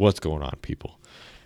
[0.00, 0.98] What's going on, people?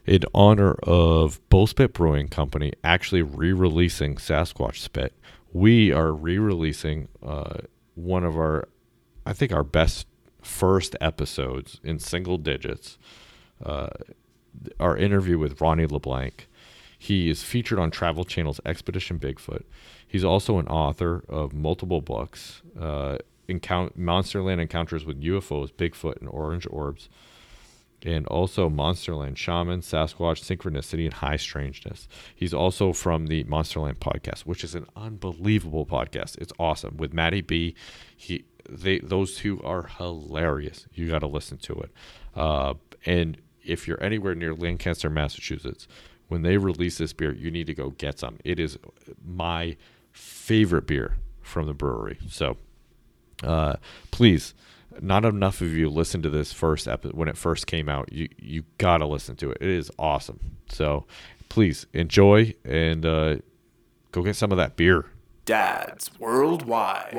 [0.06, 5.12] In honor of Bull Spit Brewing Company actually re releasing Sasquatch Spit,
[5.52, 7.62] we are re releasing uh,
[7.96, 8.68] one of our,
[9.26, 10.06] I think, our best
[10.40, 12.96] first episodes in single digits.
[13.60, 13.88] Uh,
[14.78, 16.46] our interview with Ronny LeBlanc.
[16.96, 19.64] He is featured on Travel Channel's Expedition Bigfoot.
[20.06, 23.18] He's also an author of multiple books, uh,
[23.48, 27.08] Encount- Monsterland Encounters with UFOs, Bigfoot, and Orange Orbs,
[28.04, 32.06] and also Monsterland Shaman, Sasquatch, Synchronicity, and High Strangeness.
[32.34, 36.38] He's also from the Monsterland podcast, which is an unbelievable podcast.
[36.38, 37.74] It's awesome with Matty B.
[38.16, 40.86] He they those two are hilarious.
[40.92, 41.90] You got to listen to it.
[42.34, 42.74] Uh,
[43.06, 45.88] and if you're anywhere near Lancaster, Massachusetts,
[46.28, 48.38] when they release this beer, you need to go get some.
[48.44, 48.78] It is
[49.24, 49.76] my
[50.12, 52.18] favorite beer from the brewery.
[52.28, 52.56] So,
[53.42, 53.76] uh,
[54.10, 54.54] please,
[55.00, 58.12] not enough of you listened to this first episode when it first came out.
[58.12, 59.58] You you gotta listen to it.
[59.60, 60.40] It is awesome.
[60.68, 61.06] So,
[61.48, 63.36] please enjoy and uh,
[64.12, 65.06] go get some of that beer.
[65.44, 67.12] Dads Worldwide.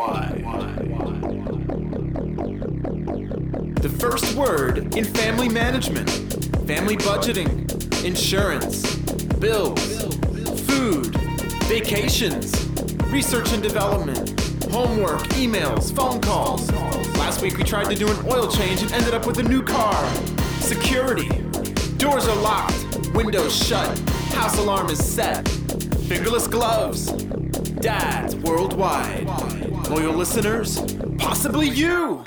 [3.81, 6.09] The first word in family management,
[6.65, 8.95] family budgeting, insurance,
[9.35, 10.05] bills,
[10.61, 11.15] food,
[11.65, 12.67] vacations,
[13.11, 14.41] research and development,
[14.75, 16.69] homework, emails, phone calls.
[17.17, 19.63] Last week we tried to do an oil change and ended up with a new
[19.63, 19.95] car.
[20.59, 21.29] Security.
[21.95, 22.75] Doors are locked,
[23.13, 23.97] windows shut,
[24.33, 25.47] house alarm is set.
[26.09, 27.05] Fingerless gloves.
[27.79, 29.25] Dads worldwide.
[29.89, 30.81] Loyal listeners,
[31.19, 32.25] possibly you.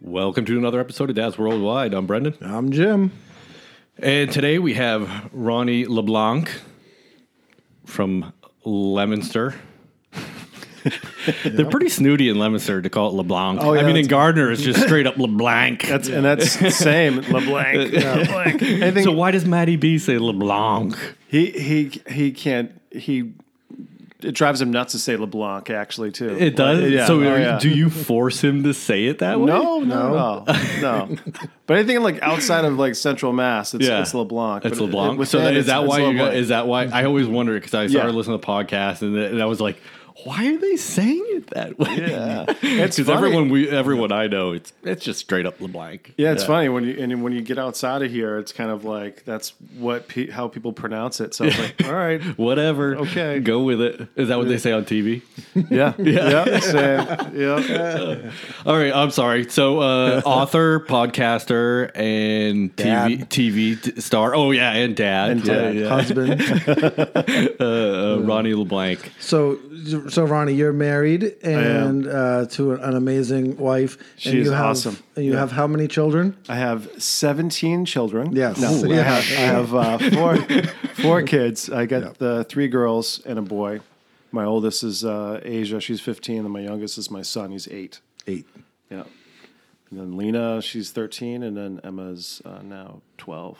[0.00, 1.92] Welcome to another episode of Dad's Worldwide.
[1.92, 2.36] I'm Brendan.
[2.40, 3.10] I'm Jim.
[3.98, 6.52] And today we have Ronny LeBlanc
[7.84, 8.32] from
[8.64, 9.56] Leominster.
[11.44, 13.60] They're pretty snooty in Leominster to call it LeBlanc.
[13.62, 15.82] Oh, yeah, I mean, in Gardner, it's just straight up LeBlanc.
[15.88, 17.92] That's and that's the same LeBlanc.
[17.92, 18.62] LeBlanc.
[18.62, 20.96] Anything so why does Matty B say LeBlanc?
[21.28, 23.32] he he he can't he.
[24.22, 26.30] It drives him nuts to say LeBlanc actually too.
[26.30, 26.90] It does?
[26.90, 27.06] Yeah.
[27.06, 27.58] So oh, yeah.
[27.58, 29.44] do you force him to say it that way?
[29.46, 30.44] No, no, no,
[30.80, 31.16] no.
[31.66, 34.00] But anything like outside of like Central Mass, it's, Yeah.
[34.00, 34.64] it's LeBlanc.
[34.64, 35.20] It's But it- LeBlanc.
[35.20, 37.26] it- so within, that, is that it's why you got, is that why I always
[37.26, 38.16] wondered because I started Yeah.
[38.16, 39.78] listening to the podcast and, and I was like,
[40.22, 41.96] why are they saying it that way?
[42.08, 46.14] Yeah, it's Because everyone we everyone I know, it's it's just straight up LeBlanc.
[46.16, 48.84] Yeah, it's funny when you and when you get outside of here, it's kind of
[48.84, 51.34] like that's what pe- how people pronounce it.
[51.34, 52.96] So it's like, all right, Whatever.
[52.96, 53.40] Okay.
[53.40, 54.08] Go with it.
[54.14, 55.22] Is that what they say on TV?
[55.70, 58.30] yeah, yeah, yeah, same, yeah.
[58.64, 58.92] All right.
[58.94, 59.48] I'm sorry.
[59.50, 63.30] So, uh, author, podcaster, and TV Dad.
[63.30, 64.34] TV t- star.
[64.34, 65.30] Oh yeah, and dad.
[65.30, 65.74] And Yeah, dad.
[65.74, 65.88] yeah.
[65.88, 66.40] husband.
[67.60, 69.12] Uh, uh, Ronny LeBlanc.
[69.20, 69.58] so,
[70.08, 73.96] so Ronny, you're married and uh, to an amazing wife.
[74.16, 74.98] She and is you have, awesome.
[75.16, 75.38] And you Yeah.
[75.40, 76.36] have how many children?
[76.48, 78.34] I have 17 children.
[78.34, 78.58] Yes.
[78.60, 79.02] No, Ooh, I yeah.
[79.02, 80.36] have, I have uh, four,
[81.02, 81.70] four kids.
[81.70, 83.80] I got the three girls and a boy.
[84.32, 85.80] My oldest is uh, Asia.
[85.80, 86.38] She's 15.
[86.40, 87.50] And my youngest is my son.
[87.52, 88.00] He's eight.
[88.26, 88.46] Eight.
[88.90, 89.04] Yeah.
[89.90, 91.42] And then Lena, she's 13.
[91.42, 93.58] And then Emma's uh, now 12.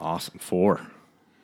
[0.00, 0.38] Awesome.
[0.38, 0.80] Four.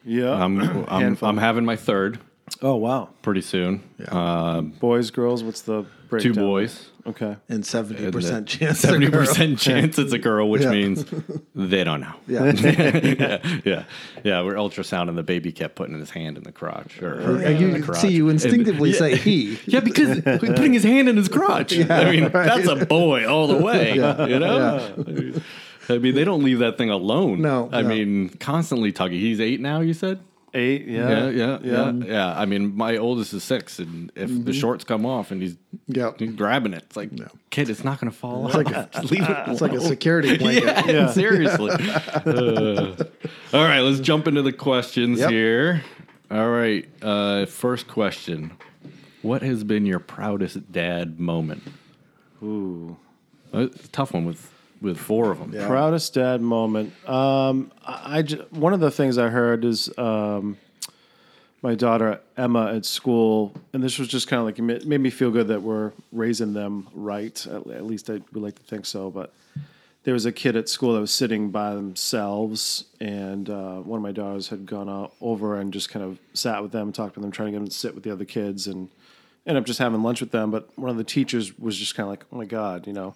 [0.05, 0.33] Yeah.
[0.35, 2.19] I'm I'm, I'm having my third
[2.62, 3.09] oh, wow.
[3.22, 3.82] pretty soon.
[4.09, 5.84] Um, Boys, girls, what's the
[6.21, 6.91] two boys.
[7.06, 7.37] Okay.
[7.49, 8.78] And seventy percent chance.
[8.81, 9.27] Seventy they're a girl.
[9.34, 10.71] percent chance it's a girl, which Yeah.
[10.71, 11.05] means
[11.55, 12.15] they don't know.
[12.28, 12.44] Yeah.
[12.55, 13.84] yeah, yeah,
[14.22, 14.43] yeah.
[14.43, 17.03] We're ultrasound, and the baby kept putting his hand in the crotch.
[17.03, 17.99] Or, or And in the crotch.
[17.99, 19.59] see, you instinctively And- say he.
[19.66, 21.76] Yeah, because putting his hand in his crotch.
[21.78, 23.94] I mean, that's a boy all the way.
[23.94, 24.94] You know.
[25.88, 27.43] I mean, they don't leave that thing alone.
[27.43, 27.88] No, I no.
[27.88, 29.21] mean, constantly tugging.
[29.21, 29.81] He's eight now.
[29.81, 30.21] You said.
[30.57, 30.87] Eight.
[30.87, 31.29] Yeah, Yeah.
[31.31, 32.39] yeah, yeah, yeah.
[32.41, 35.57] I mean, my oldest is six, and if the shorts come off and he's,
[35.89, 36.13] Yeah.
[36.17, 37.11] he's grabbing it, it's like,
[37.51, 38.55] kid, it's not going to fall off.
[38.55, 39.37] like a- leave it.
[39.49, 40.87] It's like a security blanket.
[40.87, 41.73] Yeah, seriously.
[41.73, 42.95] Uh,
[43.53, 45.31] all right, let's jump into the questions Yep.
[45.31, 45.83] here.
[46.31, 48.53] All right, uh, first question:
[49.23, 51.65] What has been your proudest dad moment?
[52.43, 52.97] Ooh.
[53.53, 54.53] Uh, a tough one with
[54.84, 55.53] with four of them.
[55.53, 55.67] Yeah.
[55.67, 56.93] Proudest dad moment.
[57.09, 60.56] Um, I, I one of the things I heard is um,
[61.62, 65.11] my daughter Emma at school, and this was just kind of like it made me
[65.11, 67.44] feel good that we're raising them right.
[67.47, 69.11] At, at least I would like to think so.
[69.11, 69.32] But
[70.05, 74.03] there was a kid at school that was sitting by themselves, and uh, one of
[74.03, 77.20] my daughters had gone out over and just kind of sat with them, talked to
[77.20, 78.91] them, trying to get them to sit with the other kids, and
[79.47, 80.50] ended up just having lunch with them.
[80.50, 83.14] But one of the teachers was just kind of like, "Oh my god," you know.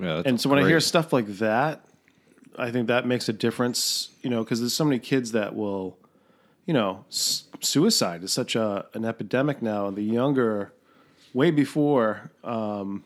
[0.00, 1.84] Yeah, and so when I hear stuff like that,
[2.58, 5.98] I think that makes a difference, you know, because there's so many kids that will,
[6.66, 9.86] you know, s- suicide is such a an epidemic now.
[9.86, 10.72] And the younger,
[11.34, 13.04] way before, um,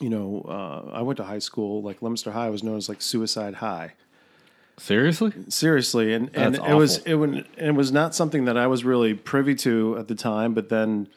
[0.00, 1.82] you know, uh, I went to high school.
[1.82, 3.92] Like Leominster High was known as like Suicide High.
[4.78, 5.32] Seriously?
[5.48, 8.84] Seriously, and and That's it was it was it was not something that I was
[8.84, 10.52] really privy to at the time.
[10.52, 11.08] But then,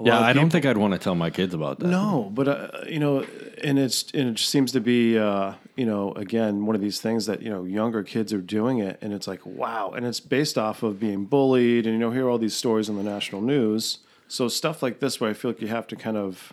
[0.00, 1.86] Yeah, lot of I don't think I'd want to tell my kids about that.
[1.86, 3.24] No, but uh, you know,
[3.62, 7.26] and it's and it seems to be uh, you know again one of these things
[7.26, 10.58] that you know younger kids are doing it, and it's like wow, and it's based
[10.58, 13.98] off of being bullied, and you know hear all these stories on the national news.
[14.26, 16.52] So stuff like this, where I feel like you have to kind of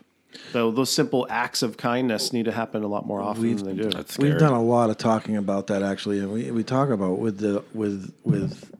[0.51, 3.83] though those simple acts of kindness need to happen a lot more often than they
[3.83, 3.89] do.
[3.89, 4.29] That's scary.
[4.29, 7.39] We've done a lot of talking about that actually, and we, we talk about with
[7.39, 8.71] the with with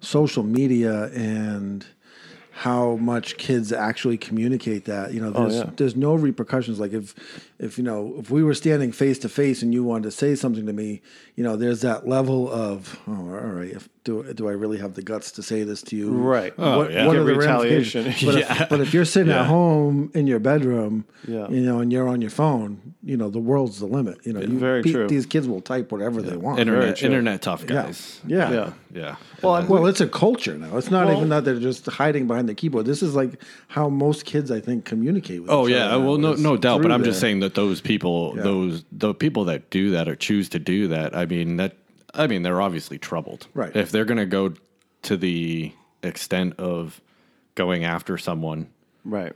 [0.00, 1.84] social media and
[2.54, 5.12] how much kids actually communicate that.
[5.12, 5.70] You know, oh, there's yeah.
[5.76, 6.78] there's no repercussions.
[6.78, 7.14] Like if
[7.64, 10.34] if you know if we were standing face to face and you wanted to say
[10.34, 11.00] something to me,
[11.34, 13.16] you know, there's that level of oh, all
[13.58, 16.10] right, if, do do I really have the guts to say this to you?
[16.10, 16.52] Right.
[16.58, 17.06] Oh, what, yeah.
[17.06, 18.04] what Get are the retaliation.
[18.04, 18.46] ramifications?
[18.48, 21.48] But, if, but if you're sitting at home in your bedroom, Yeah.
[21.48, 24.18] you know, and you're on your phone, you know, the world's the limit.
[24.26, 25.08] You know, you, very pe- true.
[25.08, 26.58] These kids will type whatever they want.
[26.60, 27.66] internet, internet tough Yeah.
[27.82, 28.20] guys.
[28.26, 28.50] Yeah.
[28.52, 28.72] Yeah.
[28.92, 29.16] Yeah.
[29.42, 30.76] Well, I'm, Well, it's a culture now.
[30.76, 32.84] It's not Well- even that they're just hiding behind the keyboard.
[32.84, 35.50] This is like how most kids, I think, communicate with.
[35.50, 38.34] Oh each yeah, other well no no doubt, but I'm just saying that those people,
[38.36, 38.42] Yeah.
[38.42, 41.76] those the people that do that or choose to do that, I mean that
[42.12, 43.46] I mean they're obviously troubled.
[43.54, 43.74] Right.
[43.74, 44.54] If they're going to go
[45.02, 45.72] to the
[46.02, 47.00] extent of
[47.54, 48.68] going after someone,
[49.04, 49.32] right.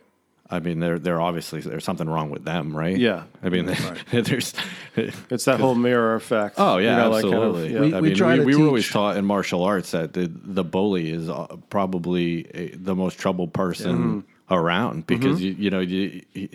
[0.50, 2.96] I mean they're they're obviously there's something wrong with them, right?
[2.96, 3.24] Yeah.
[3.42, 3.66] I mean
[4.12, 4.54] there's
[5.30, 6.56] It's that whole mirror effect.
[6.58, 7.74] Oh yeah, you know, like kind of- absolutely.
[7.74, 7.80] yeah.
[7.80, 10.12] We- I we mean, try we, to we were always taught in martial arts that
[10.14, 15.68] the the bully is uh, probably a, the most troubled person around because you you
[15.70, 16.48] know you, he,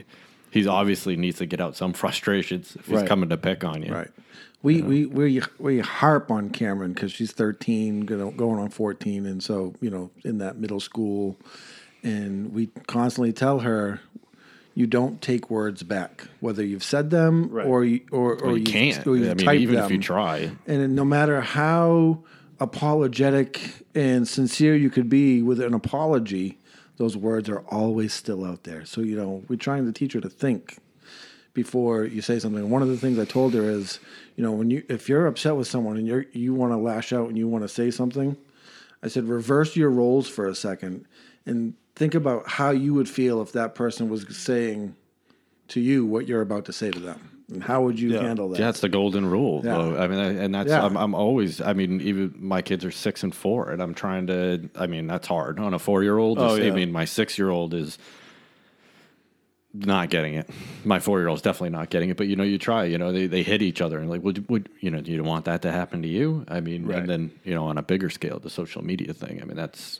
[0.53, 3.07] he's obviously needs to get out some frustrations if he's Right.
[3.07, 3.93] coming to pick on you.
[3.93, 4.11] Right.
[4.61, 9.73] We we we we harp on Cameron because she's thirteen, gonna, on fourteen, and so
[9.81, 11.37] you know in that middle school,
[12.01, 13.99] and we constantly tell her,
[14.73, 17.67] you don't take words back, whether you've said them Right.
[17.67, 19.05] or you or, or Well, you can't.
[19.05, 20.51] or you've I mean, even if you try.
[20.65, 22.23] And no matter how
[22.61, 23.59] apologetic
[23.93, 26.57] and sincere you could be with an apology,
[26.97, 28.85] those words are always still out there.
[28.85, 30.77] So, you know, we're trying to teach her to think
[31.53, 32.69] before you say something.
[32.69, 33.99] One of the things I told her is,
[34.35, 37.13] you know, when you if you're upset with someone and you're you want to lash
[37.13, 38.37] out and you want to say something,
[39.01, 41.05] I said reverse your roles for a second
[41.45, 44.95] and think about how you would feel if that person was saying
[45.69, 47.32] to you what you're about to say to them.
[47.51, 48.59] And how would you handle that?
[48.59, 49.61] Yeah, it's the golden rule.
[49.63, 49.73] Yeah.
[49.77, 49.97] though.
[49.97, 50.83] I mean, and that's Yeah.
[50.85, 51.59] I'm, I'm always.
[51.61, 54.69] I mean, even my kids are six and four, and I'm trying to.
[54.75, 56.39] I mean, that's hard on a four year old.
[56.39, 56.67] Oh, yeah.
[56.67, 57.97] I mean, my six year old is
[59.73, 60.49] not getting it.
[60.85, 62.17] My four year old's definitely not getting it.
[62.17, 62.85] But you know, you try.
[62.85, 65.01] You know, they, they hit each other, and like, would would you know?
[65.01, 66.45] Do you want that to happen to you?
[66.47, 66.99] I mean, Right.
[66.99, 69.41] and then you know, on a bigger scale, the social media thing.
[69.41, 69.99] I mean, that's.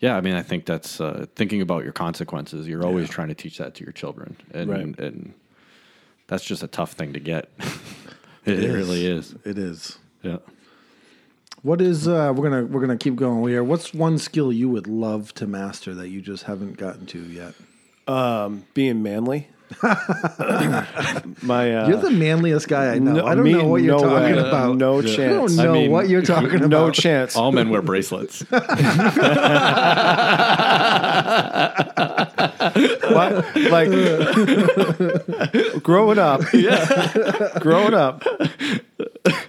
[0.00, 2.68] Yeah, I mean, I think that's uh, thinking about your consequences.
[2.68, 4.80] You're always trying to teach that to your children, and Right.
[5.00, 5.32] and
[6.28, 7.50] that's just a tough thing to get.
[8.44, 9.34] it, really is.
[9.44, 9.98] It is.
[10.22, 10.36] Yeah.
[11.62, 13.64] What is uh we're gonna we're gonna keep going here.
[13.64, 17.54] What's one skill you would love to master that you just haven't gotten to yet?
[18.74, 19.48] being manly.
[21.42, 23.12] My uh, You're the manliest guy I know.
[23.14, 24.38] no- I don't me- know what you're no talking way.
[24.48, 24.76] about.
[24.78, 25.18] No chance.
[25.18, 26.70] I don't know I mean, what you're talking about.
[26.70, 27.36] no chance.
[27.36, 28.42] All men wear bracelets.
[32.60, 33.56] What?
[33.56, 33.90] Like
[35.82, 38.24] growing up, yeah, growing up,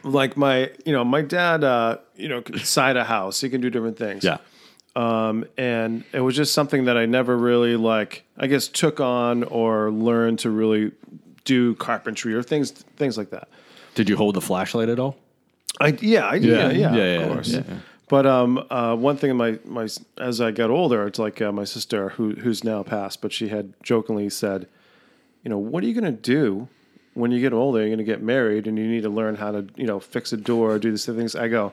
[0.04, 3.42] like my, you know, my dad, uh, you know, could side a house.
[3.42, 4.24] He can do different things.
[4.24, 4.38] yeah.
[4.96, 9.44] Um, and it was just something that I never really like, I guess, took on
[9.44, 10.92] or learned to really
[11.46, 13.48] do carpentry or things, things like that.
[13.96, 15.16] Did you hold the flashlight at all?
[15.80, 17.50] I yeah, I, yeah, yeah, Yeah, of yeah, course.
[17.50, 17.64] yeah.
[18.10, 19.88] But um, uh, one thing in my my
[20.18, 23.50] as I got older, it's like uh, my sister who who's now passed, but she
[23.50, 24.68] had jokingly said,
[25.44, 26.68] you know, what are you going to do
[27.14, 27.80] when you get older?
[27.80, 30.34] You're going to get married, and you need to learn how to you know fix
[30.34, 31.36] a door, or do these things.
[31.36, 31.72] I go.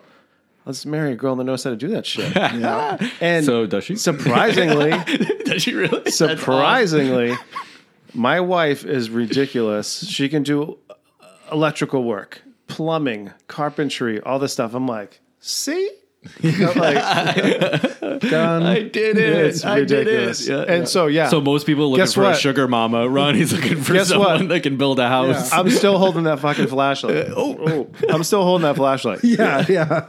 [0.66, 2.37] Let's marry a girl that knows how to do that shit.
[3.21, 3.95] And So does she?
[3.95, 4.90] Surprisingly,
[5.45, 6.11] Does she really?
[6.11, 7.37] surprisingly,
[8.12, 10.05] my wife is ridiculous.
[10.09, 10.76] She can do
[11.52, 14.75] electrical work, plumbing, carpentry, all this stuff.
[14.75, 15.88] I'm like, see?
[16.42, 18.62] I'm like, Done.
[18.62, 19.47] I did it.
[19.47, 20.40] it's I did it.
[20.40, 20.85] Yeah, and yeah.
[20.85, 21.28] so, yeah.
[21.28, 23.09] So most people looking Guess for a sugar mama.
[23.09, 24.28] Ronny's looking for Guess what?
[24.28, 25.52] someone that can build a house.
[25.52, 27.28] I'm still holding that fucking flashlight.
[27.37, 29.21] oh, I'm still holding that flashlight.
[29.25, 30.06] yeah, yeah.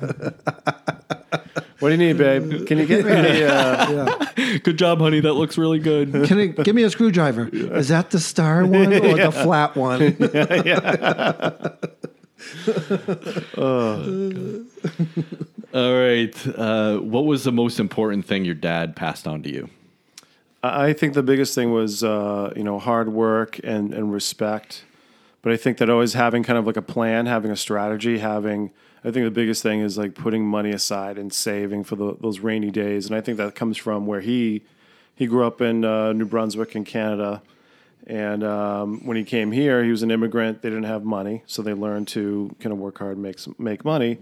[1.80, 2.66] What do you need, babe?
[2.66, 5.20] Can you get me the, uh, Good job, honey.
[5.20, 6.12] That looks really good.
[6.12, 7.50] Can it give me a screwdriver?
[7.52, 10.18] Is that the star one or the flat one?
[15.74, 16.48] All right.
[16.48, 19.70] Uh, what was the most important thing your dad passed on to you?
[20.64, 24.86] I think the biggest thing was uh, you know hard work and and respect.
[25.42, 28.72] But I think that always having kind of like a plan, having a strategy, having
[29.04, 32.40] I think the biggest thing is like putting money aside and saving for the, those
[32.40, 33.06] rainy days.
[33.06, 34.64] And I think that comes from where he
[35.16, 37.42] he grew up in uh, New Brunswick in Canada.
[38.06, 40.62] And um, when he came here, he was an immigrant.
[40.62, 43.84] They didn't have money, so they learned to kind of work hard, make some, make
[43.84, 44.20] money.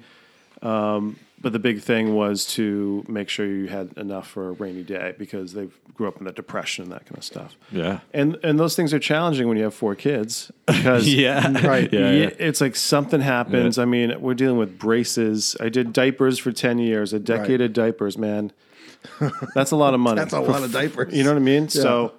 [0.63, 4.81] Um, but the big thing was to make sure you had enough for a rainy
[4.81, 7.55] day because they grew up in the depression and that kind of stuff.
[7.71, 7.99] Yeah.
[8.15, 11.51] And and those things are challenging when you have four kids because Yeah.
[11.67, 11.93] Right.
[11.93, 11.99] Yeah.
[11.99, 12.29] yeah, yeah.
[12.39, 13.77] it's like something happens.
[13.77, 15.55] I mean, we're dealing with braces.
[15.59, 17.69] I did diapers for ten years, a decade Right.
[17.69, 18.51] of diapers, man.
[19.53, 20.15] That's a lot of money.
[20.21, 21.13] That's a lot of diapers.
[21.13, 21.69] You know what I mean?
[21.69, 22.13] So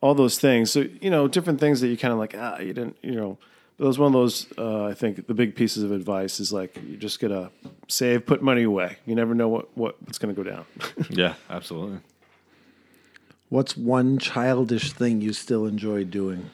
[0.00, 0.70] all those things.
[0.70, 2.36] So you know, different things that you kind of like.
[2.38, 2.96] Ah, you didn't.
[3.02, 3.38] You know,
[3.78, 4.46] that was one of those.
[4.58, 7.50] Uh, I think the big pieces of advice is like you just gotta
[7.88, 8.98] save, put money away.
[9.06, 10.64] You never know what what what's gonna go down.
[11.10, 12.00] Yeah, absolutely.
[13.48, 16.50] What's one childish thing you still enjoy doing?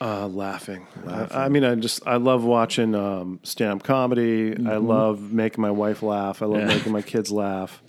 [0.00, 0.86] Uh, laughing.
[1.06, 4.52] I, I mean, I just I love watching um, stand up comedy.
[4.66, 6.42] I love making my wife laugh.
[6.42, 6.66] I love Yeah.
[6.66, 7.80] making my kids laugh.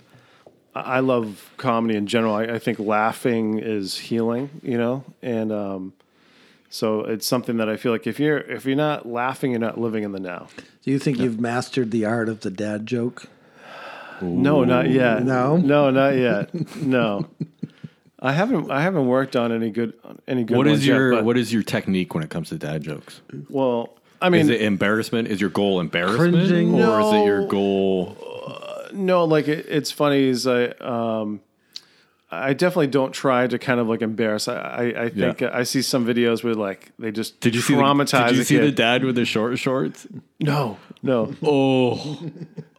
[0.74, 2.34] I, I love comedy in general.
[2.34, 4.48] I, I think laughing is healing.
[4.62, 5.92] You know, and um,
[6.68, 9.78] so it's something that I feel like if you're if you're not laughing, you're not
[9.78, 10.48] living in the now.
[10.82, 13.26] Do you think you've mastered the art of the dad joke?
[14.20, 15.22] No, not yet.
[15.24, 15.56] No?
[15.58, 16.52] no, not yet.
[16.80, 17.26] No,
[18.20, 18.70] I haven't.
[18.70, 19.92] I haven't worked on any good
[20.26, 20.56] any good.
[20.56, 22.82] What ones is yet, your but- what is your technique when it comes to dad
[22.82, 23.20] jokes?
[23.50, 23.92] well?
[24.22, 25.28] I mean, Is it embarrassment?
[25.28, 26.82] Is your goal embarrassment, Cringing?
[26.82, 27.46] or is it your No.
[27.48, 28.16] goal?
[28.94, 31.40] No, like it, it's funny is I um
[32.30, 34.48] I definitely don't try to kind of like embarrass.
[34.48, 35.50] I I, I think Yeah.
[35.52, 38.44] I see some videos where like they just Did you see the, traumatize Did you
[38.44, 38.74] see the kid.
[38.74, 40.06] dad with the short shorts?
[40.40, 41.32] no, no.
[41.42, 42.30] Oh,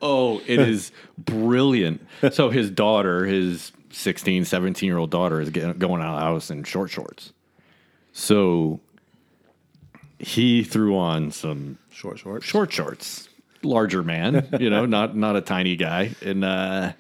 [0.02, 2.06] oh, it is brilliant.
[2.32, 6.26] So his daughter, his 16, 17 year old daughter, is getting, going out of the
[6.26, 7.32] house in short shorts.
[8.12, 8.80] So
[10.20, 12.44] he threw on some Short, short.
[12.44, 13.30] short shorts,
[13.64, 16.94] larger man, you know, not not a tiny guy, and uh,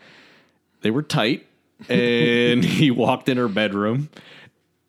[0.82, 1.46] they were tight.
[1.89, 4.10] And he walked in her bedroom,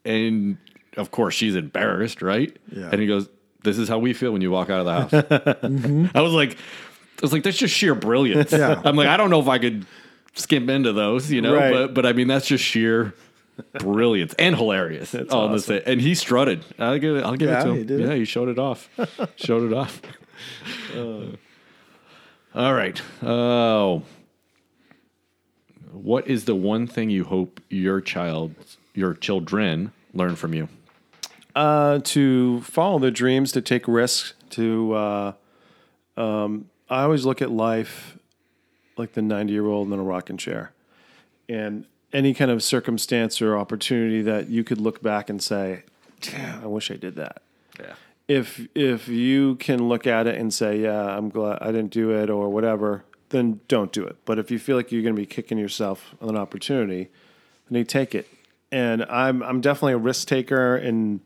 [0.05, 0.57] and
[0.97, 2.57] of course she's embarrassed, right?
[2.73, 2.89] Yeah.
[2.91, 3.29] And he goes,
[3.63, 5.27] "This is how we feel when you walk out of the house."
[5.63, 6.17] Mm-hmm.
[6.17, 8.53] I was like, I was like, that's just sheer brilliance.
[8.53, 8.81] Yeah.
[8.85, 9.85] I'm like, I don't know if I could
[10.35, 11.73] skimp into those, you know, Right.
[11.73, 13.13] but but I mean, that's just sheer
[13.81, 15.15] brilliance and hilarious.
[15.15, 15.59] on the awesome.
[15.79, 16.65] sa- and he strutted.
[16.79, 17.25] I'll give it.
[17.25, 18.01] I'll give Yeah, it to he him.
[18.01, 18.09] it.
[18.09, 18.89] yeah, he showed it off.
[19.37, 20.01] showed it off.
[20.97, 21.33] Uh.
[22.55, 23.01] All right.
[23.23, 24.03] Oh,
[26.03, 28.55] what is the one thing you hope your child,
[28.95, 30.69] your children, learn from you?
[31.55, 35.33] Uh, to follow their dreams, to take risks, to uh,
[36.17, 38.17] um, I always look at life
[38.97, 40.73] like the 90 year old in a rocking chair.
[41.49, 45.85] And any kind of circumstance or opportunity that you could look back and say,
[46.21, 47.43] "Damn, I wish I did that.
[47.79, 47.95] Yeah.
[48.27, 52.11] If if you can look at it and say, "Yeah, I'm glad I didn't do
[52.11, 54.17] it," or whatever, then don't do it.
[54.25, 57.09] But if you feel like you're going to be kicking yourself on an opportunity,
[57.71, 58.27] then you take it.
[58.73, 61.21] And I'm I'm definitely a risk taker, and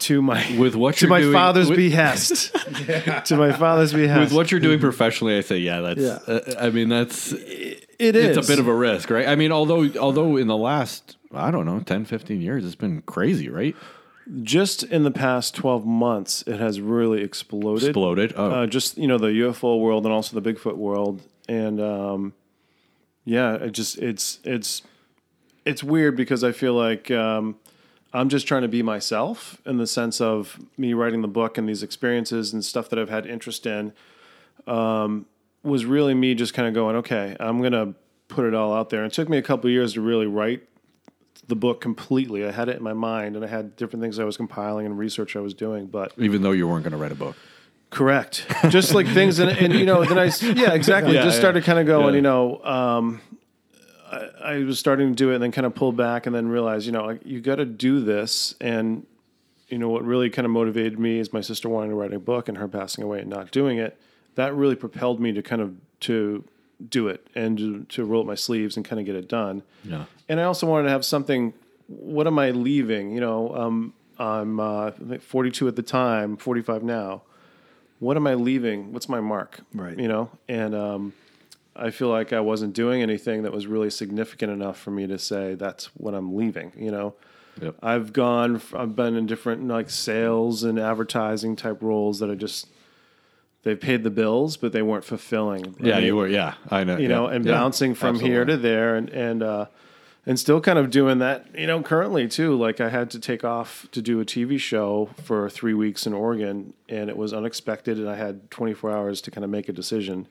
[0.00, 2.52] to my With what to you're my doing- father's with- behest,
[3.26, 4.20] to my father's behest.
[4.20, 6.00] With what you're doing professionally, I say, yeah, that's.
[6.00, 6.18] Yeah.
[6.26, 7.32] Uh, I mean, that's.
[7.32, 7.86] it
[8.16, 9.26] is, It's a bit of a risk, right?
[9.28, 13.02] I mean, although although in the last, I don't know, 10, 15 years, it's been
[13.02, 13.74] crazy, right?
[14.42, 17.88] Just in the past 12 months, it has really exploded.
[17.88, 18.32] Exploded.
[18.36, 22.32] Oh, uh, just you know the UFO world and also the Bigfoot world, and um,
[23.24, 24.82] yeah, it just it's it's
[25.64, 27.56] it's weird because I feel like um,
[28.12, 31.68] I'm just trying to be myself in the sense of me writing the book and
[31.68, 33.92] these experiences and stuff that I've had interest in
[34.66, 35.26] um,
[35.62, 37.94] was really me just kind of going, okay, I'm gonna
[38.28, 39.02] put it all out there.
[39.02, 40.66] And it took me a couple of years to really write
[41.48, 42.44] the book completely.
[42.46, 44.98] I had it in my mind, and I had different things I was compiling and
[44.98, 47.36] research I was doing, but even though you weren't going to write a book.
[47.90, 48.46] Correct.
[48.70, 51.14] Just like things, and, and you know, then I, yeah, exactly.
[51.14, 51.40] Yeah, just yeah.
[51.40, 52.16] started kind of going, Yeah.
[52.16, 53.20] you know, um,
[54.10, 56.48] I, I was starting to do it, and then kind of pulled back, and then
[56.48, 58.54] realized, you know, like, you got to do this.
[58.60, 59.06] And
[59.68, 62.18] you know, what really kind of motivated me is my sister wanting to write a
[62.18, 63.98] book, and her passing away and not doing it.
[64.34, 66.44] That really propelled me to kind of to
[66.88, 69.62] do it and to, roll up my sleeves and kind of get it done.
[69.84, 70.04] Yeah.
[70.28, 71.54] And I also wanted to have something.
[71.86, 73.12] What am I leaving?
[73.12, 77.22] You know, um, I'm uh, 42 at the time, 45 now.
[77.98, 78.92] What am I leaving?
[78.92, 79.60] What's my mark?
[79.72, 79.98] Right.
[79.98, 81.12] You know, and um,
[81.76, 85.18] I feel like I wasn't doing anything that was really significant enough for me to
[85.18, 86.72] say that's what I'm leaving.
[86.76, 87.14] You know,
[87.60, 87.76] Yep.
[87.82, 88.60] I've gone.
[88.74, 92.66] I've been in different like sales and advertising type roles that I just
[93.64, 95.74] they paid the bills, but they weren't fulfilling.
[95.80, 96.28] Yeah, you were.
[96.28, 96.96] Yeah, I know.
[96.98, 99.66] you know, and bouncing from here to there, and and uh,
[100.26, 102.54] and still kind of doing that, you know, currently too.
[102.56, 106.12] Like I had to take off to do a TV show for three weeks in
[106.14, 109.72] Oregon, and it was unexpected, and I had 24 hours to kind of make a
[109.72, 110.26] decision.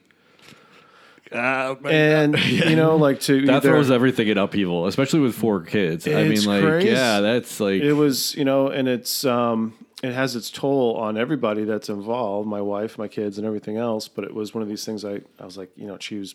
[1.32, 6.06] and you know, like to That either- throws everything in upheaval, especially with four kids.
[6.06, 6.88] I mean, like, crazy.
[6.90, 11.16] yeah, that's like, it was you know and it's um it has its toll on
[11.16, 14.68] everybody that's involved my wife my kids and everything else but it was one of
[14.68, 16.34] these things i i was like you know choose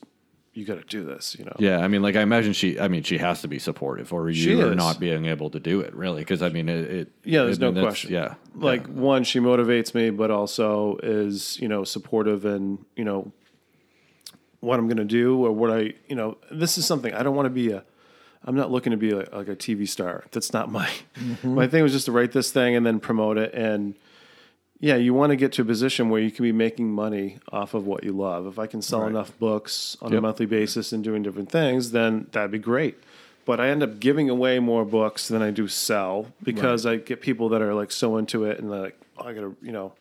[0.54, 1.80] you got to do this you know yeah.
[1.80, 2.80] I mean, like, I imagine she.
[2.80, 5.60] I mean, she has to be supportive, or She you are not being able to
[5.60, 6.22] do it, really.
[6.22, 6.90] Because I mean, it.
[6.90, 10.98] it yeah there's I no mean, question Yeah, like one she motivates me but also
[11.04, 13.32] is you know supportive and you know
[14.60, 17.36] what i'm going to do or what i you know this is something i don't
[17.36, 17.84] want to be a
[18.46, 20.24] i'm not looking to be like, like a tv star.
[20.32, 21.56] That's not my mm-hmm.
[21.56, 23.54] my thing was just to write this thing and then promote it.
[23.54, 23.96] And
[24.80, 27.74] yeah you want to get to a position where you can be making money off
[27.74, 28.48] of what you love.
[28.48, 32.28] If i can sell enough books on a monthly basis and doing different things then
[32.32, 32.98] that'd be great.
[33.46, 37.20] But I end up giving away more books than I do sell because I get
[37.20, 39.94] people that are like so into it and they're like, oh, I gotta, you know,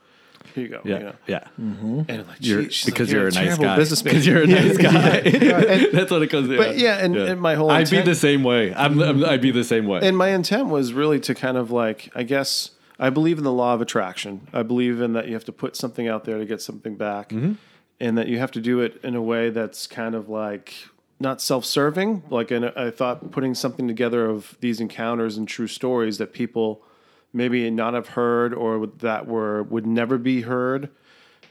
[0.54, 0.80] here you go.
[0.84, 1.14] yeah, You know?
[1.26, 1.48] yeah.
[1.56, 3.76] And I'm like, You're, she's because like, you're, a nice terrible guy.
[3.82, 4.12] businessman.
[4.14, 5.20] Because you're a nice guy.
[5.92, 6.48] That's what it comes.
[6.48, 8.74] But yeah, and- and my whole I'd be the same way.
[8.74, 10.00] I'm, I'm, I'd be the same way.
[10.02, 13.52] And my intent was really to kind of like, I guess, I believe in the
[13.52, 14.48] law of attraction.
[14.52, 17.28] I believe in that you have to put something out there to get something back,
[17.30, 17.52] Mm-hmm.
[18.00, 20.74] and that you have to do it in a way that's kind of like
[21.20, 22.22] not self-serving.
[22.30, 26.82] Like, and I thought putting something together of these encounters and true stories that people
[27.32, 30.88] maybe not have heard or that were would never be heard.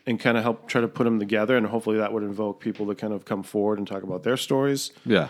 [0.06, 2.88] And kind of help try to put them together, and hopefully that would invoke people
[2.88, 4.92] to kind of come forward and talk about their stories.
[5.06, 5.28] yeah.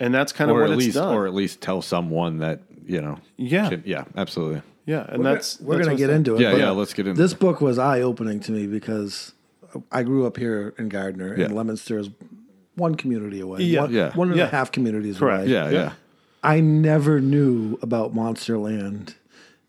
[0.00, 1.14] And that's kind of Or what at it's least, done.
[1.14, 3.18] or at least tell someone that you know.
[3.36, 3.68] Yeah.
[3.68, 4.62] should- yeah, absolutely.
[4.86, 6.40] yeah, and We're that's gonna, we're that's gonna get into it.
[6.40, 7.22] Yeah, yeah, let's get into it.
[7.22, 7.38] This it.
[7.38, 9.32] book was eye opening to me because
[9.92, 11.44] I grew up here in Gardner, Yeah.
[11.44, 12.08] and Leominster is
[12.76, 13.60] one community away.
[13.60, 13.82] Yeah.
[13.82, 14.12] one, Yeah.
[14.14, 15.42] one and a half communities Correct.
[15.42, 15.52] away.
[15.52, 15.92] Yeah, yeah.
[16.42, 19.16] I never knew about Monsterland,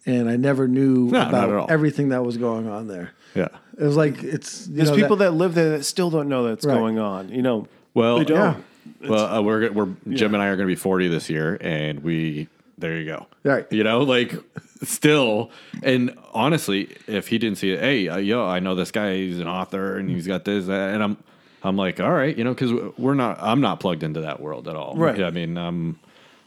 [0.06, 3.12] and I never knew No, about everything that was going on there.
[3.34, 3.48] Yeah.
[3.78, 6.44] It was like it's you There's know, people that, live there that still don't know
[6.48, 6.74] that's Right.
[6.76, 7.30] going on.
[7.30, 8.38] You know, Well, they don't.
[8.38, 9.10] yeah.
[9.10, 12.04] Well, uh, we're we're Jim and I are going to be 40 this year, and
[12.04, 13.26] we there you go.
[13.44, 13.66] Right.
[13.72, 14.36] You know, like
[14.84, 15.50] still,
[15.84, 19.16] and honestly, if he didn't see it, hey, uh, yo, I know this guy.
[19.16, 21.18] He's an author, and he's got this, that, and I'm.
[21.64, 23.42] I'm like, all right, you know, because we're not.
[23.42, 24.96] I'm not plugged into that world at all.
[24.96, 25.20] Right.
[25.24, 25.98] I mean, I'm,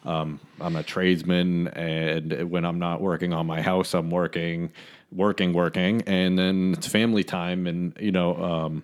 [0.09, 4.71] um, I'm a tradesman, and when I'm not working on my house, I'm working,
[5.13, 8.83] working, working, and then it's family time, and you know, um,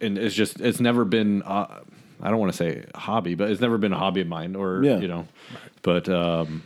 [0.00, 1.80] and it's just it's never been uh,
[2.20, 4.82] I don't want to say hobby, but it's never been a hobby of mine, or
[4.84, 4.98] Yeah.
[4.98, 5.26] you know,
[5.82, 6.62] but um,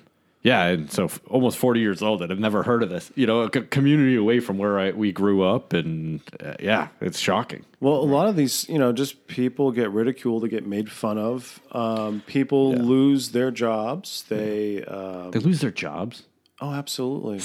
[0.51, 3.11] yeah, and so f- almost forty years old, and I've never heard of this.
[3.17, 6.89] You know, a c- community away from where I we grew up, and uh, yeah,
[7.01, 7.65] it's shocking.
[7.81, 11.19] Well, a lot of these, you know, just people get ridiculed, they get made fun
[11.19, 11.61] of.
[11.73, 12.83] Um, people Yeah.
[12.83, 14.25] lose their jobs.
[14.29, 16.23] They, um, They lose their jobs.
[16.61, 17.41] oh, absolutely.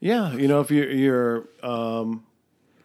[0.00, 2.24] yeah, you know, if you're, you're, um,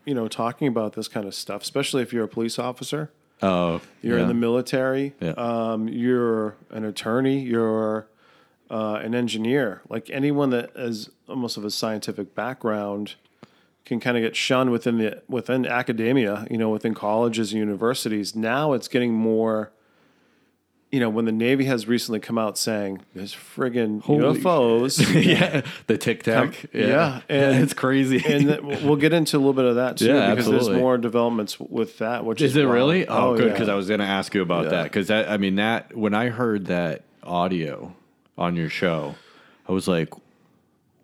[0.05, 3.81] you know, talking about this kind of stuff, especially if you're a police officer, Oh,
[4.01, 5.33] you're in the military, Yeah.
[5.37, 8.07] um, you're an attorney, you're
[8.69, 9.81] uh, an engineer.
[9.89, 13.15] Like anyone that has almost of a scientific background
[13.85, 18.35] can kind of get shunned within the within academia, you know, within colleges and universities.
[18.35, 19.71] Now it's getting more.
[20.89, 25.61] You know, when the Navy has recently come out saying there's friggin' Holy UFOs, yeah,
[25.87, 26.65] the tic tac.
[26.73, 28.23] yeah, and- it's crazy.
[28.25, 30.97] and th- we'll get into a little bit of that too, Yeah, because there's more
[30.97, 32.23] developments with that.
[32.23, 32.73] Which is, Is it wild.
[32.73, 33.05] really?
[33.05, 33.47] Oh, good.
[33.47, 33.51] yeah.
[33.51, 34.69] Because I was going to ask you about Yeah.
[34.69, 34.83] that.
[34.83, 37.93] Because that, I mean, that when I heard that audio
[38.37, 39.15] on your show,
[39.67, 40.13] I was like,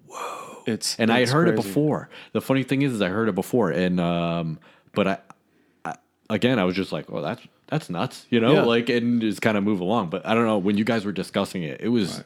[0.08, 0.64] whoa!
[0.66, 2.10] it's and I had heard it before.
[2.32, 4.60] The funny thing is, is I heard it before, and um,
[4.94, 5.18] but I,
[5.86, 5.96] I
[6.30, 8.62] again, I was just like, well, that's that's nuts, you know, Yeah.
[8.64, 10.10] like and just kind of move along.
[10.10, 12.24] But I don't know when you guys were discussing it, it was.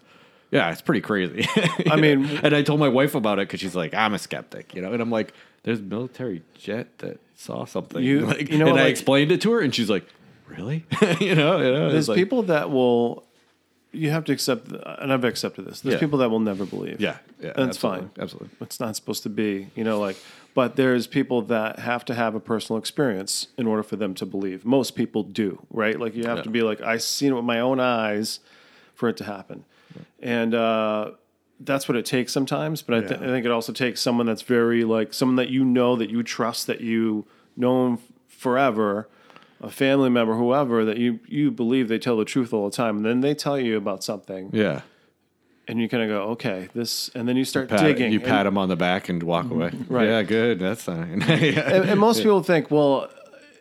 [0.50, 1.46] Yeah, it's pretty crazy.
[1.92, 4.74] I mean- and I told my wife about it because she's like, "I'm a skeptic,"
[4.74, 8.58] you know, and I'm like, "There's a military jet that saw something." You- like, you
[8.58, 10.06] know and I explained it to her, and she's like,
[10.48, 10.86] "Really?"
[11.20, 11.92] you know, you know.
[11.92, 13.27] There's like- people that will.
[13.98, 15.82] You have to accept, and I've accepted this.
[15.82, 16.00] There's Yeah.
[16.00, 17.02] people that will never believe.
[17.02, 18.10] Yeah, yeah, that's absolutely, fine.
[18.20, 18.50] absolutely.
[18.62, 20.18] It's not supposed to be, you know, like.
[20.54, 24.26] But there's people that have to have a personal experience in order for them to
[24.26, 24.66] believe.
[24.66, 26.00] Most people do, right?
[26.00, 28.40] Like you have to be like, I seen it with my own eyes
[28.96, 29.66] for it to happen,
[30.20, 31.12] and uh,
[31.60, 32.82] that's what it takes sometimes.
[32.82, 35.64] But I, th- I think it also takes someone that's very like someone that you
[35.64, 39.08] know that you trust that you know 'em forever
[39.62, 42.98] a family member, whoever that you you believe they tell the truth all the time,
[42.98, 44.82] and then they tell you about something, Yeah.
[45.68, 48.12] and you kind of go, okay, this, and then you start Pat, digging.
[48.12, 49.72] You and- pat him on the back and walk away.
[49.90, 50.08] Right.
[50.08, 50.60] Yeah, good.
[50.60, 51.22] That's fine.
[51.28, 51.36] yeah.
[51.76, 53.10] and, and most people think, well,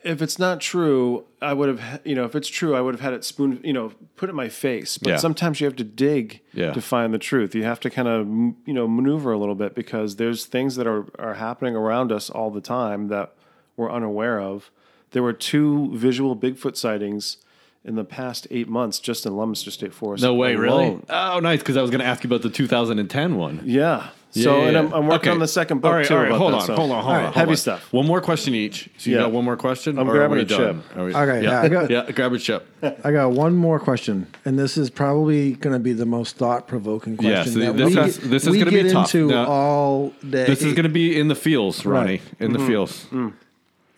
[0.05, 3.01] if it's not true, I would have, you know, if it's true, I would have
[3.01, 4.99] had it spoon, you know, put it in my face.
[4.99, 5.17] But Yeah.
[5.17, 6.73] sometimes you have to dig Yeah.
[6.75, 7.57] to find the truth.
[7.57, 8.25] You have to kind of,
[8.67, 12.31] you know, maneuver a little bit because there's things that are, are happening around us
[12.31, 13.33] all the time that
[13.77, 14.71] we're unaware of.
[15.13, 17.39] There were two visual Bigfoot sightings
[17.85, 20.23] in the past eight months just in Leominster State Forest.
[20.23, 20.99] No way, really?
[21.09, 21.61] Oh, nice.
[21.61, 23.61] Because I was going to ask you about the 2010 one.
[23.65, 24.09] Yeah.
[24.33, 25.31] So, Yeah, and yeah, I'm, I'm working okay.
[25.31, 26.13] on the second book All right, too.
[26.15, 27.33] all right, about hold that, on, so- hold on, hold All right, on.
[27.33, 27.57] Heavy hold on.
[27.57, 27.93] stuff.
[27.93, 28.91] One more question each.
[28.99, 29.23] So you Yeah.
[29.23, 29.99] got one more question?
[29.99, 30.83] I'm Or grabbing a done?
[30.83, 30.97] chip.
[30.97, 32.67] We- Okay, yeah, yeah, I got- yeah, grab a chip.
[33.05, 37.17] I got one more question, and this is probably going to be the most thought-provoking
[37.17, 37.31] question.
[37.33, 37.53] Yeah, question.
[37.63, 39.15] so that this we, is- this is gonna be get tough.
[39.15, 40.45] into Now, all day.
[40.45, 42.11] This is going to be in the fields, Ronny.
[42.11, 42.21] Right.
[42.41, 42.61] In Mm-hmm.
[42.61, 43.07] the feels.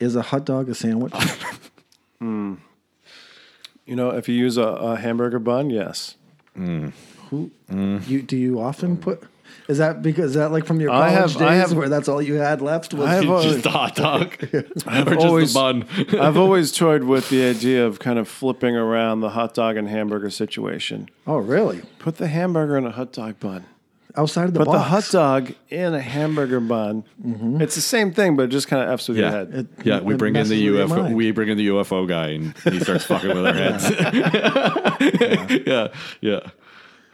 [0.01, 1.15] Is a hot dog a sandwich?
[2.21, 2.55] Hmm.
[3.87, 6.17] You know, if you use a, a hamburger bun, yes.
[6.57, 6.93] Who
[7.71, 7.99] hmm.
[8.09, 9.23] you do you often put?
[9.69, 11.89] Is that because is that like from your I college have- days I have- where
[11.89, 12.93] that's all you had left?
[12.93, 14.35] Was I have a- Just a hot dog.
[14.53, 15.87] or just always- a bun.
[16.19, 19.89] I've always toyed with the idea of kind of flipping around the hot dog and
[19.89, 21.09] hamburger situation.
[21.27, 21.83] oh, really?
[21.99, 23.65] Put the hamburger in a hot dog bun.
[24.19, 24.77] Outside of the Put box.
[24.77, 27.05] the hot dog in a hamburger bun.
[27.25, 27.61] Mm-hmm.
[27.63, 29.51] It's the same thing, but it just kind of f's with your head.
[29.55, 31.15] It- Yeah, we bring in the messes with your UFO.
[31.15, 33.89] We bring in the UFO guy, and he starts fucking with our heads.
[35.67, 35.89] yeah,
[36.21, 36.41] yeah.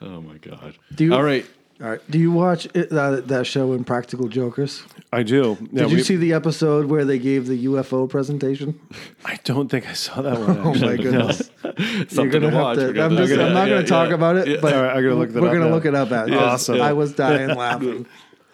[0.00, 0.74] Oh my god.
[0.94, 1.44] Do you- All right.
[1.84, 2.10] All right.
[2.10, 4.82] Do you watch it, that that show Impractical Jokers?
[5.12, 5.58] I do.
[5.70, 8.80] Yeah, Did you we- see the episode where they gave the UFO presentation?
[9.24, 10.58] I don't think I saw that one.
[10.64, 10.96] Oh actually.
[10.96, 11.50] my goodness!
[12.10, 12.78] Something gonna to have watch.
[12.78, 14.14] to- We're gonna- I'm, just, yeah, I'm not yeah, going to talk yeah.
[14.14, 14.56] about it, Yeah.
[14.62, 16.32] but All right, I gotta look we're gonna look it up at.
[16.32, 16.80] Awesome.
[16.80, 18.06] I was dying laughing.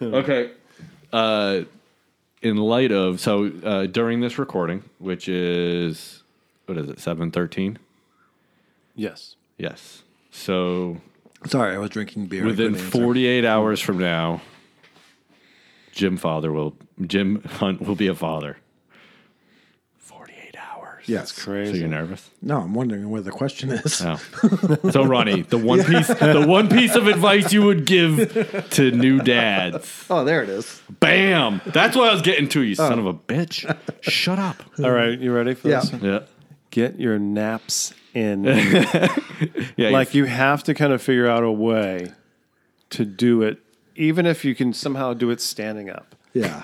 [0.03, 0.51] Okay.
[1.13, 1.61] Uh,
[2.43, 6.25] in light of so uh, during this recording, which is
[6.67, 7.79] what is it, seven thirteen?
[8.97, 9.37] Yes.
[9.57, 10.03] Yes.
[10.33, 10.97] So
[11.47, 12.45] Sorry, I was drinking beer.
[12.45, 13.51] Within forty eight oh.
[13.51, 14.43] hours from now,
[15.93, 16.77] Jim Father will
[17.07, 18.59] Jim Hunt will be a father.
[19.97, 21.05] Forty eight hours.
[21.07, 21.33] Yes.
[21.33, 21.73] So Crazy.
[21.73, 22.31] So you're nervous?
[22.43, 24.03] No, I'm wondering where the question is.
[24.03, 24.19] No.
[24.43, 24.91] Oh.
[24.91, 29.21] so Ronny, the one piece the one piece of advice you would give to new
[29.21, 30.05] dads.
[30.11, 30.83] Oh, there it is.
[31.01, 31.63] Bam!
[31.67, 32.89] That's what I was getting to, you oh.
[32.89, 33.65] son of a bitch.
[34.03, 34.63] Shut up.
[34.85, 35.81] All right, you ready for Yeah.
[35.81, 36.03] this?
[36.03, 36.21] Yeah.
[36.71, 38.45] Get your naps in.
[39.77, 39.89] Yeah.
[39.91, 42.13] like you have to kind of figure out a way
[42.91, 43.59] to do it,
[43.97, 46.15] even if you can somehow do it standing up.
[46.35, 46.63] Yeah.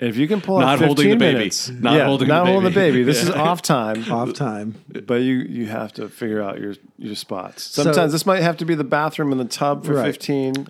[0.00, 1.38] If you can pull Not out 15 holding the baby.
[1.38, 2.98] minutes, Not yeah, holding not the holding the baby.
[2.98, 3.04] baby.
[3.04, 4.74] This is off time, Off time.
[5.06, 7.62] but you you have to figure out your your spots.
[7.62, 10.06] Sometimes this might have to be the bathroom and the tub for Right.
[10.20, 10.66] 15.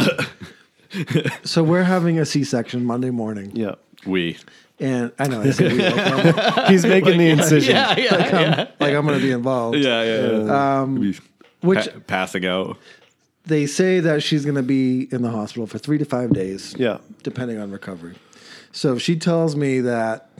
[1.44, 3.74] So we're having a C-section Monday morning, yeah,
[4.06, 4.36] we.
[4.80, 7.74] And I know I said like, he's making the incision.
[7.74, 8.70] yeah, yeah.
[8.78, 9.78] like I'm going to be involved.
[9.78, 10.80] Yeah, yeah.
[10.82, 11.14] Um,
[11.60, 12.78] Which passing out.
[13.46, 16.74] they say that she's going to be in the hospital for three to five days.
[16.78, 16.98] Yeah.
[17.22, 18.14] depending on recovery.
[18.72, 20.30] So she tells me that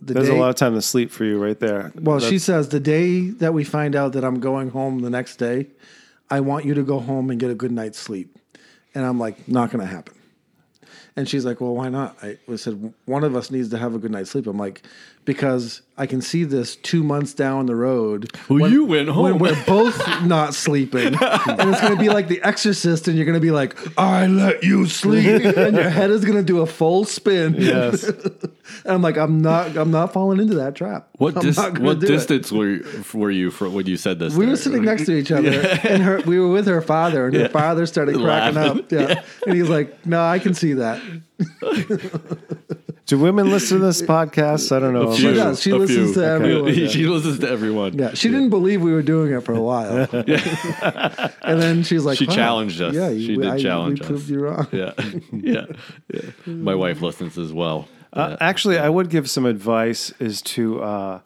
[0.00, 1.92] the There's day, a lot of time to sleep for you right there.
[1.94, 5.36] Well, she says the day that we find out that I'm going home the next
[5.36, 5.68] day,
[6.30, 8.36] I want you to go home and get a good night's sleep.
[8.94, 10.13] And I'm like, not going to happen.
[11.16, 12.16] And she's like, well, why not?
[12.22, 14.46] I said, one of us needs to have a good night's sleep.
[14.48, 14.82] I'm like,
[15.24, 18.30] because I can see this two months down the road.
[18.48, 19.38] Well, you went When home.
[19.38, 21.14] we're both not sleeping.
[21.14, 21.16] and
[21.70, 24.62] it's going to be like The Exorcist, and you're going to be like, I let
[24.64, 25.44] you sleep.
[25.56, 27.54] and your head is going to do a full spin.
[27.56, 28.02] Yes.
[28.04, 28.48] and
[28.86, 31.08] I'm like, I'm not, I'm not falling into that trap.
[31.18, 32.06] What dis- what it.
[32.06, 34.34] distance were you, were you from when you said this?
[34.34, 34.52] We there?
[34.52, 37.48] were sitting next to each other, and her, we were with her father, and her
[37.48, 38.80] father started cracking Laughing.
[38.82, 38.92] up.
[38.92, 39.22] Yeah.
[39.46, 41.00] and he's like, "No, I can see that."
[43.06, 44.74] Do women listen to this podcast?
[44.74, 45.14] I don't know.
[45.14, 45.60] She Few, does.
[45.60, 46.22] She a listens few.
[46.22, 46.74] to everyone.
[46.74, 46.88] Yeah.
[46.88, 47.98] she listens to everyone.
[47.98, 50.08] Yeah, she didn't believe we were doing it for a while.
[51.42, 52.94] and then she's like, She "Wow, challenged us.
[52.94, 54.08] Yeah, She did I- challenge we us.
[54.08, 54.66] proved you wrong.
[54.72, 54.92] Yeah,
[55.32, 55.66] yeah,
[56.12, 56.20] yeah.
[56.46, 57.88] My wife listens as well.
[58.12, 61.20] Uh, actually, I would give some advice is to uh,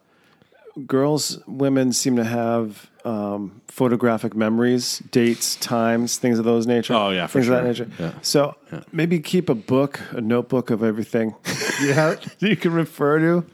[0.87, 6.95] girls, women seem to have um, photographic memories, dates, times, things of those nature.
[6.95, 7.89] Oh, yeah, for things of that nature.
[7.99, 8.13] Yeah.
[8.23, 8.55] So
[8.93, 11.35] maybe keep a book, a notebook of everything
[11.83, 12.17] Yeah.
[12.39, 13.45] you can refer to.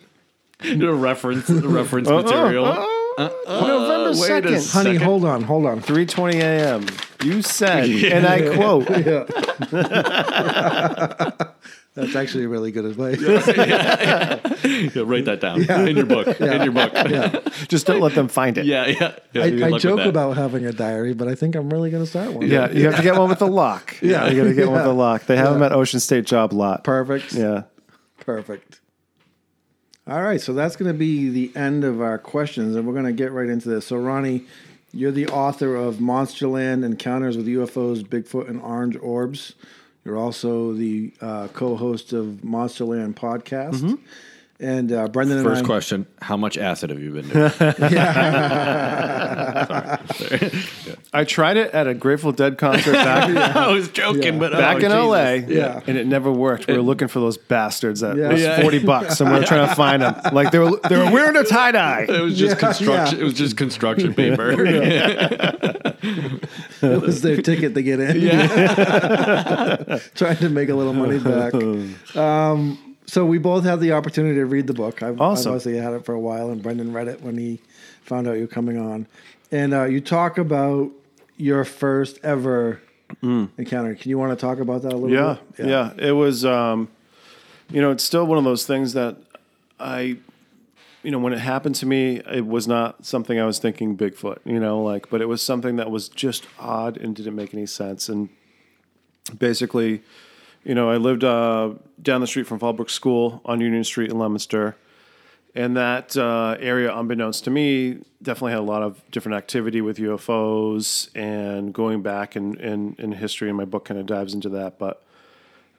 [0.60, 2.64] The reference, the reference material.
[3.46, 4.60] November wait a second, Honey,
[4.94, 5.02] Second.
[5.02, 5.80] hold on, hold on.
[5.80, 6.86] three twenty a.m.
[7.22, 8.88] You said, and I quote,
[11.94, 13.20] That's actually really good advice.
[13.20, 13.33] Yeah,
[15.04, 16.40] write that down in your book.
[16.40, 16.92] In your book.
[16.92, 18.66] Yeah, just don't let them find it.
[18.66, 18.87] yeah.
[19.33, 19.42] yeah.
[19.42, 22.33] I, I joke about having a diary, but I think I'm really going to start
[22.33, 22.48] one.
[22.48, 23.96] Yeah, you have to get one with a lock.
[24.02, 24.28] Yeah.
[24.28, 25.26] you got to get one with a lock.
[25.26, 25.52] They have Yeah.
[25.54, 26.83] them at Ocean State Job Lot.
[26.83, 27.33] Perfect.
[27.33, 27.62] Yeah.
[28.20, 28.80] Perfect.
[30.07, 33.07] All right, so that's going to be the end of our questions, and we're going
[33.07, 33.87] to get right into this.
[33.87, 34.44] So, Ronny,
[34.92, 39.54] you're the author of Monsterland Encounters with UFOs, Bigfoot, and Orange Orbs.
[40.04, 43.98] You're also the uh, co-host of Monsterland podcast,
[44.60, 47.52] And uh, Brendan and First I, question: How much acid have you been doing?
[47.92, 48.84] yeah
[51.12, 54.78] I tried it at a Grateful Dead concert back, I was joking, but back oh,
[54.78, 54.92] in Jesus.
[54.92, 55.80] LA, Yeah.
[55.86, 56.68] and it never worked.
[56.68, 58.32] We were looking for those bastards that Yeah.
[58.32, 58.60] was Yeah.
[58.62, 60.14] forty bucks, and we were trying to find them.
[60.32, 62.06] Like they were they were wearing a tie dye.
[62.08, 63.18] It was just Yeah, construction.
[63.18, 63.22] yeah.
[63.22, 64.52] It was just construction paper.
[66.82, 68.20] it was their ticket to get in.
[70.14, 71.54] Trying to make a little money back.
[72.16, 75.02] Um, so we both had the opportunity to read the book.
[75.02, 75.50] I've, Awesome.
[75.52, 77.60] I've obviously had it for a while, and Brendan read it when he
[78.02, 79.06] found out you were coming on.
[79.52, 80.90] And uh, you talk about
[81.36, 82.80] your first ever
[83.22, 83.94] encounter.
[83.94, 85.66] Can you want to talk about that a little Yeah, bit?
[85.66, 86.88] yeah, It was, um,
[87.70, 89.16] you know, it's still one of those things that
[89.78, 90.16] I,
[91.02, 94.38] you know, when it happened to me, it was not something I was thinking Bigfoot,
[94.44, 97.66] you know, like, but it was something that was just odd and didn't make any
[97.66, 98.08] sense.
[98.08, 98.28] And
[99.38, 100.02] basically,
[100.64, 104.18] you know, I lived uh, down the street from Fallbrook School on Union Street in
[104.18, 104.77] Leominster.
[105.55, 109.98] And that uh, area, unbeknownst to me, definitely had a lot of different activity with
[109.98, 114.48] UFOs and going back in, in, in history, and my book kind of dives into
[114.48, 114.79] that.
[114.79, 115.05] But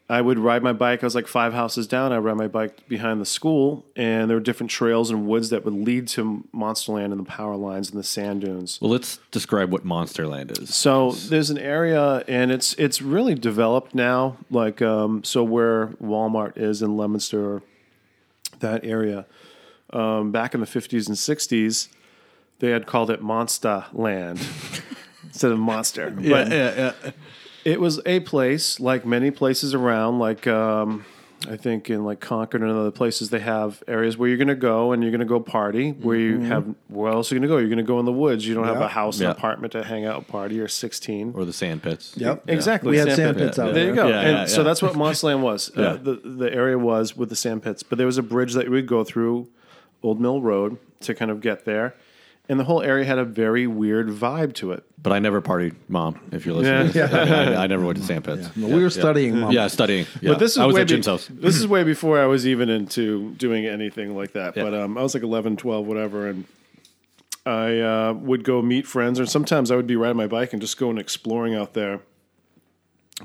[0.07, 1.01] I would ride my bike.
[1.01, 2.13] I was like five houses down.
[2.13, 5.65] I ride my bike behind the school, and there were different trails and woods that
[5.65, 8.79] would lead to Monsterland and the power lines and the sand dunes.
[8.79, 10.75] well, let's describe what Monsterland is.
[10.75, 14.37] So there's an area, and it's it's really developed now.
[14.51, 17.63] Like um, so, where Walmart is in Leominster,
[18.59, 19.25] that area.
[19.91, 21.87] Um, back in the 50s and 60s,
[22.59, 24.39] they had called it Monster Land
[25.23, 26.11] instead of Monster.
[26.11, 27.11] But yeah, yeah.
[27.65, 31.03] It was a place like many places around, like um,
[31.49, 34.55] I think in like Concord and other places, they have areas where you're going to
[34.55, 35.91] go and you're going to go party.
[35.91, 37.57] Where you have where else are you going to go?
[37.57, 38.47] You're going to go in the woods.
[38.47, 39.31] You don't have a house, Yeah.
[39.31, 40.55] an apartment to hang out, party.
[40.55, 41.33] You're 16.
[41.35, 42.13] Or the sand pits.
[42.15, 42.43] Yep.
[42.47, 42.91] Exactly.
[42.91, 43.47] We had Sand sand pit.
[43.47, 43.87] pits out There there.
[43.87, 44.07] you go.
[44.07, 45.71] Yeah, and yeah, so that's what Monsterland was.
[45.77, 45.83] Yeah.
[45.85, 48.65] Uh, the the area was with the sand pits, but there was a bridge that
[48.65, 49.47] we would go through
[50.03, 51.95] Old Mill Road to kind of get there,
[52.49, 54.83] and the whole area had a very weird vibe to it.
[55.01, 56.19] But I never partied, Mom.
[56.31, 57.07] If you're listening, Yeah.
[57.07, 57.29] to this.
[57.57, 58.49] I, I never went to sand pits.
[58.55, 59.51] No, we were studying, Mom.
[59.51, 60.07] Yeah, studying.
[60.21, 60.31] Yeah.
[60.31, 61.27] But this is I was way at Jim's be- house.
[61.31, 64.57] This is way before I was even into doing anything like that.
[64.57, 64.63] Yeah.
[64.63, 66.45] But um, I was like 11, 12, whatever, and
[67.45, 70.61] I uh, would go meet friends, or sometimes I would be riding my bike and
[70.61, 71.99] just going exploring out there.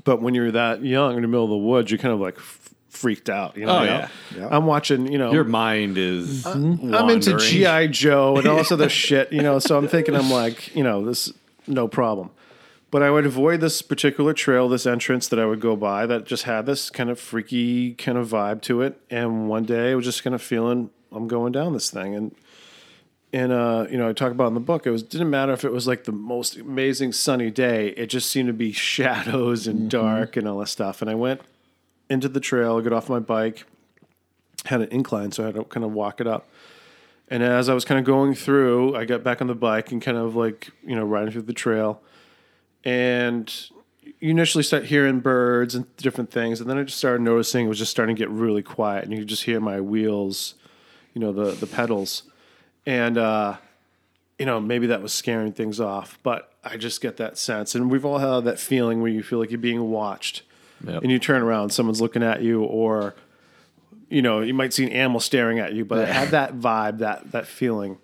[0.04, 2.36] But when you're that young in the middle of the woods, you're kind of like
[2.36, 2.59] f-
[2.90, 3.56] freaked out.
[3.56, 4.08] You know, Oh, Like, yeah.
[4.36, 4.48] Yeah.
[4.50, 5.10] I'm watching.
[5.10, 6.44] You know, Your mind is.
[6.46, 7.38] I'm into.
[7.38, 9.58] GI Joe and all this other shit, you know.
[9.58, 11.32] So I'm thinking, I'm like, you know, this
[11.66, 12.30] no problem.
[12.90, 16.26] But I would avoid this particular trail, this entrance that I would go by that
[16.26, 19.00] just had this kind of freaky kind of vibe to it.
[19.08, 22.34] And one day I was just kind of feeling I'm going down this thing, and
[23.32, 24.86] and uh, you know, I talk about in the book.
[24.88, 27.90] It was didn't matter if it was like the most amazing sunny day.
[27.90, 31.00] It just seemed to be shadows and dark and all that stuff.
[31.00, 31.40] And I went
[32.10, 33.64] into the trail, get off my bike,
[34.66, 36.48] had an incline, so I had to kind of walk it up.
[37.28, 40.02] And as I was kind of going through, I got back on the bike and
[40.02, 42.02] kind of like, you know, riding through the trail.
[42.84, 43.52] And
[44.18, 46.60] you initially start hearing birds and different things.
[46.60, 49.04] And then I just started noticing it was just starting to get really quiet.
[49.04, 50.54] And you could just hear my wheels,
[51.14, 52.24] you know, the, the pedals.
[52.84, 53.58] And, uh,
[54.36, 56.18] you know, maybe that was scaring things off.
[56.24, 57.76] But I just get that sense.
[57.76, 60.42] And we've all had that feeling where you feel like you're being watched.
[60.84, 61.02] Yep.
[61.02, 63.14] And you turn around, someone's looking at you, or
[64.08, 66.98] you know, you might see an animal staring at you, but I had that vibe,
[66.98, 67.98] that that feeling.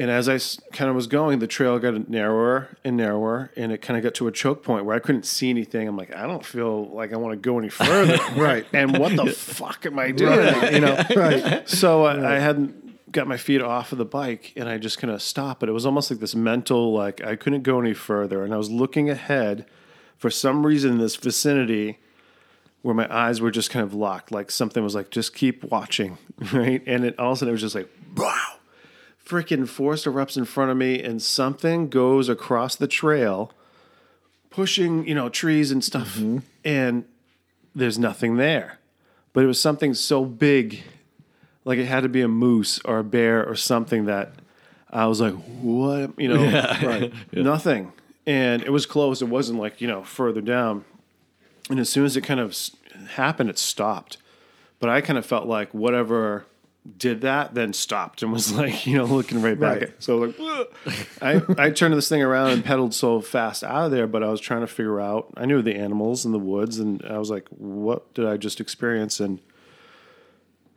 [0.00, 0.38] And as I
[0.72, 4.14] kind of was going, the trail got narrower and narrower, and it kind of got
[4.14, 5.88] to a choke point where I couldn't see anything.
[5.88, 8.16] I'm like, I don't feel like I want to go any further.
[8.36, 8.64] Right.
[8.72, 10.72] And what the fuck am I doing?
[10.72, 11.02] You know.
[11.16, 11.68] Right.
[11.68, 14.98] So uh, I, I hadn't got my feet off of the bike, and I just
[14.98, 15.58] kind of stopped.
[15.58, 18.56] But it was almost like this mental, like I couldn't go any further, and I
[18.56, 19.66] was looking ahead.
[20.18, 21.98] For some reason, in this vicinity,
[22.82, 26.18] where my eyes were just kind of locked, like something was like, just keep watching,
[26.52, 26.82] right?
[26.86, 28.56] And it all of a sudden it was just like, wow,
[29.24, 33.52] freaking forest erupts in front of me, and something goes across the trail,
[34.50, 36.38] pushing, you know, trees and stuff, mm-hmm.
[36.64, 37.04] and
[37.74, 38.78] there's nothing there.
[39.32, 40.82] But it was something so big,
[41.64, 44.32] like it had to be a moose or a bear or something that
[44.90, 46.18] I was like, what?
[46.18, 46.44] You know,
[46.82, 47.12] right.
[47.32, 47.92] nothing.
[48.28, 49.22] And it was close.
[49.22, 50.84] It wasn't like, you know, further down.
[51.70, 52.54] And as soon as it kind of
[53.12, 54.18] happened, it stopped.
[54.80, 56.44] But I kind of felt like whatever
[56.98, 59.80] did that then stopped and was like, you know, looking right back.
[59.80, 59.82] Right.
[59.84, 60.36] At, so like,
[61.22, 64.28] I I turned this thing around and pedaled so fast out of there, but I
[64.28, 65.32] was trying to figure out.
[65.34, 68.60] I knew the animals in the woods, and I was like, what did I just
[68.60, 69.20] experience?
[69.20, 69.40] And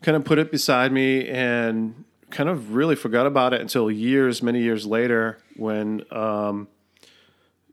[0.02, 4.42] kind of put it beside me and kind of really forgot about it until years,
[4.42, 6.70] many years later, when um,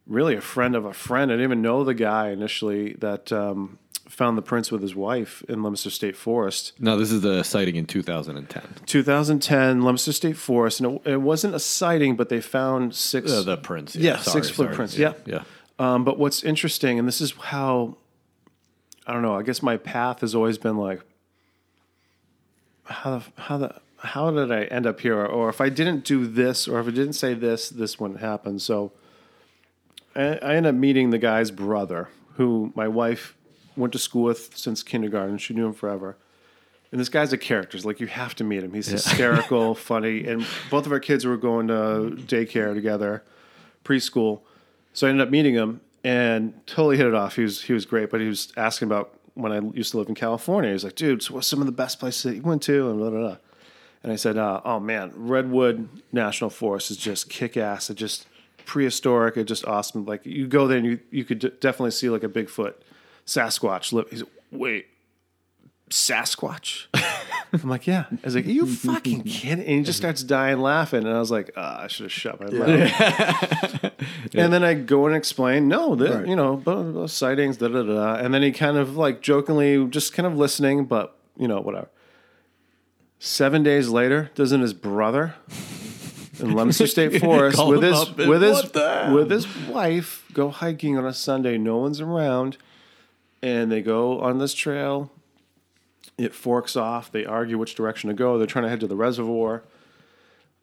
[0.09, 3.79] really a friend of a friend, I didn't even know the guy initially that um,
[4.09, 6.73] found the prints with his wife in Leominster State Forest.
[6.81, 8.63] No, this is the sighting in 2010.
[8.87, 13.31] 2010, Leominster State Forest, and it, it wasn't a sighting, but they found six.
[13.31, 13.95] Uh, the prints.
[13.95, 14.97] Yeah, sorry, six footprints.
[14.97, 15.13] Yeah.
[15.27, 15.45] yeah.
[15.79, 17.99] Um, but what's interesting, and this is how
[19.07, 19.35] I don't know.
[19.35, 21.03] I guess my path has always been like,
[22.85, 25.25] how the how the how did I end up here?
[25.25, 28.59] Or if I didn't do this, or if I didn't say this, this wouldn't happen.
[28.59, 28.93] So
[30.19, 33.37] I, ended up meeting the guy's brother, who my wife
[33.77, 35.39] went to school with since kindergarten.
[35.39, 36.17] She knew him forever.
[36.91, 37.77] And this guy's a character.
[37.77, 38.73] It's like you have to meet him.
[38.73, 43.23] He's hysterical, funny, and both of our kids were going to daycare together,
[43.85, 44.41] preschool.
[44.95, 47.37] So I ended up meeting him and totally hit it off.
[47.37, 50.09] He was he was great, but he was asking about when I used to live
[50.09, 50.71] in California.
[50.71, 52.89] He was like, "Dude, so what's some of the best places that you went to?"
[52.89, 53.37] And blah blah blah.
[54.03, 57.91] And I said, uh, "Oh man, Redwood National Forest is just kick ass.
[57.91, 58.27] It just
[58.69, 59.37] prehistoric.
[59.37, 60.05] It's just awesome.
[60.05, 62.75] Like you go there and you you could d- definitely see like a Bigfoot,
[63.27, 63.93] Sasquatch.
[63.93, 64.09] Live.
[64.11, 64.87] He's like, wait,
[65.91, 66.87] Sasquatch?
[67.53, 68.05] I'm like, yeah.
[68.13, 69.65] I was like, are you fucking kidding?
[69.65, 71.07] And he just starts dying laughing.
[71.07, 73.93] And I was like, ah, I should have shut my mouth.
[74.35, 76.27] And then I go and explain, no, the, Right.
[76.29, 78.15] you know, blah, blah, blah, sightings, da da da.
[78.17, 81.89] And then he kind of like jokingly, just kind of listening, but you know, whatever.
[83.19, 85.35] Seven days later, doesn't his brother
[86.41, 88.73] in Leominster State Forest with his with his
[89.13, 91.59] with his wife go hiking on a Sunday?
[91.59, 92.57] No one's around,
[93.43, 95.11] and they go on this trail.
[96.17, 97.13] It forks off.
[97.13, 98.39] They argue which direction to go.
[98.39, 99.63] They're trying to head to the reservoir.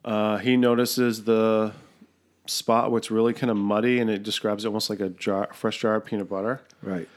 [0.03, 1.71] Uh, he notices the
[2.45, 5.49] spot where it's really kind of muddy, and it describes it almost like a jar,
[5.53, 7.07] fresh jar of peanut butter Right.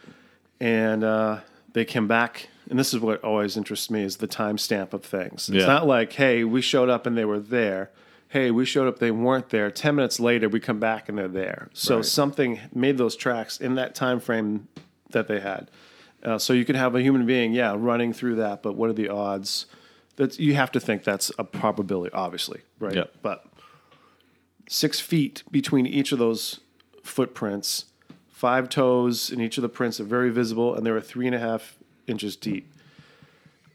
[0.58, 1.40] and uh,
[1.74, 5.48] they came back and this is what always interests me is the timestamp of things
[5.48, 5.66] it's Yeah.
[5.66, 7.90] not like hey we showed up and they were there
[8.28, 11.28] hey we showed up they weren't there 10 minutes later we come back and they're
[11.28, 12.04] there so Right.
[12.04, 14.68] something made those tracks in that time frame
[15.10, 15.70] that they had
[16.22, 18.94] uh, so you could have a human being yeah running through that but what are
[18.94, 19.66] the odds
[20.16, 23.14] that you have to think that's a probability obviously right Yep.
[23.22, 23.44] but
[24.68, 26.60] six feet between each of those
[27.02, 27.86] footprints,
[28.28, 31.34] five toes in each of the prints are very visible, and they were three and
[31.34, 32.70] a half inches deep.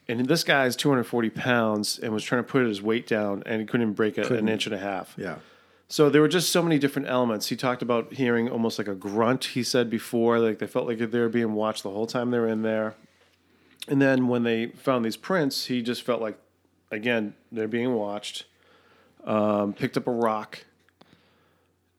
[0.08, 3.62] And this guy is 240 pounds and was trying to put his weight down, and
[3.62, 5.13] he couldn't break a, an inch and a half.
[5.18, 5.38] Yeah.
[5.88, 7.48] So there were just so many different elements.
[7.48, 9.46] He talked about hearing almost like a grunt.
[9.46, 12.39] He said before, like they felt like they were being watched the whole time they
[12.39, 12.96] were in there.
[13.88, 16.38] And then when they found these prints, he just felt like,
[16.89, 18.46] again, they're being watched.
[19.24, 20.66] Um, picked up a rock,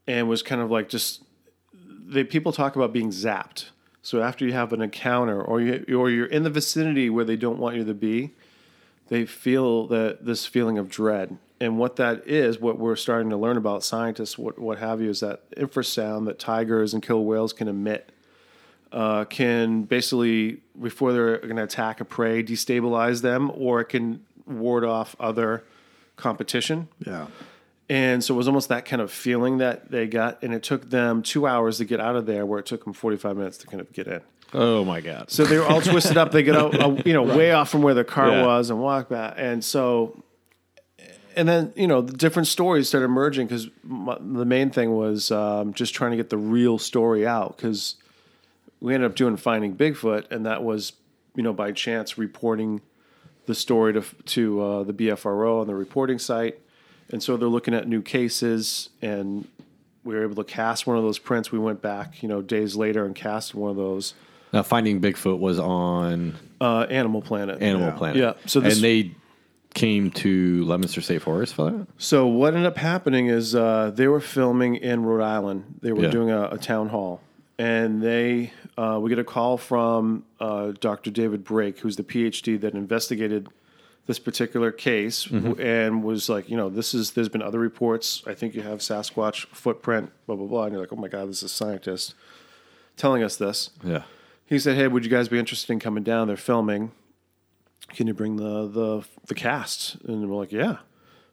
[0.07, 1.23] and was kind of like just.
[2.07, 3.71] They people talk about being zapped.
[4.05, 7.37] So after you have an encounter, or you or you're in the vicinity where they
[7.37, 8.33] don't want you to be,
[9.09, 11.39] they feel that this feeling of dread.
[11.59, 15.09] And what that is, what we're starting to learn about scientists, what what have you,
[15.09, 18.13] is that infrasound that tigers and killer whales can emit
[18.93, 24.23] uh, can basically, before they're going to attack a prey, destabilize them, or it can
[24.47, 25.65] ward off other
[26.17, 26.89] competition.
[27.07, 27.27] Yeah.
[27.89, 30.89] And so it was almost that kind of feeling that they got, and it took
[30.89, 33.67] them two hours to get out of there, where it took them 45 minutes to
[33.67, 34.21] kind of get in.
[34.55, 35.31] Oh my god.
[35.31, 36.31] So they were all twisted up.
[36.33, 38.47] They get out, uh, you know, way off from where their car Yeah.
[38.47, 39.35] was and walk back.
[39.37, 40.23] And so,
[41.37, 45.75] and then you know, the different stories started emerging because the main thing was um,
[45.75, 47.97] just trying to get the real story out because
[48.81, 50.93] we ended up doing Finding Bigfoot, and that was
[51.35, 52.81] you know by chance reporting
[53.47, 56.61] the story to to uh, the BFRO on the reporting site,
[57.11, 59.47] and so they're looking at new cases and.
[60.07, 61.51] We were able to cast one of those prints.
[61.51, 64.13] We went back, you know, days later and cast one of those
[64.53, 67.63] Now, Finding Bigfoot was on uh, Animal Planet.
[67.63, 67.97] Animal Yeah.
[67.97, 68.17] Planet.
[68.19, 69.13] Yeah, so this- and they
[69.73, 71.87] came to Leominster State Forest for that.
[71.97, 75.77] So what ended up happening is uh, they were filming in Rhode Island.
[75.81, 76.11] They were Yeah.
[76.11, 77.23] doing a, a town hall,
[77.59, 81.11] and they uh, we get a call from uh, Dr.
[81.11, 83.49] David Brake, who's the PhD that investigated
[84.07, 85.61] this particular case, Mm-hmm.
[85.61, 88.23] and was like, you know, this is there's been other reports.
[88.27, 90.65] I think you have Sasquatch footprint, blah blah blah.
[90.65, 92.15] And you're like, oh my god, this is a scientist
[92.97, 93.71] telling us this.
[93.83, 94.03] Yeah.
[94.47, 96.29] He said, "Hey, would you guys be interested in coming down?
[96.29, 96.93] They're filming.
[97.91, 100.79] Can you bring the the the cast?" And we're like, "Yeah."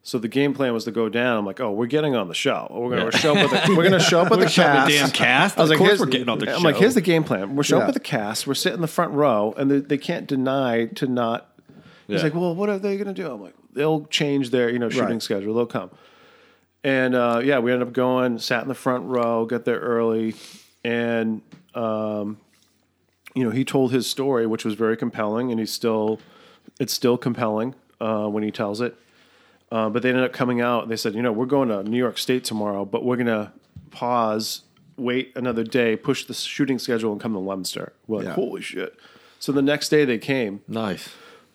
[0.03, 1.37] So the game plan was to go down.
[1.37, 2.67] I'm like, "Oh, we're getting on the show.
[2.71, 5.13] We're gonna show up with the, we're gonna show up with the cast.
[5.13, 5.57] cast.
[5.59, 6.63] I was like, of course here's, we're getting on the I'm show.
[6.67, 7.55] like, here's the game plan.
[7.55, 7.83] We're showing Yeah.
[7.83, 8.47] up with the cast.
[8.47, 11.50] We're sitting in the front row, and they, they can't deny to not.
[12.11, 12.23] He's Yeah.
[12.25, 13.31] like, well, what are they going to do?
[13.31, 15.21] I'm like, they'll change their you know shooting Right.
[15.21, 15.53] schedule.
[15.53, 15.91] They'll come.
[16.83, 20.35] And uh, yeah, we ended up going, sat in the front row, got there early,
[20.83, 21.41] and
[21.75, 22.37] um,
[23.35, 26.19] you know he told his story, which was very compelling, and he's still,
[26.79, 28.95] it's still compelling uh, when he tells it.
[29.71, 31.81] Uh, but they ended up coming out and they said, you know, we're going to
[31.83, 33.53] New York State tomorrow, but we're going to
[33.91, 34.63] pause
[34.97, 37.93] wait another day, push the shooting schedule, and come to Leominster.
[38.05, 38.33] We're like, Yeah.
[38.33, 38.95] holy shit!
[39.39, 41.09] So the next day they came, Nice.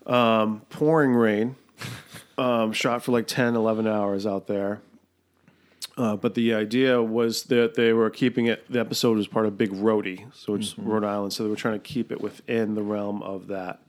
[0.06, 1.56] Pouring rain,
[2.38, 4.80] um, shot for like 10, 11 hours out there.
[5.98, 8.70] Uh, but the idea was that they were keeping it.
[8.70, 10.88] The episode was part of Big Roadie, so it's Mm-hmm.
[10.90, 11.32] Rhode Island.
[11.32, 13.80] So they were trying to keep it within the realm of that.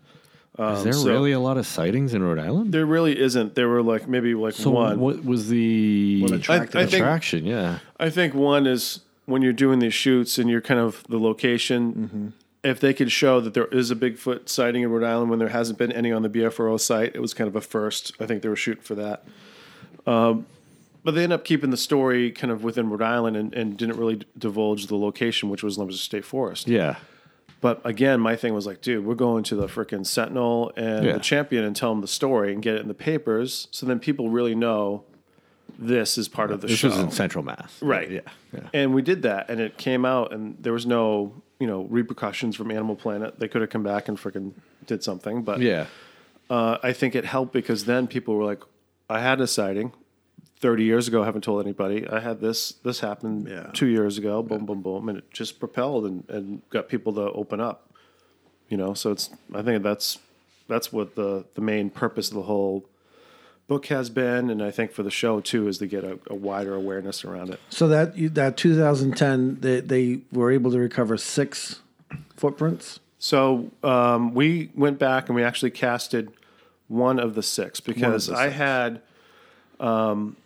[0.57, 2.74] Is there so- really a lot of sightings in Rhode Island?
[2.74, 3.53] There really isn't.
[3.55, 4.99] There were like maybe like so one.
[4.99, 6.89] what was the What attracted I them?
[6.89, 7.45] think- attraction?
[7.45, 7.80] Yeah.
[7.99, 11.93] I think one is when you're doing these shoots and you're kind of the location.
[11.93, 12.28] Mm-hmm.
[12.68, 15.49] If they could show that there is a Bigfoot sighting in Rhode Island when there
[15.49, 18.11] hasn't been any on the BFRO site, it was kind of a first.
[18.20, 19.24] I think they were shooting for that.
[20.05, 20.45] Um,
[21.03, 23.97] but they end up keeping the story kind of within Rhode Island and, and didn't
[23.97, 26.68] really divulge the location, which was Leominster State Forest.
[26.68, 26.97] Yeah.
[27.61, 31.13] But again, my thing was like, dude, we're going to the freaking Sentinel and Yeah.
[31.13, 33.99] the Champion and tell them the story and get it in the papers, so then
[33.99, 35.03] people really know
[35.80, 36.89] this is part of the This show.
[36.89, 37.82] was in Central Mass.
[37.82, 38.09] Right.
[38.11, 38.20] Yeah.
[38.53, 38.61] Yeah.
[38.74, 42.55] And we did that, and it came out, and there was no, you know, repercussions
[42.55, 43.39] from Animal Planet.
[43.39, 44.53] They could have come back and freaking
[44.85, 45.87] did something, but Yeah.
[46.49, 48.61] uh, I think it helped because then people were like,
[49.09, 49.91] "I had a sighting
[50.59, 51.21] thirty years ago.
[51.21, 52.07] I Haven't told anybody.
[52.07, 52.73] I had this.
[52.83, 53.69] This happened Yeah.
[53.73, 54.41] two years ago.
[54.43, 57.91] Boom, boom, boom, and it just propelled and, and got people to open up.
[58.69, 59.29] You know, so it's.
[59.53, 60.19] I think that's
[60.67, 62.85] that's what the the main purpose of the whole
[63.68, 66.36] book has been, and I think for the show too is to get a, a
[66.36, 67.59] wider awareness around it.
[67.70, 71.82] So that that 2010, they they were able to recover six
[72.36, 72.99] footprints.
[73.20, 76.32] So um, we went back and we actually casted
[76.88, 78.57] one of the six because the I six.
[78.57, 79.01] had
[79.80, 80.38] um,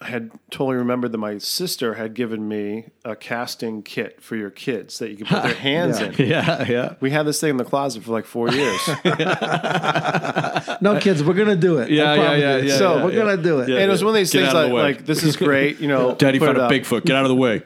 [0.00, 4.50] I had totally remembered that my sister had given me a casting kit for your
[4.50, 6.14] kids that you could put their hands in.
[6.24, 6.64] Yeah.
[6.68, 6.94] Yeah.
[7.00, 8.80] We had this thing in the closet for like four years.
[10.80, 11.90] No, kids, we're gonna do it.
[11.90, 13.18] Yeah, yeah, yeah, yeah, So yeah, we're yeah.
[13.18, 13.68] gonna do it.
[13.68, 13.76] Yeah.
[13.76, 15.88] and it was one of these Get things like, the like this is great, you
[15.88, 16.14] know.
[16.14, 16.70] Daddy found a up.
[16.70, 17.04] Bigfoot.
[17.04, 17.58] Get out of the way.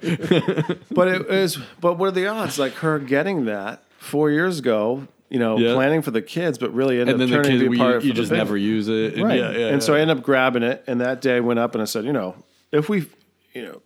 [0.90, 1.58] But it is.
[1.80, 2.58] But what are the odds?
[2.58, 5.74] Like her getting that four years ago, you know, Yeah.
[5.74, 7.78] planning for the kids, but really ended and then up the turning kids, to be
[7.78, 9.14] part of you just big- never use it.
[9.14, 9.38] And Right.
[9.40, 9.94] Yeah, yeah, and so.
[9.94, 12.12] I ended up grabbing it, and that day I went up and I said, you
[12.12, 12.34] know,
[12.70, 13.06] if we,
[13.54, 13.80] you know,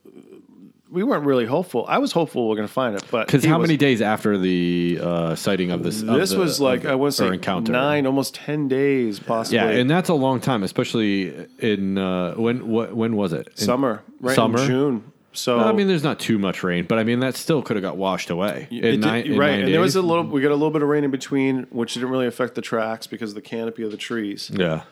[0.90, 1.84] we weren't really hopeful.
[1.88, 4.01] I was hopeful we are going to find it, but Because how was- many days
[4.01, 6.01] after the uh, sighting of this?
[6.03, 7.70] of This the- was like of I want to say encounter.
[7.72, 9.59] nine, almost ten days, possibly.
[9.59, 13.49] Yeah, and that's a long time, especially in uh, when what when was it?
[13.49, 14.34] In summer, right?
[14.34, 14.59] Summer?
[14.61, 15.03] in June.
[15.37, 17.82] So I mean, there's not too much rain, but I mean that still could have
[17.82, 18.68] got washed away.
[18.70, 20.24] Did- nine, right, and there was a little.
[20.24, 23.07] We got a little bit of rain in between, which didn't really affect the tracks
[23.07, 24.51] because of the canopy of the trees.
[24.53, 24.82] yeah.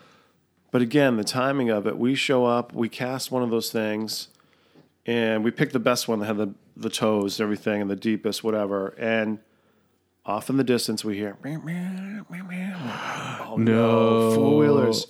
[0.71, 1.97] But again, the timing of it.
[1.97, 4.27] We show up, we cast one of those things,
[5.05, 8.43] and we pick the best one that had the the toes, everything, and the deepest,
[8.43, 8.89] whatever.
[8.97, 9.39] And
[10.25, 15.07] off in the distance, we hear, meow, meow, meow, oh no, four wheelers,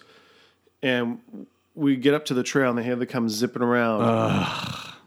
[0.84, 1.20] and
[1.74, 4.02] we get up to the trail, and they hear they come zipping around,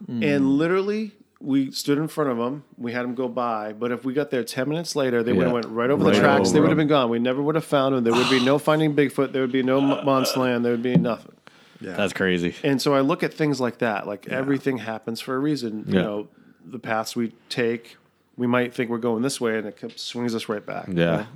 [0.07, 0.57] and mm.
[0.57, 1.11] literally.
[1.41, 2.65] We stood in front of them.
[2.77, 5.45] We had them go by, but if we got there ten minutes later, they would
[5.45, 6.51] have went right over Right the tracks.
[6.51, 7.09] they would have been gone.
[7.09, 8.03] We never would have found them.
[8.03, 9.31] There would be no finding Bigfoot.
[9.31, 10.57] There would be no M- Monsland.
[10.57, 11.31] Uh, there would be nothing.
[11.79, 11.93] Yeah.
[11.93, 12.55] That's crazy.
[12.61, 14.05] And so I look at things like that.
[14.05, 15.85] Like everything happens for a reason.
[15.87, 16.27] You know,
[16.65, 17.95] the paths we take,
[18.35, 20.89] we might think we're going this way, and it comes- swings us right back.
[20.89, 21.15] you Yeah.
[21.15, 21.27] know?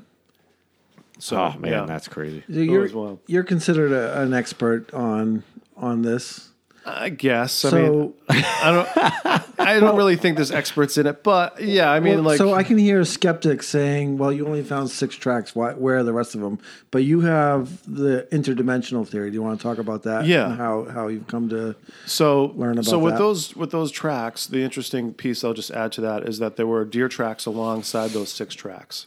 [1.19, 1.85] So Oh man, yeah.
[1.85, 2.43] that's crazy.
[2.51, 3.21] So you're well.
[3.27, 5.43] you're considered a, an expert on
[5.77, 6.49] on this.
[6.85, 7.63] I guess.
[7.65, 9.59] I So mean, I don't.
[9.59, 12.53] I don't really think there's experts in it, but yeah, I mean, Well, like, so
[12.53, 15.55] I can hear skeptics saying, "Well, you only found six tracks.
[15.55, 16.59] Why, where are the rest of them?"
[16.91, 19.29] But you have the interdimensional theory.
[19.29, 20.25] Do you want to talk about that?
[20.25, 20.47] Yeah.
[20.49, 21.75] and how how you've come to
[22.05, 23.19] So learn about so with that.
[23.19, 26.67] those with those tracks, the interesting piece I'll just add to that is that there
[26.67, 29.05] were deer tracks alongside those six tracks.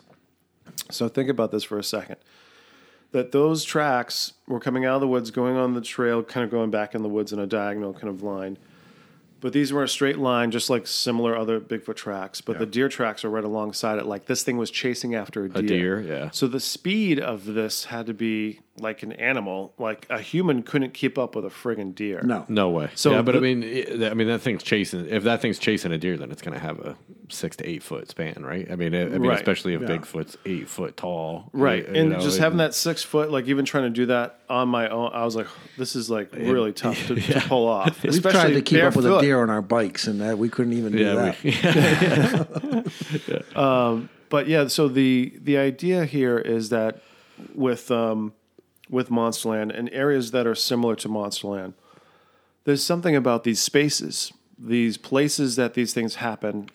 [0.91, 2.17] So think about this for a second.
[3.13, 6.51] That those tracks were coming out of the woods, going on the trail, kind of
[6.51, 8.59] going back in the woods in a diagonal kind of line.
[9.41, 12.41] But these were a straight line, just like similar other Bigfoot tracks.
[12.41, 15.49] But the deer tracks are right alongside it, like this thing was chasing after a
[15.49, 15.63] deer.
[15.63, 16.31] A deer, yeah.
[16.31, 19.73] So the speed of this had to be like an animal.
[19.79, 22.21] Like a human couldn't keep up with a friggin' deer.
[22.25, 22.45] no.
[22.49, 22.91] No way.
[22.95, 25.07] So yeah, but I the- mean, i- I mean that thing's chasing.
[25.09, 26.97] If that thing's chasing a deer, then it's going to have a
[27.29, 28.71] six to eight foot span, right?
[28.71, 29.37] I mean, I, I mean, Right.
[29.37, 29.89] especially if Yeah.
[29.89, 31.87] Bigfoot's eight foot tall, Right.
[31.89, 34.41] you and know, just it- having that six foot, like even trying to do that
[34.49, 38.03] on my own, I was like, this is like really tough to, to pull off.
[38.05, 39.23] We've tried to keep up with a barefoot.
[39.23, 41.43] deer on our bikes, and that we couldn't even do Yeah, that.
[41.43, 41.51] we,
[44.29, 47.01] But yeah, so the the idea here is that
[47.55, 48.33] with um,
[48.89, 51.75] with Monsterland and areas that are similar to Monsterland,
[52.65, 56.69] there's something about these spaces, these places that these things happen.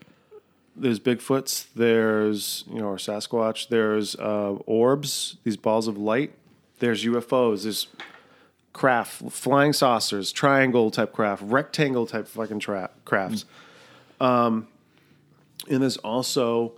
[0.75, 6.33] There's Bigfoots, there's you know, or Sasquatch, there's uh, orbs, these balls of light.
[6.79, 7.87] There's UFOs, there's
[8.73, 13.45] craft, flying saucers, triangle type craft, rectangle type fucking tra- crafts.
[14.19, 14.67] Um,
[15.69, 16.73] and there's also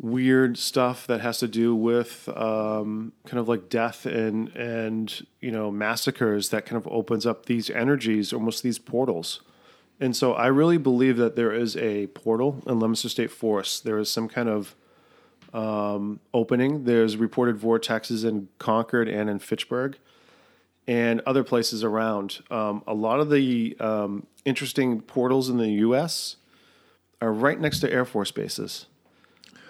[0.00, 5.50] weird stuff that has to do with um, kind of like death and and you
[5.50, 9.40] know massacres that kind of opens up these energies, almost these portals.
[10.00, 13.82] And so I really believe that there is a portal in Leominster State Forest.
[13.82, 14.76] There is some kind of
[15.52, 16.84] um, opening.
[16.84, 19.98] There's reported vortexes in Concord and in Fitchburg
[20.86, 22.40] and other places around.
[22.50, 26.36] Um, a lot of the um, interesting portals in the U.S.
[27.20, 28.86] are right next to Air Force bases.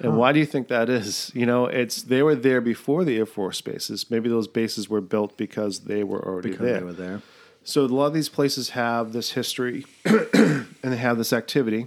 [0.00, 1.32] And why do you think that is?
[1.34, 4.10] You know, it's they were there before the Air Force bases.
[4.10, 6.78] Maybe those bases were built because they were already because there.
[6.78, 7.22] they were there.
[7.64, 11.86] So a lot of these places have this history and they have this activity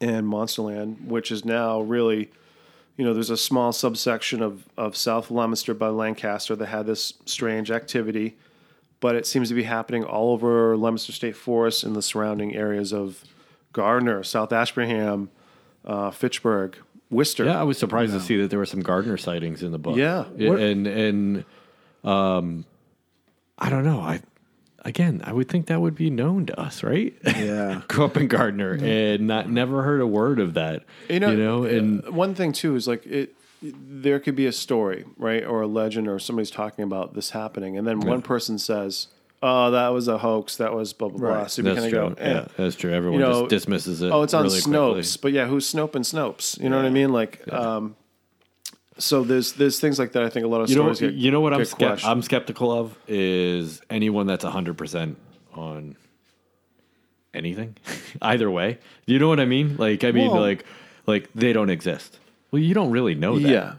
[0.00, 2.30] in Monsterland, which is now really,
[2.96, 7.14] you know, there's a small subsection of, of South Leominster by Lancaster that had this
[7.24, 8.36] strange activity,
[9.00, 12.92] but it seems to be happening all over Leominster State Forest and the surrounding areas
[12.92, 13.24] of
[13.72, 15.30] Gardner, South Ashburnham,
[15.84, 16.76] uh, Fitchburg,
[17.10, 17.44] Worcester.
[17.44, 19.96] Yeah, I was surprised to see that there were some Gardner sightings in the book.
[19.96, 20.24] Yeah.
[20.38, 21.44] I- and and
[22.04, 22.64] um,
[23.58, 24.00] I don't know.
[24.00, 24.20] I
[24.84, 27.14] again, I would think that would be known to us, right?
[27.24, 27.82] Yeah.
[27.88, 30.84] Grew up in Gardner and not never heard a word of that.
[31.08, 33.34] You know, you know, and uh, one thing too is like it.
[33.62, 37.76] There could be a story, right, or a legend, or somebody's talking about this happening,
[37.76, 39.08] and then one person says,
[39.42, 40.56] "Oh, that was a hoax.
[40.56, 41.50] That was blah blah blah." Right.
[41.50, 42.00] So we that's kind true.
[42.06, 42.32] of go, eh.
[42.32, 42.92] Yeah, that's true.
[42.92, 44.10] Everyone You know, just dismisses it.
[44.12, 45.18] "Oh, it's on really Snopes," quickly.
[45.22, 46.60] but yeah, who's Snope and Snopes?
[46.62, 47.12] You know what I mean?
[47.12, 47.96] Like, um,
[48.98, 50.22] so there's there's things like that.
[50.24, 51.00] I think a lot of You know, stories.
[51.00, 55.16] get, you know what I'm get skept- I'm skeptical of is anyone that's 100 percent
[55.54, 55.96] on
[57.34, 57.76] anything,
[58.22, 58.78] either way.
[59.06, 59.76] You know what I mean?
[59.76, 60.64] Like, I mean, Well- like,
[61.06, 62.18] like they don't exist.
[62.50, 63.48] Well, you don't really know that.
[63.48, 63.72] Yeah.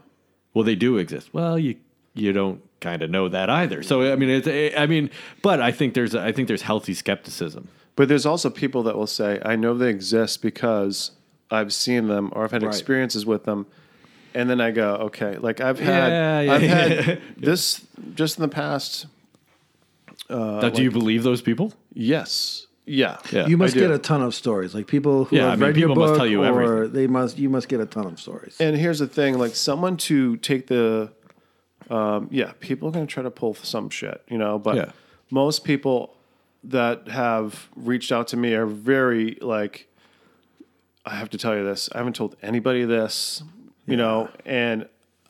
[0.53, 1.30] Well, they do exist.
[1.34, 1.76] Well, you
[2.14, 3.82] you don't kind of know that either.
[3.84, 5.10] So I mean, it's I mean,
[5.42, 7.70] but I think there's I think there's healthy skepticism.
[7.96, 11.12] But there's also people that will say, I know they exist because
[11.52, 12.70] I've seen them or I've had Right.
[12.74, 13.66] experiences with them.
[14.34, 16.70] And then I go, okay, like I've had, Yeah, yeah, I've yeah.
[17.02, 19.08] had this just in the past.
[20.30, 21.74] Uh, now, do you believe those people?
[21.94, 22.66] Yes.
[22.86, 23.18] Yeah.
[23.32, 23.48] Yeah.
[23.48, 24.74] You must get a ton of stories.
[24.74, 26.62] Like people who Yeah, have I mean, read your people must book, tell you or
[26.64, 26.94] everything.
[26.94, 27.38] they must.
[27.38, 28.56] You must get a ton of stories.
[28.60, 31.12] And here's the thing like someone to take the,
[31.90, 34.92] um, yeah, people are going to try to pull some shit, you know, but Yeah.
[35.30, 36.16] most people
[36.64, 39.88] that have reached out to me are very like,
[41.06, 41.90] I have to tell you this.
[41.94, 43.42] I haven't told anybody this,
[43.88, 44.88] you know, and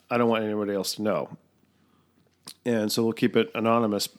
[0.10, 1.30] I don't want anybody else to know.
[2.66, 4.10] And so we'll keep it anonymous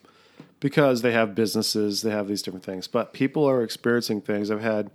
[0.59, 2.87] because they have businesses, they have these different things.
[2.87, 4.49] But people are experiencing things.
[4.49, 4.89] I've had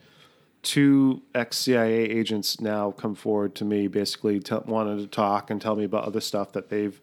[0.62, 5.60] two ex CIA agents now come forward to me, basically t- wanted to talk and
[5.62, 7.00] tell me about other stuff that they've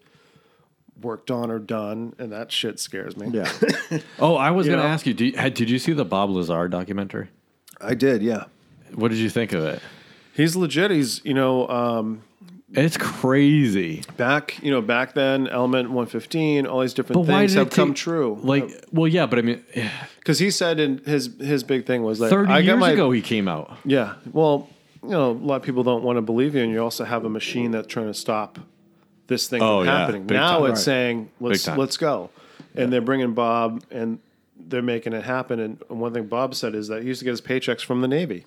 [1.01, 3.29] worked on or done, and that shit scares me.
[3.31, 3.51] yeah.
[4.19, 5.13] Oh, I was going to ask you.
[5.13, 7.29] Did, had, did you see the Bob Lazar documentary?
[7.81, 8.45] I did, yeah.
[8.93, 9.81] What did you think of it?
[10.33, 10.91] He's legit.
[10.91, 12.21] He's you know um,
[12.71, 14.03] It's crazy.
[14.17, 17.97] back you know back then Element 115, all these different But things have come take-
[17.97, 18.39] true.
[18.41, 19.63] Like, well, yeah, but I mean,
[20.19, 22.91] because he said in his his big thing was like 30 I years got my
[22.91, 23.77] ago he came out.
[23.85, 24.15] yeah.
[24.31, 24.69] Well,
[25.03, 27.25] you know, a lot of people don't want to believe you, and you also have
[27.25, 28.59] a machine that's trying to stop
[29.27, 30.23] this thing Oh, from yeah, happening.
[30.27, 30.71] big Now time.
[30.71, 30.85] it's Right.
[30.85, 32.29] saying let's let's go,
[32.75, 34.19] and they're bringing Bob, and
[34.57, 35.59] they're making it happen.
[35.59, 38.07] And one thing Bob said is that he used to get his paychecks from the
[38.07, 38.45] Navy,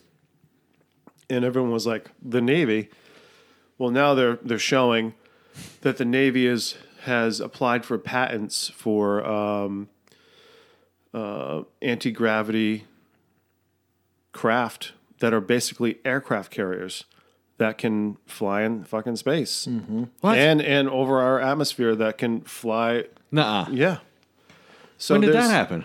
[1.30, 2.88] and everyone was like, "The Navy."
[3.78, 5.14] Well, now they're they're showing
[5.82, 9.88] that the Navy is has applied for patents for um,
[11.14, 12.84] uh, anti gravity
[14.32, 17.04] craft that are basically aircraft carriers
[17.58, 19.68] that can fly in fucking space
[20.20, 20.38] What?
[20.38, 23.04] and and over our atmosphere that can fly.
[23.30, 23.66] Nuh-uh.
[23.70, 23.98] Yeah.
[24.96, 25.84] So when did that happen?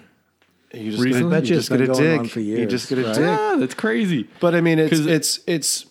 [0.74, 1.30] You just Recently?
[1.30, 2.20] get, Bet you you just it's get a dig.
[2.38, 3.16] on You just get a right?
[3.16, 3.26] dig.
[3.26, 4.28] Ah, that's crazy.
[4.40, 5.86] But I mean, it's 'Cause- it's it's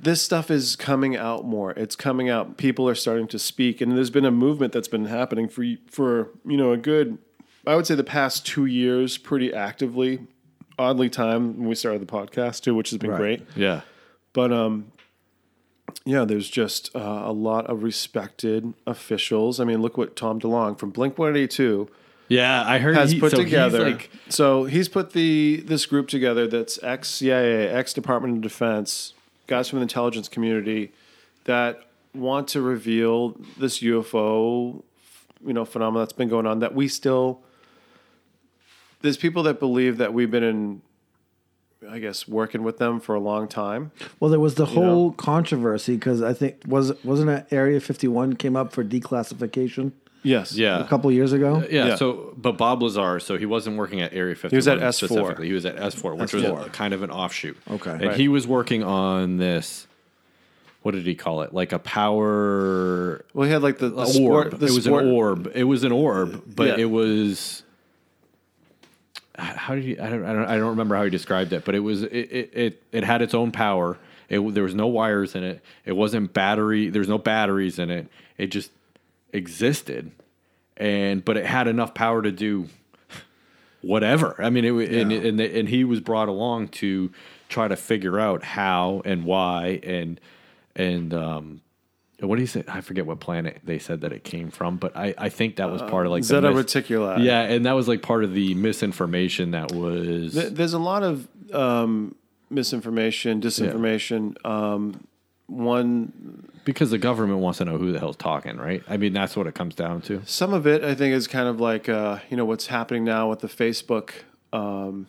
[0.00, 1.72] this stuff is coming out more.
[1.72, 2.56] It's coming out.
[2.56, 6.28] People are starting to speak, and there's been a movement that's been happening for for
[6.46, 7.18] you know a good,
[7.66, 10.20] I would say the past two years, pretty actively.
[10.78, 13.18] Oddly time when we started the podcast too, which has been Right.
[13.18, 13.42] great.
[13.56, 13.80] Yeah.
[14.32, 14.92] But um,
[16.04, 19.60] yeah, there's just uh, a lot of respected officials.
[19.60, 21.88] I mean, look what Tom DeLonge from Blink 182
[22.28, 23.90] Yeah, I heard has he, put so he's together.
[23.90, 29.14] like, so he's put the this group together that's ex CIA, ex Department of Defense,
[29.46, 30.92] guys from the intelligence community
[31.44, 31.80] that
[32.14, 34.82] want to reveal this UFO,
[35.44, 37.40] you know, phenomenon that's been going on that we still.
[39.00, 40.82] There's people that believe that we've been in,
[41.88, 43.92] I guess, working with them for a long time.
[44.18, 45.14] Well, there was the whole know?
[45.16, 49.92] controversy because I think was wasn't it Area Fifty One came up for declassification.
[50.24, 50.54] Yes.
[50.54, 50.80] Yeah.
[50.80, 51.64] a couple years ago.
[51.70, 51.94] Yeah, Yeah.
[51.96, 54.50] So, but Bob Lazar, so he wasn't working at Area 51.
[54.50, 54.92] He was at S4.
[54.94, 55.46] specifically.
[55.46, 56.66] He was at S4, which was S4.
[56.66, 57.56] a, kind of an offshoot.
[57.70, 57.92] Okay.
[57.92, 58.16] And Right.
[58.16, 59.86] he was working on this.
[60.82, 61.54] What did he call it?
[61.54, 64.08] Like a power Well, he had like the, the orb.
[64.08, 64.50] sport.
[64.58, 65.52] The it was sport, an orb.
[65.54, 66.76] It was an orb, but Yeah.
[66.78, 67.62] it was.
[69.68, 69.98] How did he?
[69.98, 70.44] I don't, I don't.
[70.46, 72.02] I don't remember how he described it, but it was.
[72.02, 72.10] It.
[72.10, 72.50] It.
[72.54, 73.98] It, it had its own power.
[74.30, 74.54] It.
[74.54, 75.60] There was no wires in it.
[75.84, 76.88] It wasn't battery.
[76.88, 78.08] There's no batteries in it.
[78.38, 78.70] It just
[79.30, 80.10] existed,
[80.78, 82.68] and but it had enough power to do
[83.82, 84.42] whatever.
[84.42, 87.12] I mean, it wa- and and and he was brought along to
[87.50, 90.18] try to figure out how and why and
[90.74, 91.60] and um.
[92.20, 92.64] What do you say?
[92.66, 95.70] I forget what planet they said that it came from, but I, I think that
[95.70, 97.24] was part of like the Zeta mis- Reticuli.
[97.24, 100.32] Yeah, and that was like part of the misinformation that was.
[100.34, 102.16] There's a lot of um,
[102.50, 104.44] misinformation, disinformation.
[104.44, 105.06] Um,
[105.46, 108.82] one, because the government wants to know who the hell's talking, right?
[108.88, 110.20] I mean, that's what it comes down to.
[110.26, 113.30] some of it, I think, is kind of like uh, you know what's happening now
[113.30, 114.10] with the Facebook
[114.52, 115.06] um,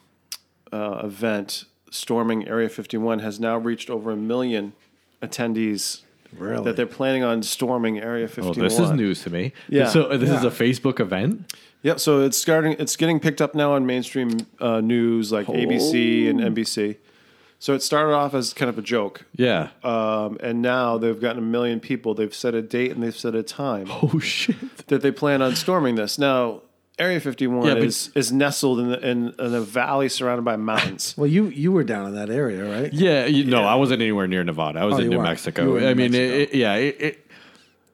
[0.72, 4.74] uh, event storming Area 51 has now reached over a million
[5.22, 6.04] attendees.
[6.38, 6.64] Really?
[6.64, 8.60] That they're planning on storming Area 51.
[8.60, 9.54] Oh, this is news to me.
[9.68, 9.88] Yeah.
[9.88, 11.54] So this is a Facebook event.
[11.84, 12.00] Yep.
[12.00, 12.76] So it's starting.
[12.78, 16.98] It's getting picked up now on mainstream uh, news like ABC and NBC.
[17.62, 19.72] So it started off as kind of a joke, Yeah.
[19.84, 22.14] um, and now they've gotten a million people.
[22.14, 24.88] They've set a date and they've set a time oh shit.
[24.88, 26.18] that they plan on storming this.
[26.18, 26.62] Now,
[27.00, 31.16] Area 51 Yeah, is is nestled in, the, in in a valley surrounded by mountains.
[31.18, 32.92] Well, you you were down in that area, right?
[32.94, 33.26] Yeah.
[33.26, 34.80] You, No, I wasn't anywhere near Nevada.
[34.80, 35.30] I was Oh, in New weren't.
[35.30, 35.78] Mexico.
[35.78, 36.36] In I New mean, Mexico.
[36.36, 37.28] It, it- yeah, it, it,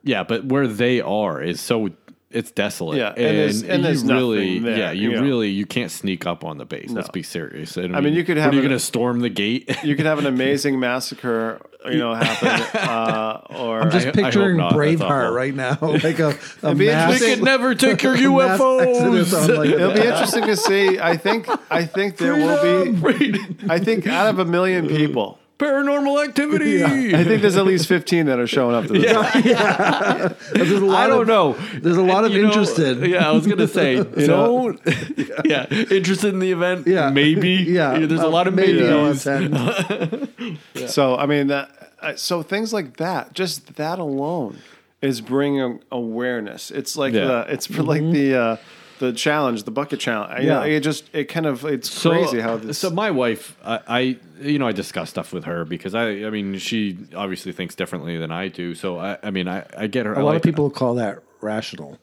[0.04, 1.90] yeah, but where they are is so
[2.32, 2.98] it's desolate.
[2.98, 5.22] Yeah, and there's- and you there's really, there, yeah, you you know.
[5.22, 6.90] really you can't sneak up on the base.
[6.90, 7.78] Let's be serious.
[7.78, 9.70] I mean, you could have What, are you going to storm the gate?
[9.84, 11.62] You could have an amazing massacre,
[11.92, 14.74] you know, happen, uh, or I'm just I- I picturing not.
[14.74, 18.18] Braveheart right now, like a, a be mass, interesting- We could never take your a
[18.18, 19.56] UFOs.
[19.58, 21.00] like, it'll be interesting to see.
[21.00, 22.62] I think I think there will
[22.94, 23.40] be.
[23.70, 26.84] I think out of a million people, Paranormal activity.
[26.84, 29.04] I think there's at least 15 that are showing up to this.
[30.54, 31.54] There's a lot I don't of, know.
[31.80, 33.00] There's a lot of You know, interested.
[33.08, 34.80] Yeah, I was gonna say don't.
[35.46, 35.66] yeah.
[35.70, 36.88] interested in the event.
[36.88, 37.10] Yeah.
[37.10, 37.52] maybe.
[37.52, 39.26] Yeah, there's a uh, lot of maybe maybes.
[39.26, 40.88] I'll.
[40.90, 41.70] So I mean that.
[42.02, 44.58] I- So things like that, just that alone,
[45.02, 46.70] is bringing awareness.
[46.70, 47.26] It's like Yeah.
[47.28, 48.58] the it's for like the uh,
[49.00, 50.42] the challenge, the bucket challenge.
[50.44, 50.76] You know, Yeah.
[50.78, 52.78] it just it kind of it's So, crazy how this.
[52.78, 54.00] so my wife, I, I,
[54.42, 58.18] you know, I discuss stuff with her because I, I mean, she obviously thinks differently
[58.18, 58.74] than I do.
[58.76, 60.14] So I, I mean, I, I get her.
[60.14, 61.98] A lot of people call that rational.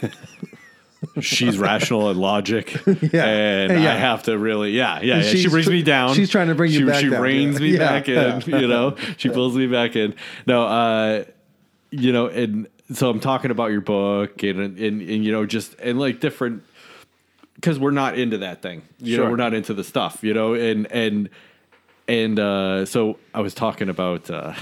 [1.20, 3.24] she's rational and logic, Yeah.
[3.26, 3.92] and Yeah.
[3.92, 5.16] I have to really, yeah, yeah.
[5.16, 5.22] yeah.
[5.22, 6.14] She brings tr- me down.
[6.14, 7.60] she's trying to bring you she, back She down, reins yeah.
[7.60, 7.78] me Yeah.
[7.78, 8.42] back in.
[8.60, 10.14] You know, she pulls me back in.
[10.46, 11.24] No, uh,
[11.90, 15.74] you know, and so I'm talking about your book and and, and, you know just
[15.80, 16.62] and like different
[17.54, 18.82] because we're not into that thing.
[18.98, 20.22] You know, we're not into the stuff.
[20.22, 21.28] You know, and and
[22.08, 24.28] and uh, so I was talking about.
[24.30, 24.54] Uh,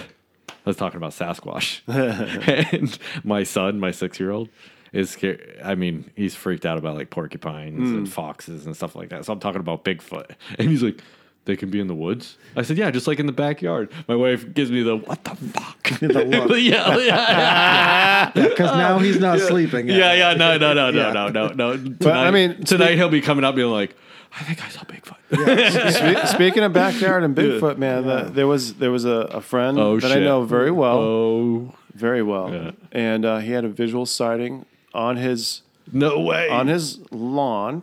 [0.49, 1.81] I was talking about Sasquatch,
[2.75, 4.51] and my son, my six-year-old,
[4.93, 5.59] is scared.
[5.65, 7.97] I mean, he's freaked out about like porcupines Hmm.
[7.97, 9.25] and foxes and stuff like that.
[9.25, 11.01] So I'm talking about Bigfoot, and he's like,
[11.45, 14.17] "They can be in the woods." I said, "Yeah, just like in the backyard." My
[14.17, 16.59] wife gives me the "What the fuck?" The look.
[16.61, 19.89] yeah, yeah, Because now he's not sleeping.
[19.89, 20.35] yeah, yeah.
[20.35, 21.13] No, no, no, no, Yeah.
[21.13, 21.77] no, no, no.
[21.77, 23.97] Tonight, I mean, tonight he'll be coming up being like,
[24.39, 28.75] "I think I saw Bigfoot." Spe- speaking of backyard and Bigfoot, man, the, there was
[28.75, 30.23] there was a, a friend Oh, that I shit.
[30.23, 32.71] know very well, oh very well, Yeah.
[32.93, 34.65] and uh, he had a visual sighting
[34.95, 35.63] on his
[35.93, 36.49] no way!
[36.49, 37.83] on his lawn.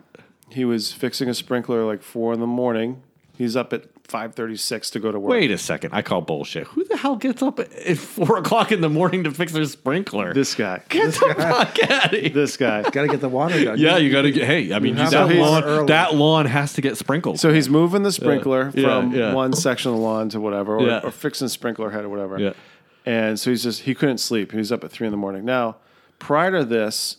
[0.49, 3.01] He was fixing a sprinkler like four in the morning.
[3.37, 5.29] He's up at five thirty six to go to work.
[5.29, 5.93] Wait a second.
[5.93, 6.65] I call bullshit.
[6.67, 9.63] Who the hell gets up at at four o'clock in the morning to fix their
[9.65, 10.33] sprinkler?
[10.33, 12.29] this guy, Get the fuck out of here.
[12.29, 12.81] this guy.
[12.89, 13.77] Got to get the water done.
[13.77, 14.45] Yeah, you got to get.
[14.45, 17.39] Hey, I mean, have that to lawn, that lawn has to get sprinkled.
[17.39, 19.33] So he's moving the sprinkler Yeah, from yeah.
[19.33, 21.01] one section of the lawn to whatever, or, Yeah.
[21.03, 22.39] or fixing the sprinkler head or whatever.
[22.39, 22.53] yeah,
[23.05, 24.51] And so he's just he couldn't sleep.
[24.51, 25.45] He was up at three in the morning.
[25.45, 25.75] Now,
[26.17, 27.17] prior to this,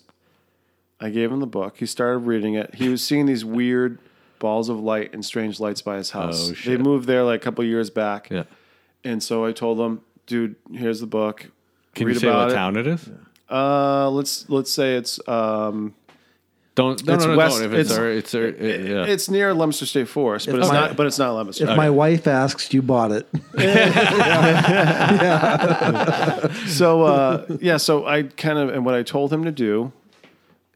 [1.00, 1.76] I gave him the book.
[1.78, 2.74] He started reading it.
[2.74, 3.98] He was seeing these weird
[4.39, 6.51] balls of light and strange lights by his house.
[6.51, 8.28] Oh, They moved there like a couple years back.
[8.30, 8.45] yeah.
[9.05, 11.47] And so I told them, dude, here's the book.
[11.95, 12.55] Can Read you say about what it.
[12.55, 13.09] town it is?
[13.51, 15.95] Uh, let's let's say it's um,
[16.74, 17.03] Don't.
[17.07, 17.72] No, It's no, no, west- don't.
[17.72, 19.05] If it's, it's- our- it's, our- it- yeah.
[19.07, 20.97] it's near Leominster State Forest, but it's my- not.
[20.97, 21.70] But it's not Leominster.
[21.70, 23.26] If my wife asks, you bought it.
[25.18, 29.93] yeah so uh, yeah, so I kind of and what I told him to do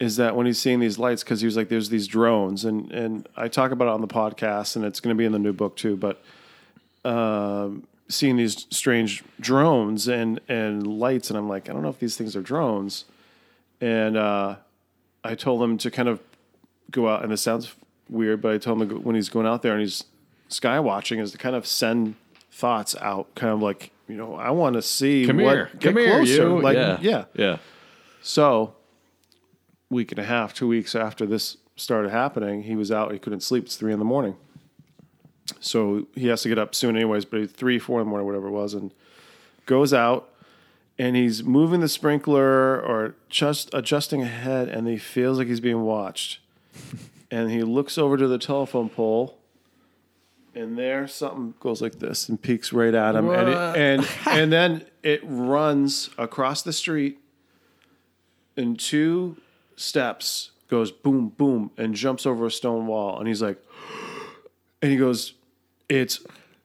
[0.03, 2.91] is that when he's seeing these lights, because he was like, "There's these drones," and
[2.93, 5.39] and I talk about it on the podcast, and it's going to be in the
[5.39, 5.97] new book too.
[5.97, 6.23] But
[7.05, 11.99] um, seeing these strange drones and and lights, and I'm like, I don't know if
[11.99, 13.05] these things are drones.
[13.81, 14.57] and uh,
[15.25, 16.21] I told him to kind of
[16.91, 17.23] go out.
[17.23, 17.75] And this sounds
[18.09, 20.05] weird, but I told him go, when he's going out there and he's
[20.49, 22.15] sky watching, is to kind of send
[22.51, 25.71] thoughts out, kind of like you know, I want to see Come what here.
[25.79, 26.33] get Come here, closer.
[26.33, 26.61] you.
[26.61, 26.99] Like yeah.
[27.01, 27.57] yeah, Yeah.
[28.21, 28.75] so,
[29.93, 33.13] week and a half, two weeks after this started happening, he was out.
[33.13, 33.65] He couldn't sleep.
[33.65, 34.37] It's three in the morning.
[35.61, 37.25] So he has to get up soon, anyways.
[37.25, 38.93] But three, four in the morning, whatever it was, and
[39.67, 40.29] goes out,
[40.99, 45.61] and he's moving the sprinkler or just adjusting a head, and he feels like he's
[45.61, 46.41] being watched.
[47.31, 49.39] and he looks over to the telephone pole.
[50.55, 54.53] And there, something goes like this and peeks right at him, and it, and and
[54.53, 57.19] then it runs across the street
[58.55, 59.39] in two
[59.77, 63.59] steps goes boom boom and jumps over a stone wall and he's like
[64.83, 65.35] and he goes
[65.89, 66.21] it's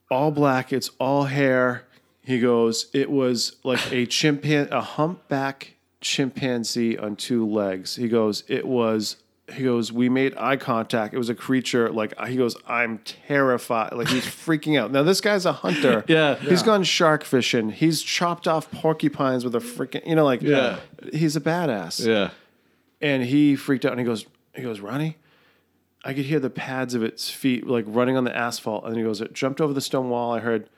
[0.10, 1.84] all black it's all hair
[2.22, 8.44] he goes it was like a chimpan a humpback chimpanzee on two legs he goes
[8.48, 9.18] it was
[9.54, 13.92] he goes we made eye contact it was a creature like he goes i'm terrified
[13.94, 16.36] like he's freaking out now this guy's a hunter Yeah.
[16.36, 20.80] he's gone shark fishing he's chopped off porcupines with a freaking you know like Yeah.
[21.14, 22.30] he's a badass Yeah.
[23.02, 24.26] And he freaked out and he goes
[24.56, 25.18] he goes Ronny
[26.06, 28.86] i could hear the pads of its feet like running on the asphalt.
[28.86, 30.34] And he goes it jumped over the stone wall.
[30.34, 30.70] I heard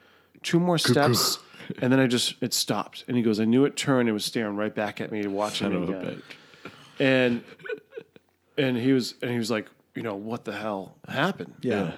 [0.44, 1.40] two more steps
[1.82, 3.04] and then i just it stopped.
[3.08, 4.10] And he goes i knew it turned.
[4.10, 6.22] It was staring right back at me watching Son me of a again.
[6.66, 6.72] bitch.
[7.00, 7.44] and
[8.58, 11.54] and he was and he was like you know what the hell happened?
[11.62, 11.94] Yeah.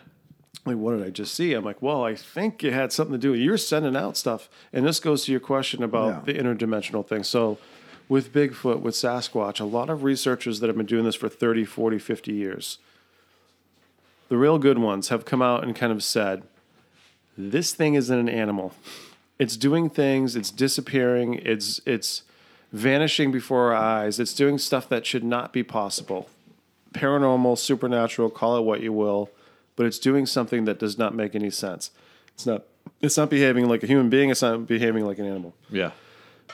[0.66, 1.54] like what did i just see?
[1.54, 4.50] I'm like well i think it had something to do with you're sending out stuff.
[4.74, 6.34] And this goes to your question about Yeah.
[6.34, 7.24] the interdimensional thing.
[7.24, 7.58] So
[8.12, 11.64] with bigfoot with sasquatch a lot of researchers that have been doing this for 30
[11.64, 12.78] 40 50 years.
[14.28, 16.44] The real good ones have come out and kind of said
[17.38, 18.74] this thing isn't an animal.
[19.40, 22.24] It's doing things it's disappearing it's it's
[22.74, 26.28] vanishing before our eyes it's doing stuff that should not be possible.
[26.94, 29.30] Paranormal supernatural call it what you will
[29.78, 31.92] but it's doing something that does not make any sense.
[32.34, 32.64] It's not
[33.02, 35.54] it's not behaving like a human being it's not behaving like an animal.
[35.70, 35.92] Yeah.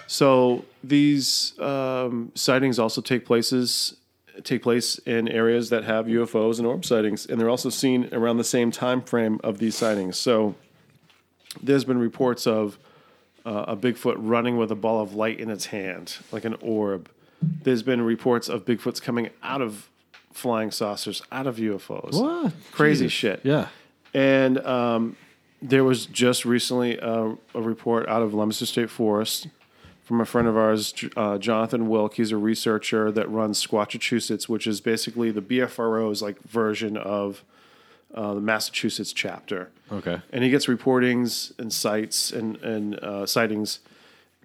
[0.05, 3.97] So these um, sightings also take places
[4.43, 8.37] take place in areas that have UFOs and orb sightings, and they're also seen around
[8.37, 10.17] the same time frame of these sightings.
[10.17, 10.55] So
[11.61, 12.77] there's been reports of
[13.45, 17.09] uh, a Bigfoot running with a ball of light in its hand, like an orb.
[17.41, 19.89] There's been reports of Bigfoots coming out of
[20.33, 22.13] flying saucers, out of UFOs.
[22.13, 22.53] What?
[22.71, 23.13] Crazy Jesus.
[23.13, 23.41] shit.
[23.43, 23.69] Yeah.
[24.13, 25.15] And um,
[25.61, 29.47] there was just recently a, a report out of Leominster State Forest
[30.07, 32.13] from a friend of ours, uh, Jonathan Wilk.
[32.13, 37.43] He's a researcher that runs Squatchachusetts, which is basically the BFRO's like version of
[38.15, 39.69] uh, the Massachusetts chapter.
[39.91, 40.21] Okay.
[40.31, 43.79] And he gets reportings and sites and and uh, sightings,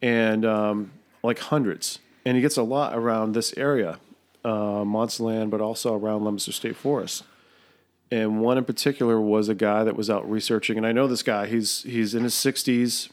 [0.03, 0.91] and um,
[1.23, 2.01] like hundreds.
[2.25, 4.01] And he gets a lot around this area,
[4.45, 7.23] uh, Land, but also around Leominster State Forest
[8.11, 11.23] and one in particular was a guy that was out researching and i know this
[11.23, 13.09] guy he's he's in his 60s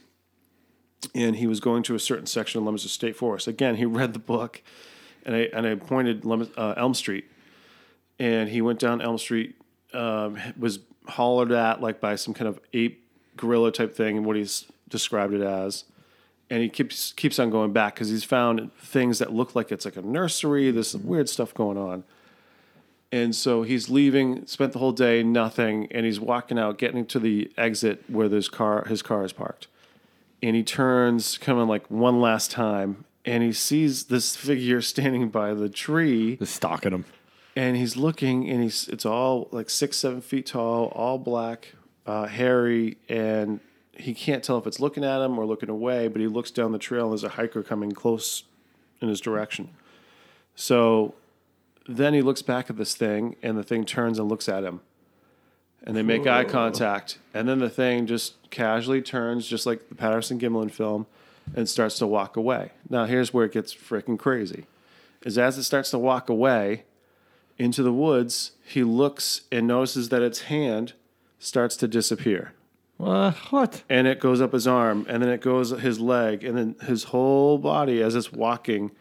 [1.16, 3.47] and he was going to a certain section of Leominster State Forest.
[3.47, 4.62] Again, he read the book,
[5.26, 7.26] and I and I pointed Lem- uh, Elm Street,
[8.18, 9.56] and he went down Elm Street,
[9.93, 13.06] um, was hollered at like by some kind of ape
[13.38, 15.86] gorilla type thing, and what he's described it as.
[16.52, 19.86] And he keeps keeps on going back because he's found things that look like it's
[19.86, 20.72] like a nursery.
[20.72, 22.04] There's some weird stuff going on.
[23.12, 27.20] And so he's leaving, spent the whole day, nothing, and he's walking out, getting to
[27.20, 29.68] the exit where his car his car is parked.
[30.41, 35.53] And he turns, coming like one last time, and he sees this figure standing by
[35.53, 37.05] the tree, Just stalking him.
[37.55, 41.73] and he's looking, and he's it's all like six, seven feet tall, all black,
[42.05, 43.59] uh, hairy, and
[43.93, 46.71] he can't tell if it's looking at him or looking away, but he looks down
[46.71, 48.43] the trail, and there's a hiker coming close
[49.01, 49.69] in his direction.
[50.55, 51.15] So
[51.87, 54.79] then he looks back at this thing, and the thing turns and looks at him.
[55.84, 57.17] And they make eye contact.
[57.34, 61.05] And then the thing just casually turns, just like the Patterson Gimlin film,
[61.55, 62.71] and starts to walk away.
[62.89, 64.65] Now, here's where it gets freaking crazy.
[65.23, 66.84] Is as it starts to walk away
[67.57, 70.93] into the woods, he looks and notices that its hand
[71.39, 72.53] starts to disappear
[72.99, 73.84] Uh, what?
[73.89, 77.05] and it goes up his arm, and then it goes his leg, and then his
[77.05, 78.91] whole body as it's walking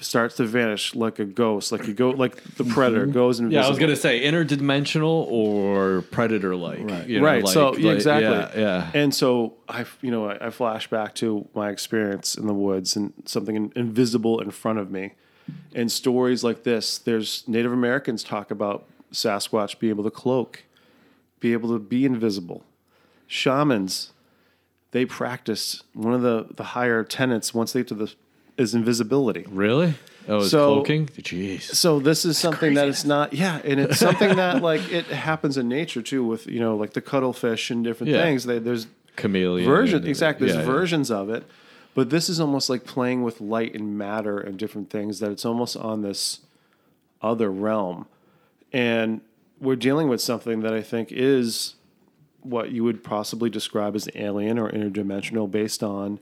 [0.00, 3.12] starts to vanish like a ghost, like you go like the predator mm-hmm.
[3.12, 6.80] goes and Yeah, I was gonna say interdimensional or predator like.
[6.80, 7.20] Right.
[7.20, 7.48] right.
[7.48, 8.60] so yeah, exactly.
[8.60, 8.60] Yeah.
[8.60, 8.90] yeah.
[8.94, 12.96] And so I, you know, I, I flash back to my experience in the woods
[12.96, 15.12] and something in, invisible in front of me,
[15.74, 16.98] and stories like this.
[16.98, 20.64] There's Native Americans talk about Sasquatch being able to cloak,
[21.40, 22.64] be able to be invisible.
[23.26, 24.12] Shamans,
[24.90, 28.14] they practice one of the the higher tenets once they get to the
[28.58, 29.44] is invisibility.
[29.48, 29.94] Really?
[30.28, 31.06] Oh, it's So- cloaking?
[31.06, 31.62] Jeez.
[31.62, 35.56] So this is something that it's not, yeah, and it's something that like it happens
[35.56, 38.22] in nature too, with you know like the cuttlefish and different Yeah.
[38.22, 38.44] things.
[38.44, 38.86] They, there's
[39.16, 39.66] Chameleon.
[39.68, 40.46] version exactly.
[40.48, 40.72] There's yeah, yeah.
[40.72, 41.44] versions of it,
[41.94, 45.20] but this is almost like playing with light and matter and different things.
[45.20, 46.40] That it's almost on this
[47.22, 48.06] other realm,
[48.72, 49.20] and
[49.60, 51.76] we're dealing with something that I think is
[52.42, 56.18] what you would possibly describe as alien or interdimensional, based on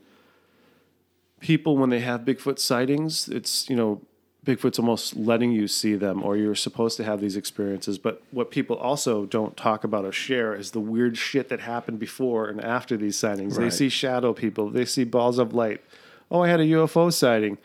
[1.45, 3.29] people when they have Bigfoot sightings.
[3.29, 4.01] It's you know.
[4.45, 7.97] Bigfoot's almost letting you see them, or you're supposed to have these experiences.
[7.97, 11.97] But what people also don't talk about or share is the weird shit that happened
[11.97, 13.57] before and after these sightings.
[13.57, 15.81] They see shadow people, they see balls of light.
[16.29, 17.57] Oh, I had a UFO sighting.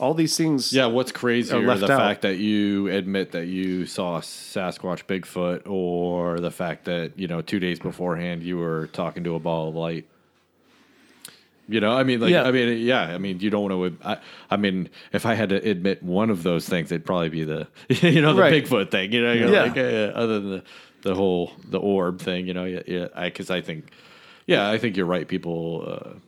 [0.00, 0.72] All these things.
[0.72, 2.00] Yeah, what's crazier, left the out.
[2.00, 7.42] fact that you admit that you saw Sasquatch, Bigfoot, or the fact that you know
[7.42, 10.08] two days beforehand you were talking to a ball of light?
[11.66, 12.44] You know, I mean, like, Yeah.
[12.44, 14.06] I mean, yeah, I mean, you don't want to.
[14.06, 14.18] I,
[14.50, 17.66] I mean, if I had to admit one of those things, it'd probably be the,
[17.88, 18.64] you know, the Right.
[18.64, 19.12] Bigfoot thing.
[19.12, 19.62] You know, Yeah.
[19.62, 20.62] like, uh, other than the
[21.02, 22.46] the whole the orb thing.
[22.46, 23.90] You know, yeah, yeah, I because I think,
[24.46, 25.26] yeah, I think you're right.
[25.26, 25.84] People.
[25.86, 26.18] Uh,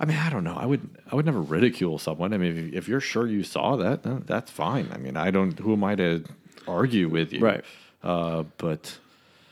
[0.00, 0.56] I mean, I don't know.
[0.56, 2.32] I would, I would never ridicule someone.
[2.34, 4.88] I mean, if, if you're sure you saw that, then that's fine.
[4.92, 5.58] I mean, I don't.
[5.58, 6.24] Who am I to
[6.66, 7.40] argue with you?
[7.40, 7.64] Right.
[8.02, 8.98] Uh, but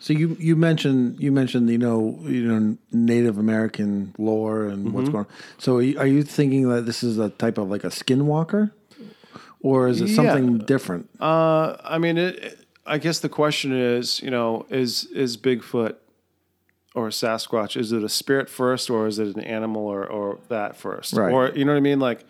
[0.03, 5.05] So you you mentioned you mentioned you know you know Native American lore and what's
[5.09, 5.13] Mm-hmm.
[5.13, 5.33] going on.
[5.59, 8.73] So are you, are you thinking that this is a type of like a skinwalker,
[9.61, 10.17] or is it Yeah.
[10.17, 11.09] something different?
[11.21, 15.95] I mean, it- I guess the question is, you know, is is Bigfoot
[16.97, 17.77] or Sasquatch?
[17.77, 21.13] Is it a spirit first, or is it an animal, or or that first?
[21.15, 21.33] Right.
[21.33, 22.01] Or you know what I mean?
[22.01, 22.25] Like,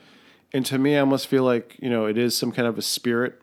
[0.53, 2.83] and to me, I almost feel like you know, it is some kind of a
[2.83, 3.41] spirit.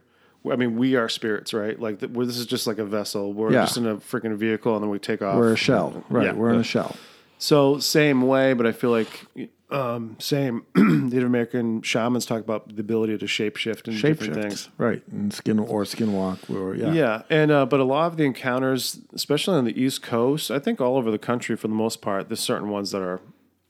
[0.52, 1.80] I mean, we are spirits, right?
[1.80, 3.34] Like, th- we're, this is just like a vessel.
[3.34, 3.62] We're Yeah.
[3.62, 5.36] just in a freaking vehicle, and then we take off.
[5.38, 6.28] We're a shell, right?
[6.28, 6.34] Yeah.
[6.34, 6.95] We're in a shell.
[7.38, 9.26] So same way, but I feel like
[9.72, 10.64] um, same.
[10.76, 14.70] Native American shamans talk about the ability to shapeshift and different Shapeshift, things.
[14.78, 15.02] right?
[15.12, 19.00] And skin or skinwalk, or yeah, Yeah, and uh, but a lot of the encounters,
[19.14, 22.28] especially on the East Coast, I think all over the country for the most part,
[22.30, 23.22] there's certain ones that are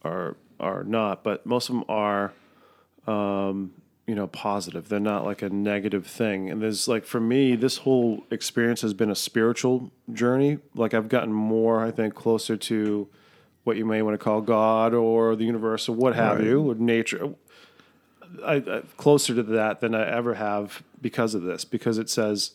[0.03, 2.32] are are not, but most of them are,
[3.07, 3.73] um,
[4.10, 4.89] you know, positive.
[4.89, 6.49] They're not like a negative thing.
[6.49, 10.57] And there's like for me, this whole experience has been a spiritual journey.
[10.74, 13.07] Like I've gotten more, I think, closer to
[13.66, 16.74] what you may want to call God or the universe or what have you, or
[16.74, 17.36] nature.
[18.43, 22.53] I, I closer to that than I ever have because of this, because it says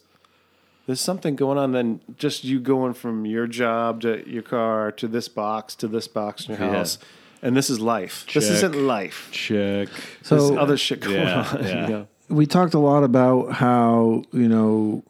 [0.87, 5.07] there's something going on than just you going from your job to your car to
[5.07, 6.59] this box to this box in your
[6.99, 7.07] Yeah.
[7.45, 7.49] House.
[7.49, 8.27] And this is life.
[8.33, 9.29] This isn't life.
[9.31, 9.89] check.
[10.23, 11.65] So There's other shit going Yeah, on.
[11.65, 11.83] yeah.
[11.89, 12.07] you know?
[12.29, 15.03] we talked a lot about how you know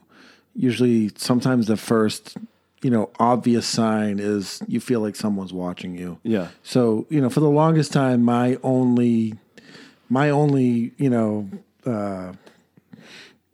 [0.56, 2.36] usually sometimes the first
[2.82, 6.48] you know obvious sign is you feel like someone's watching you Yeah.
[6.64, 9.34] so you know for the longest time my only
[10.10, 11.48] my only you know
[11.86, 12.32] uh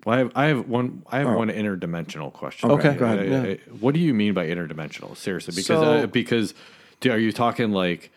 [0.07, 1.03] Well, I have, I have one.
[1.13, 2.71] I have one interdimensional question.
[2.71, 2.75] Oh.
[2.79, 2.99] Okay, Right?
[2.99, 3.43] go ahead, I- yeah.
[3.43, 5.15] I- what do you mean by interdimensional?
[5.17, 6.55] Seriously, because So- uh, because
[7.01, 8.11] do, are you talking like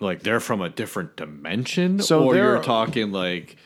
[0.00, 3.56] like they're from a different dimension, So or you're are- talking like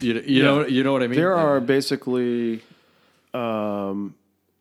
[0.00, 1.18] you you know you know what I mean?
[1.18, 2.62] There are basically
[3.32, 4.14] um,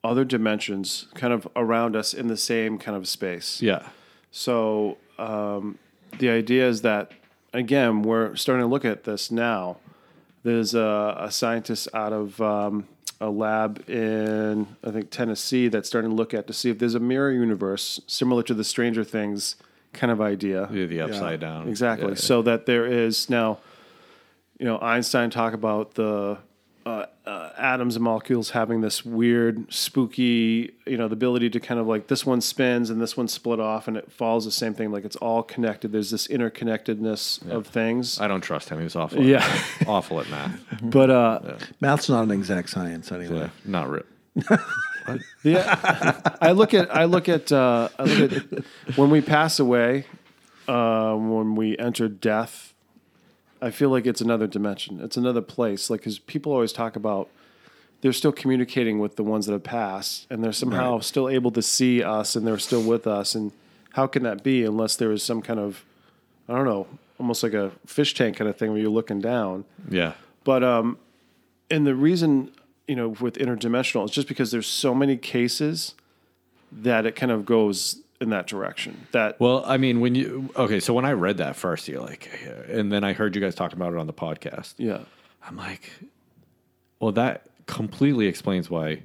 [0.03, 3.61] other dimensions kind of around us in the same kind of space.
[3.61, 3.89] yeah
[4.31, 5.77] So um,
[6.19, 7.11] the idea is that
[7.53, 9.77] again, we're starting to look at this now.
[10.43, 12.87] There's a, a scientist out of um,
[13.21, 16.95] a lab in I think Tennessee that's starting to look at to see if there's
[16.95, 19.55] a mirror universe similar to the Stranger Things
[19.93, 20.67] kind of idea.
[20.71, 22.09] the, the upside down Exactly.
[22.09, 22.15] Yeah.
[22.15, 23.59] So that there is now,
[24.59, 26.37] you know, Einstein talk about the
[26.85, 31.79] uh, uh, atoms and molecules having this weird, spooky, you know, the ability to kind
[31.79, 34.73] of like this one spins and this one split off and it follows the same
[34.73, 34.91] thing.
[34.91, 35.91] Like it's all connected.
[35.93, 38.19] There's this interconnectedness of things.
[38.19, 38.81] I don't trust him.
[38.81, 39.23] He's awful.
[39.23, 39.47] Yeah.
[39.87, 40.59] awful at math.
[40.83, 41.39] But uh,
[41.79, 44.03] math's not an exact science anyway Yeah, not real.
[45.43, 50.05] yeah, I look at I look at uh, I look at when we pass away,
[50.67, 52.73] um, when we enter death.
[53.61, 54.99] I feel like it's another dimension.
[55.01, 55.89] It's another place.
[55.89, 57.29] Like because people always talk about
[58.01, 61.61] they're still communicating with the ones that have passed, and they're somehow still able to
[61.61, 63.35] see us, and they're still with us.
[63.35, 63.51] And
[63.93, 65.85] how can that be unless there is some kind of
[66.47, 66.87] I don't know,
[67.19, 69.65] almost like a fish tank kind of thing where you're looking down.
[69.89, 70.13] Yeah.
[70.43, 70.97] But um,
[71.71, 72.51] and the reason
[72.87, 75.95] you know with interdimensional is just because there's so many cases
[76.71, 79.07] that it kind of goes in that direction.
[79.11, 82.29] That Well, I mean, when you okay, so when I read that first, you're like,
[82.69, 84.73] and then I heard you guys talking about it on the podcast.
[84.77, 84.99] yeah,
[85.47, 85.91] I'm like,
[86.99, 89.01] well, that completely explains why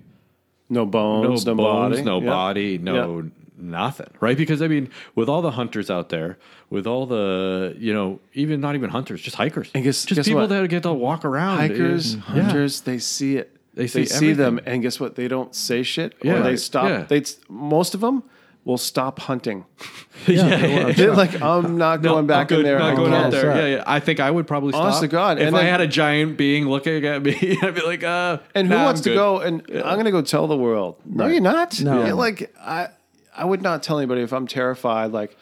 [0.69, 2.27] no no bones, no, bones, body, no Yeah.
[2.27, 4.37] body, no nothing, right?
[4.37, 6.39] Because I mean, with all the hunters out there,
[6.71, 10.27] with all the you know, even not even hunters, just hikers, And guess- just guess
[10.29, 10.49] people what?
[10.51, 12.21] that get to walk around, hikers, Yeah.
[12.23, 13.57] hunters, they see it.
[13.79, 15.15] They They see see, them, and guess what?
[15.15, 16.43] They don't say shit, or Yeah.
[16.43, 16.59] they Right.
[16.59, 16.89] stop.
[16.89, 17.05] Yeah.
[17.09, 18.25] They most of them
[18.65, 19.65] will stop hunting.
[20.27, 22.81] Yeah, They're like, I'm not going back in there.
[22.81, 23.57] Not I going can't." out there.
[23.57, 23.85] Yeah, yeah.
[23.87, 24.83] I think I would probably stop.
[24.87, 27.75] Honest to God, if and I then- had a giant being looking at me, I'd
[27.77, 28.39] be like, uh.
[28.57, 29.15] And who nah, wants I'm to good.
[29.15, 29.39] go?
[29.39, 30.97] And I'm going to go tell the world.
[31.07, 31.81] No, you're not.
[31.81, 32.05] No.
[32.05, 32.89] You're like I,
[33.37, 35.13] I would not tell anybody if I'm terrified.
[35.13, 35.37] Like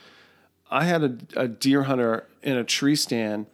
[0.71, 3.47] I had a, a deer hunter in a tree stand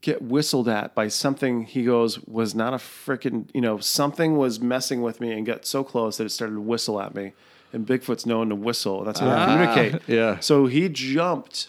[0.00, 1.64] get whistled at by something.
[1.64, 5.66] He goes was not a freaking you know something was messing with me and got
[5.66, 7.32] so close that it started to whistle at me.
[7.72, 9.04] And Bigfoot's known to whistle.
[9.04, 9.46] That's how they ah.
[9.46, 10.02] communicate.
[10.08, 10.38] yeah.
[10.40, 11.68] So he jumped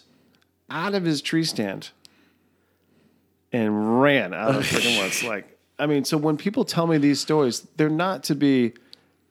[0.70, 1.90] out of his tree stand
[3.52, 5.22] and ran out of the freaking woods.
[5.22, 8.72] Like, I mean, so when people tell me these stories, they're not to be,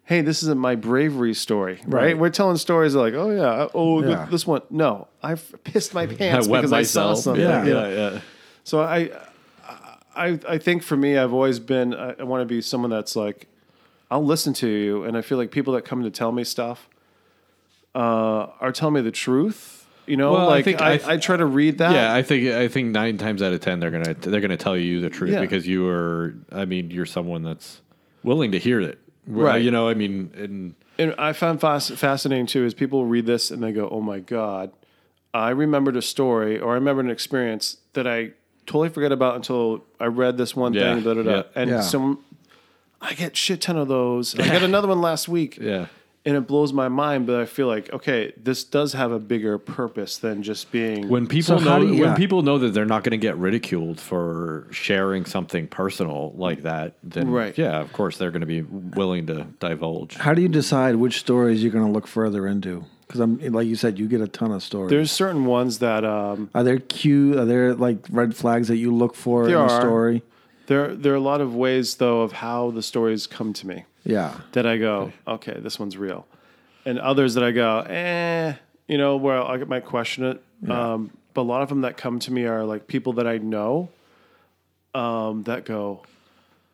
[0.04, 2.04] hey, this isn't my bravery story, right?
[2.04, 2.18] Right.
[2.18, 4.28] We're telling stories like, oh yeah, oh Yeah.
[4.30, 4.62] this one.
[4.70, 7.24] No, I've pissed my pants I wet because I saw myself.
[7.24, 7.44] something.
[7.44, 8.22] Yeah, yeah, yeah.
[8.64, 9.10] So I,
[10.16, 11.94] I, I think for me, I've always been.
[11.94, 13.48] I, I want to be someone that's like,
[14.12, 16.90] I'll listen to you, and I feel like people that come to tell me stuff,
[17.96, 19.76] uh, are telling me the truth.
[20.06, 21.92] You know, Well, I like think- I, I I, try to read that.
[21.94, 24.76] Yeah, I think I think nine times out of ten they're gonna they're gonna tell
[24.78, 25.42] you the truth Yeah.
[25.42, 26.34] because you are.
[26.52, 27.82] I mean, you're someone that's
[28.24, 28.98] willing to hear it,
[29.28, 29.62] Right.
[29.62, 33.52] You know, I mean, and and I found fas- fascinating too is people read this
[33.52, 34.72] and they go, "Oh my god,
[35.32, 38.32] I remembered a story or I remembered an experience that I
[38.70, 41.32] totally forget about until I read this one Yeah, thing." Da, da, da.
[41.38, 41.44] yeah.
[41.56, 41.82] And Yeah.
[41.82, 42.20] some,
[43.02, 44.38] I get shit ton of those.
[44.40, 45.58] I got another one last week.
[45.60, 45.88] yeah.
[46.26, 47.26] and it blows my mind.
[47.26, 51.08] But I feel like okay, this does have a bigger purpose than just being.
[51.08, 52.16] When people So how know do you- when yeah.
[52.16, 56.96] people know that they're not going to get ridiculed for sharing something personal like that,
[57.04, 57.58] then Right.
[57.58, 60.16] yeah, of course they're going to be willing to divulge.
[60.16, 62.84] How do you decide which stories you're going to look further into?
[63.10, 64.92] Because I'm like you said, you get a ton of stories.
[64.92, 67.40] there's certain ones that um, are there cue?
[67.40, 69.82] Are there like red flags that you look for in a are.
[69.82, 70.22] story?
[70.68, 73.86] there there are a lot of ways though of how the stories come to me.
[74.06, 76.28] Yeah, that I go, okay, this one's real,
[76.86, 78.54] and others that I go, eh,
[78.88, 80.44] you know, where I get might question it.
[80.70, 83.40] Um, but a lot of them that come to me are like people that I
[83.40, 83.90] know,
[84.94, 86.04] um, that go,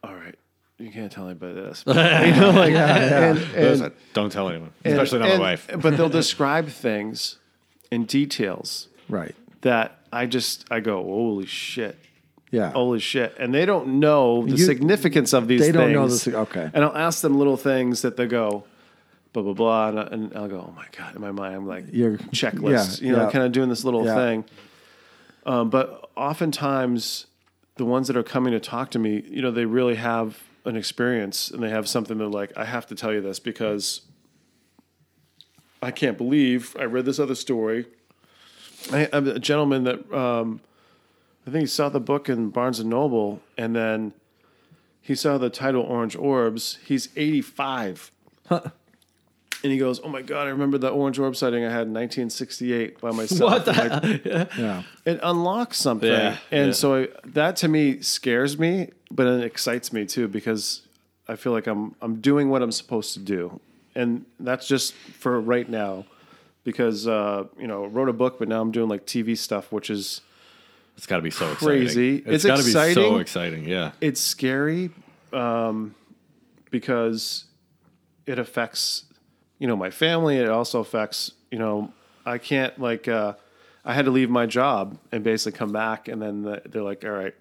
[0.03, 0.35] all right,
[0.77, 5.29] you can't tell anybody this, you know, like, and, and, don't tell anyone, especially not
[5.29, 5.69] and- my wife.
[5.81, 7.37] But they'll describe things
[7.91, 9.33] in details right.
[9.61, 11.97] that I just I go, holy shit.
[12.51, 13.35] Yeah, Holy shit.
[13.37, 15.77] And they don't know the You- significance of these they things.
[15.77, 16.69] don't know the okay.
[16.73, 18.63] And I'll ask them little things that they go,
[19.33, 19.89] blah, blah, blah.
[19.89, 23.01] And, I- and I'll go, oh my God, in my mind, I'm like, You're- checklist,
[23.01, 23.31] yeah, you know, yeah.
[23.31, 24.15] kind of doing this little Yeah.
[24.15, 24.45] thing.
[25.45, 27.25] Um, but oftentimes,
[27.75, 30.75] the ones that are coming to talk to me, you know, they really have an
[30.75, 34.01] experience and they have something they're like, I have to tell you this because
[35.81, 37.85] I can't believe I read this other story.
[38.91, 40.61] I a gentleman that um,
[41.47, 44.13] I think he saw the book in Barnes and Noble, and then
[45.01, 46.79] he saw the title Orange Orbs.
[46.85, 48.11] He's 85.
[49.65, 51.93] And he goes, Oh my God, I remember the Orange Orb sighting I had in
[51.95, 53.65] 1968 by myself.
[53.65, 53.75] What
[54.55, 54.83] yeah.
[55.05, 56.07] It unlocks something.
[56.07, 56.71] Yeah, and yeah.
[56.71, 60.83] so I, that to me scares me, but it excites me too because
[61.27, 63.59] I feel like I'm, I'm doing what I'm supposed to do.
[63.95, 66.05] And that's just for right now
[66.63, 69.89] because, uh, you know, wrote a book, but now I'm doing like TV stuff, which
[69.89, 70.21] is
[70.95, 72.17] It's got to be so Crazy.
[72.17, 72.33] exciting.
[72.35, 73.19] It's got to be so exciting.
[73.19, 73.67] exciting.
[73.67, 73.93] Yeah.
[73.99, 74.91] it's scary
[75.33, 75.95] um,
[76.69, 77.45] because
[78.27, 79.05] it affects
[79.59, 81.91] you know my family it also affects you know
[82.25, 83.33] i can't like uh,
[83.83, 87.03] i had to leave my job and basically come back and then the, they're like
[87.03, 87.35] all right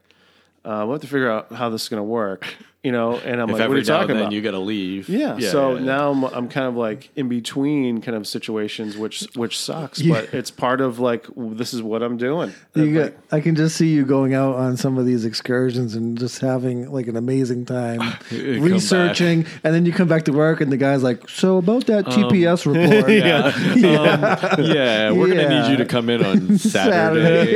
[0.64, 2.46] uh, we'll have to figure out how this is going to work
[2.84, 4.42] you know and i'm If like what are you now and talking then about you
[4.42, 5.08] got to leave.
[5.08, 5.84] yeah, so yeah, yeah.
[5.84, 10.14] now I'm, I'm kind of like in between kind of situations, which which sucks, Yeah.
[10.20, 12.52] but it's part of like this is what I'm doing.
[12.74, 15.24] You And, get, like, I can just see you going out on some of these
[15.24, 20.32] excursions and just having like an amazing time researching, and then you come back to
[20.32, 23.46] work and the guy's like, "So about that Um, GPS report, yeah.
[23.48, 27.54] Um, yeah, we're gonna need you to come in on Saturday.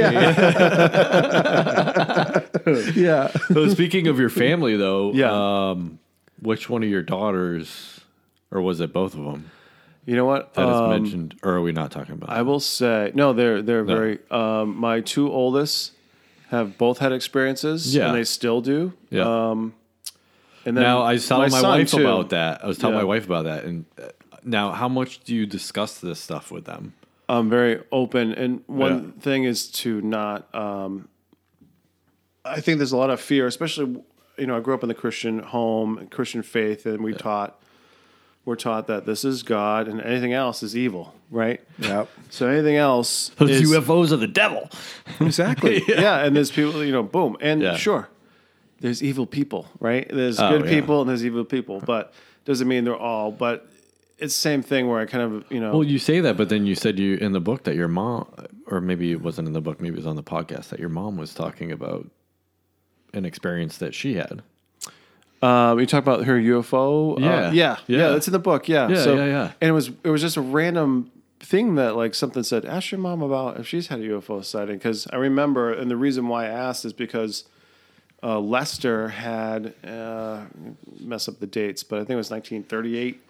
[2.94, 5.70] yeah, so speaking of your family, though, Yeah.
[5.70, 5.98] um,
[6.40, 8.00] which one of your daughters,
[8.50, 9.50] or was it both of them
[10.06, 10.54] you know what?
[10.54, 12.30] that is Um, mentioned, or are we not talking about?
[12.30, 13.34] I will say no.
[13.34, 14.18] They're they're very.
[14.30, 15.92] Um, my two oldest
[16.48, 18.06] have both had experiences, Yeah.
[18.08, 18.94] and they still do.
[19.10, 19.24] yeah.
[19.50, 19.74] Um,
[20.64, 22.00] and then now I was telling my, son, wife too.
[22.00, 22.64] about that.
[22.64, 23.02] I was telling Yeah.
[23.02, 24.04] my wife about that, and uh,
[24.44, 26.94] now how much do you discuss this stuff with them?
[27.28, 29.22] I'm very open, and one Yeah.
[29.22, 30.48] thing is to not.
[30.54, 31.08] Um,
[32.46, 34.00] I think there's a lot of fear, especially
[34.38, 37.60] you know I grew up in the Christian home, Christian faith, and we taught
[38.44, 41.60] we're taught that this is God and anything else is evil, right?
[41.80, 42.08] Yep.
[42.30, 44.70] So anything else Those is UFOs are the devil.
[45.20, 46.24] exactly yeah.
[46.24, 47.76] and there's people you know boom and Yeah.
[47.76, 48.08] sure
[48.80, 50.80] there's evil people right there's Oh, good yeah.
[50.80, 52.14] people and there's evil people but
[52.44, 53.68] doesn't mean they're all but
[54.18, 56.48] it's the same thing where I kind of you know Well, you say that, but
[56.48, 58.26] then you said you in the book that your mom,
[58.66, 60.88] or maybe it wasn't in the book, maybe it was on the podcast that your
[60.88, 62.08] mom was talking about
[63.12, 64.42] an experience that she had.
[65.40, 67.16] Um, you talk about her UFO.
[67.16, 67.28] Uh, Yeah.
[67.28, 68.08] yeah, yeah, Yeah.
[68.10, 68.68] That's in the book.
[68.68, 69.52] Yeah, Yeah, so, yeah, yeah.
[69.60, 72.64] And it was it was just a random thing that like something said.
[72.64, 75.96] Ask your mom about if she's had a UFO sighting because I remember, and the
[75.96, 77.44] reason why I asked is because
[78.22, 80.40] uh, Leicester had uh,
[81.00, 83.20] mess up the dates, but I think it was 1938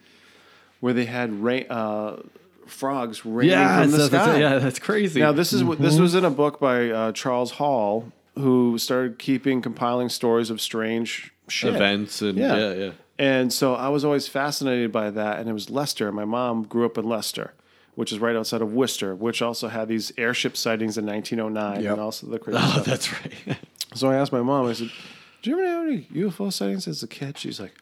[0.80, 2.22] where they had rain, uh,
[2.66, 3.50] frogs raining
[3.82, 4.38] from the sky.
[4.38, 5.20] yeah, that's crazy.
[5.20, 9.18] Now this is what this was in a book by uh, Charles Hall, who started
[9.18, 11.74] keeping compiling stories of strange shit.
[11.74, 12.56] events and Yeah.
[12.56, 12.90] yeah, yeah.
[13.18, 15.40] And so I was always fascinated by that.
[15.40, 16.12] And it was Leicester.
[16.12, 17.52] My mom grew up in Leicester,
[17.96, 21.92] which is right outside of Worcester, which also had these airship sightings in 1909 Yep.
[21.92, 22.84] and also the crazy Oh, stuff.
[22.86, 23.58] that's right.
[23.94, 24.90] So I asked my mom, I said,
[25.42, 27.38] Do you ever have any UFO sightings as a kid?
[27.38, 27.72] She's like,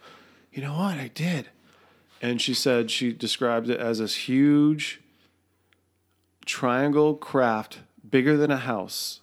[0.53, 0.97] You know what?
[0.99, 1.49] I did.
[2.23, 5.01] And she said she described it as this huge
[6.45, 9.21] triangle craft bigger than a house.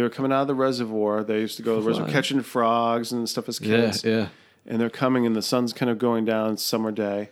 [0.00, 1.22] They were coming out of the reservoir.
[1.22, 4.02] They used to go to the reservoir catching frogs and stuff as kids.
[4.02, 4.28] yeah.
[4.64, 7.28] and they're coming and the sun's kind of going down summer day.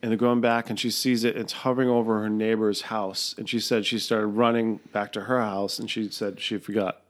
[0.00, 3.34] And they're going back and she sees it it's hovering over her neighbor's house.
[3.36, 7.00] And she said she started running back to her house and she said she forgot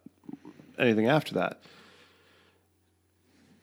[0.78, 1.60] anything after that.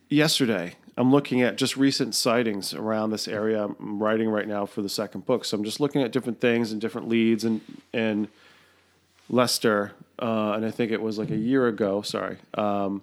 [0.10, 4.84] Yesterday i'm looking at just recent sightings around this area i'm writing right now for
[4.84, 5.44] the second book.
[5.44, 7.62] So i'm just looking at different things and different leads and
[7.94, 8.28] and
[9.32, 12.02] Leicester, uh, and I think it was like a year ago.
[12.02, 13.02] Sorry, um,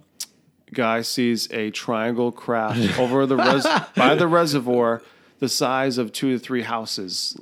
[0.73, 3.67] guy sees a triangle craft over the res-
[3.97, 5.03] by the reservoir,
[5.39, 7.39] the size of two to three houses.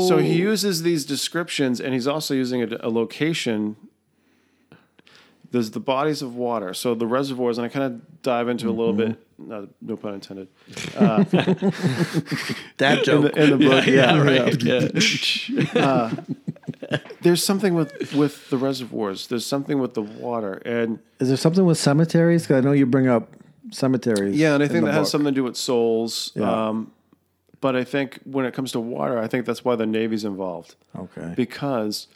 [0.00, 3.76] So he uses these descriptions, and he's also using a, a location.
[5.52, 8.72] There's the bodies of water, so the reservoirs, and I kind of dive into a
[8.72, 9.16] little bit.
[9.38, 10.48] No, no pun intended.
[12.78, 14.62] That In the, in the book, yeah, right.
[15.74, 16.10] Yeah.
[17.22, 19.26] There's something with with the reservoirs.
[19.28, 22.42] There's something with the water, and Is there something with cemeteries?
[22.42, 23.28] Because I know you bring up
[23.70, 24.36] cemeteries.
[24.36, 25.10] Yeah, and I in think the that has book.
[25.12, 26.32] something to do with souls.
[26.34, 26.68] Yeah.
[26.68, 26.92] Um,
[27.60, 30.76] but I think when it comes to water, I think that's why the Navy's involved
[30.98, 31.34] Okay.
[31.36, 32.06] because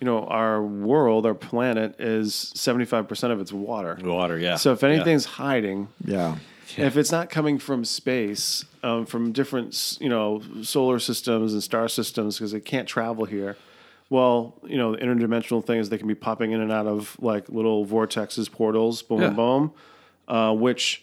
[0.00, 3.98] you know our world, our planet is seventy five percent of its water.
[4.04, 4.56] Water, yeah.
[4.56, 6.36] So if anything's hiding, yeah.
[6.76, 11.62] if it's not coming from space, um, from different s- you know solar systems and
[11.62, 13.56] star systems, because it can't travel here.
[14.12, 17.48] Well, you know, the interdimensional things they can be popping in and out of like
[17.48, 19.28] little vortexes, portals, boom, Yeah.
[19.30, 19.72] boom, boom,
[20.28, 21.02] uh, which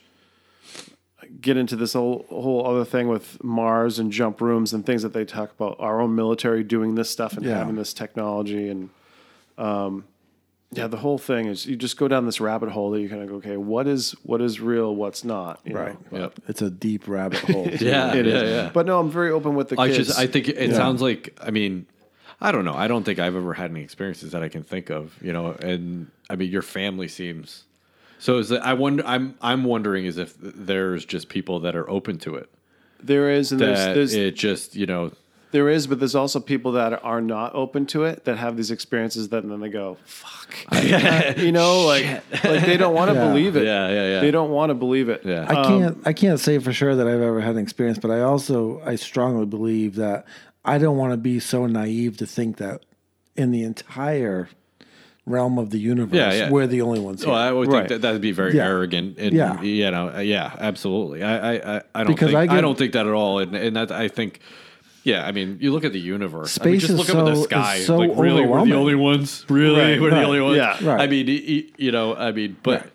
[1.42, 5.14] get into this whole whole other thing with Mars and jump rooms and things that
[5.14, 5.76] they talk about.
[5.80, 7.58] Our own military doing this stuff and Yeah.
[7.58, 8.90] having this technology and.
[9.58, 10.06] Um,
[10.72, 13.24] yeah, the whole thing is you just go down this rabbit hole that you kind
[13.24, 15.98] of go, okay, what is what is real, what's not, you Right.
[16.12, 16.20] know?
[16.20, 16.34] Yep.
[16.48, 17.68] It's a deep rabbit hole.
[17.82, 18.50] Yeah, It yeah, is.
[18.52, 18.70] yeah.
[18.72, 19.98] But no, I'm very open with the I kids.
[20.10, 21.88] just I think it sounds like I mean
[22.42, 22.74] I don't know.
[22.74, 25.52] I don't think I've ever had any experiences that I can think of, you know,
[25.52, 27.64] and I mean your family seems
[28.18, 31.90] so is that I wonder I'm I'm wondering is if there's just people that are
[31.90, 32.50] open to it.
[33.02, 35.12] there is, and there's, That there's it just, you know,
[35.52, 38.70] there is, but there's also people that are not open to it that have these
[38.72, 40.54] experiences that and then they go, fuck,
[41.38, 42.06] you know, like
[42.44, 43.28] like they don't want to Yeah.
[43.30, 43.64] believe it.
[43.66, 44.20] Yeah, yeah, yeah.
[44.22, 45.22] They don't want to believe it.
[45.26, 45.46] Yeah.
[45.50, 48.12] I Um, can't I can't say for sure that I've ever had an experience, but
[48.12, 50.26] I also I strongly believe that
[50.66, 52.84] I don't want to be so naive to think that
[53.36, 54.50] in the entire
[55.26, 56.50] realm of the universe Yeah, yeah.
[56.50, 57.32] we're the only ones here.
[57.32, 57.80] Well, I would Right.
[57.82, 58.66] think that that'd be very Yeah.
[58.66, 59.62] arrogant, and Yeah.
[59.62, 61.24] you know, uh, yeah, absolutely.
[61.24, 63.76] I, I, I, don't Because think I I, don't think that at all, and and
[63.76, 64.40] that I think,
[65.04, 66.58] yeah, I mean, you look at the universe.
[66.60, 67.80] I mean, Space just is look up at the so- sky.
[67.82, 69.46] so like, really, we're the only ones.
[69.50, 70.58] Really, Right, we're right, the only ones.
[70.58, 70.78] yeah.
[70.84, 71.02] Right.
[71.02, 72.88] I mean, you know, I mean, but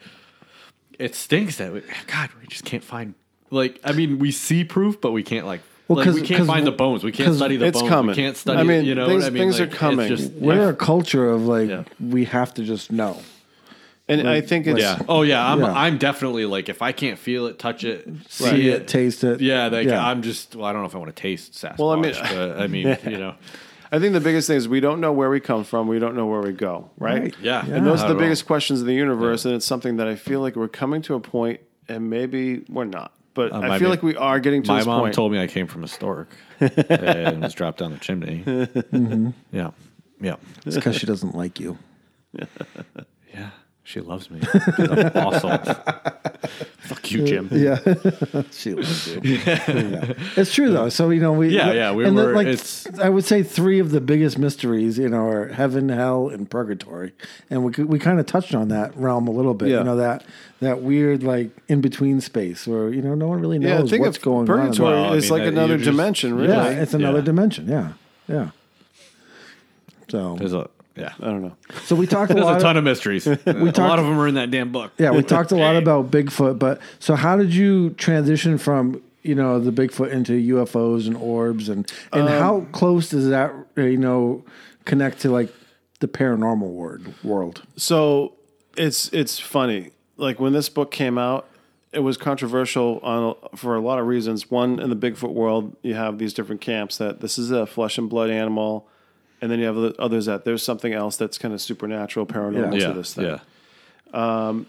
[0.99, 3.15] it stinks that we, God, we just can't find.
[3.51, 5.61] Like, I mean, we see proof, but we can't like.
[5.89, 7.05] Well, like, we can't find the bones.
[7.05, 7.91] We can't study the it's bones.
[7.91, 8.17] coming.
[8.17, 8.59] We can't study.
[8.59, 10.09] I mean, you know, things- what I mean, things are Like, it's coming.
[10.09, 11.85] just- we're a culture of like Yeah.
[12.01, 13.19] we have to just know.
[14.09, 14.99] And I think it's Yeah.
[15.09, 15.51] Oh yeah.
[15.51, 15.61] I'm.
[15.61, 15.73] Yeah.
[15.73, 18.87] I'm definitely like if I can't feel it, touch it, see See it.
[18.87, 19.41] taste it.
[19.41, 19.69] Yeah.
[19.69, 20.07] Like Yeah.
[20.07, 20.55] I'm just.
[20.57, 21.79] Well, I don't know if I want to taste Sasquatch.
[21.79, 23.35] Well, I mean- but, I mean, you know.
[23.93, 25.87] I think the biggest thing is we don't know where we come from.
[25.87, 26.91] We don't know where we go.
[26.99, 27.23] Right.
[27.23, 27.35] Right.
[27.41, 27.65] Yeah.
[27.65, 28.21] And those are the all.
[28.21, 31.15] biggest questions in the universe, and it's something that I feel like we're coming to
[31.15, 33.13] a point, and maybe we're not.
[33.35, 35.15] But I my feel ma- like we are getting to My this mom point.
[35.15, 36.29] told me I came from a stork
[36.61, 38.43] and was dropped down the chimney.
[38.47, 39.31] Mm-hmm.
[39.53, 39.71] Yeah.
[40.21, 40.37] Yeah.
[40.65, 41.77] It's because she doesn't like you.
[43.85, 43.91] Yeah.
[43.93, 44.41] She loves me.
[44.79, 45.59] I'm awesome.
[46.79, 47.49] Fuck you, Jim.
[47.53, 47.79] Yeah,
[48.51, 49.21] she loves you.
[49.45, 50.15] Yeah.
[50.37, 50.89] It's true though.
[50.89, 53.43] So you know we Yeah, yeah, we and then, were- like it's- I would say
[53.43, 57.13] three of the biggest mysteries you know are heaven, hell, and purgatory,
[57.51, 59.69] and we we kind of touched on that realm a little bit.
[59.69, 59.79] Yeah.
[59.79, 60.25] You know that
[60.61, 64.03] that weird like in between space where you know no one really Yeah, knows think
[64.05, 65.03] what's going purgatory on.
[65.03, 66.49] Well, I is mean, like another just- dimension, really.
[66.49, 67.25] Yeah, it's another Yeah.
[67.25, 67.69] dimension.
[67.69, 67.93] Yeah,
[68.29, 68.51] yeah.
[70.09, 71.13] So There's a yeah.
[71.21, 71.57] I don't know.
[71.85, 72.59] so we talked a There's lot.
[72.59, 73.27] a ton of, of mysteries.
[73.27, 74.93] a talked- lot of them are in that damn book.
[74.99, 79.35] yeah, we talked a lot about Bigfoot, but so how did you transition from you
[79.35, 83.97] know the Bigfoot into UFOs and orbs and and how close does that uh, you
[83.97, 84.45] know
[84.85, 85.53] connect to like
[86.01, 87.13] the paranormal world?
[87.25, 87.63] world?
[87.77, 88.35] So
[88.77, 89.91] it's it's funny.
[90.17, 91.49] Like when this book came out,
[91.93, 94.51] it was controversial on for a lot of reasons.
[94.51, 97.99] One, in the Bigfoot world, you have these different camps that this is a flesh
[97.99, 98.87] and blood animal,
[99.45, 102.81] and then you have the others that there's something else that's kind of supernatural, paranormal
[102.81, 103.27] Yeah, to this thing.
[103.27, 104.63] yeah.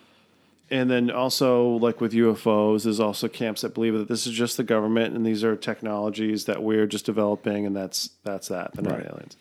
[0.70, 4.58] And then also, like with UFOs, there's also camps that believe that this is just
[4.58, 8.74] the government and these are technologies that we're just developing, and that's that's that.
[8.74, 9.38] They're not aliens.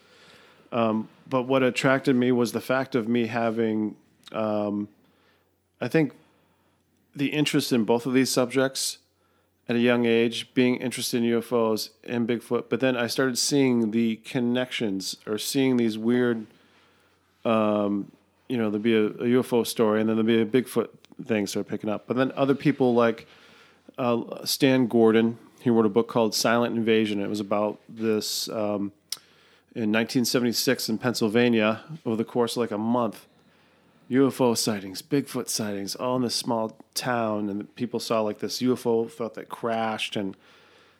[0.71, 3.97] Um, but what attracted me was the fact of me having,
[4.31, 4.87] um,
[5.81, 6.13] I think,
[7.17, 8.99] the interest in both of these subjects
[9.69, 12.65] at a young age, being interested in UFOs and Bigfoot.
[12.69, 16.47] But then I started seeing the connections or seeing these weird
[18.49, 20.89] you know, there'd be a, a UFO story and then there'd be a Bigfoot
[21.25, 22.07] thing started picking up.
[22.07, 23.27] But then other people like
[23.99, 27.21] uh, Stan Gordon, he wrote a book called Silent Invasion.
[27.21, 28.93] It was about this um,
[29.75, 33.27] in 1976 in Pennsylvania over the course of like a month.
[34.11, 39.11] UFO sightings, Bigfoot sightings, all in this small town, and people saw like this UFO
[39.11, 40.37] thought that crashed, and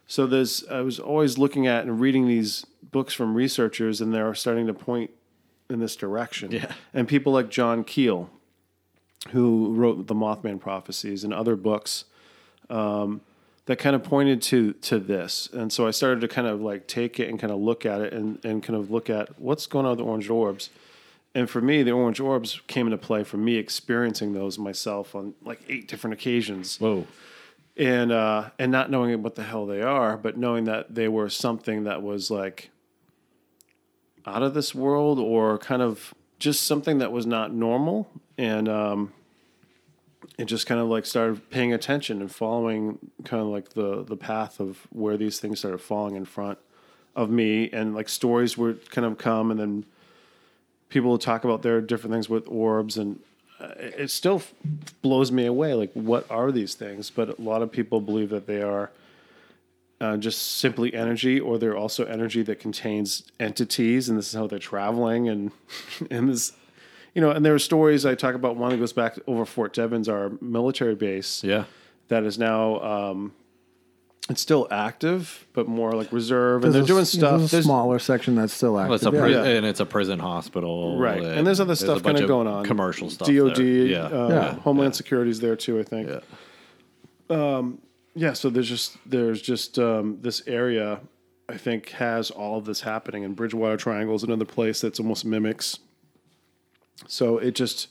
[0.07, 0.65] so there's.
[0.69, 4.75] I was always looking at and reading these books from researchers, and they're starting to
[4.75, 5.11] point
[5.71, 6.51] in this direction.
[6.53, 6.73] Yeah.
[6.93, 8.31] And people like John Keel,
[9.31, 12.05] who wrote the Mothman prophecies and other books,
[12.71, 13.21] um,
[13.67, 15.49] that kind of pointed to to this.
[15.53, 18.01] And so I started to kind of like take it and kind of look at
[18.01, 20.71] it and, and kind of look at what's going on with the orange orbs.
[21.35, 25.35] And for me, the orange orbs came into play for me experiencing those myself on
[25.43, 26.79] like eight different occasions.
[26.79, 27.07] Whoa.
[27.77, 31.29] and uh, and not knowing what the hell they are, but knowing that they were
[31.29, 32.71] something that was like
[34.27, 38.09] out of this world or kind of just something that was not normal,
[38.39, 39.13] and um,
[40.39, 44.17] it just kind of like started paying attention and following kind of like the the
[44.17, 46.59] path of where these things started falling in front
[47.17, 49.85] of me, and like stories would kind of come, and then
[50.95, 53.19] people talk about their different things with orbs and
[53.61, 54.55] uh, it still f-
[55.03, 58.47] blows me away like what are these things but a lot of people believe that
[58.47, 58.91] they are
[60.01, 64.47] uh, just simply energy or they're also energy that contains entities and this is how
[64.47, 65.51] they're traveling and
[66.11, 66.53] and this
[67.15, 69.73] you know and there are stories i talk about one that goes back over fort
[69.73, 71.65] devens our military base Yeah.
[72.09, 73.33] that is now um
[74.31, 77.65] it's still active but more like reserve and they're a- doing stuff There's a There's-
[77.67, 78.89] smaller section that's still active.
[78.89, 79.45] Well, it's a pri- Yeah.
[79.45, 83.11] and it's a prison hospital, right and there's other stuff kind of going on commercial
[83.11, 83.29] stuff.
[83.29, 83.59] dod.
[83.59, 84.05] Yeah.
[84.07, 84.55] Uh, Yeah.
[84.61, 86.09] homeland security's there too i think
[87.29, 87.63] Yeah.
[88.15, 91.01] yeah so there's just there's just um, this area
[91.49, 95.25] i think has all of this happening and bridgewater triangle is another place that's almost
[95.25, 95.79] mimics
[97.09, 97.89] so it just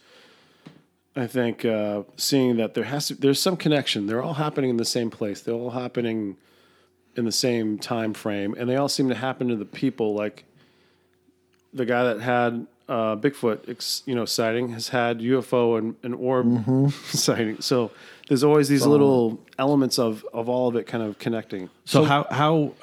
[1.16, 4.78] i think uh, seeing that there has to there's some connection they're all happening in
[4.78, 6.38] the same place they're all happening
[7.16, 10.46] in the same time frame and they all seem to happen to the people like
[11.74, 16.14] the guy that had uh, Bigfoot, ex, you know, sighting has had UFO and, and
[16.16, 17.62] orb sighting.
[17.62, 17.92] So
[18.28, 21.70] there's always these little elements of of all of it kind of connecting.
[21.86, 22.74] So, how how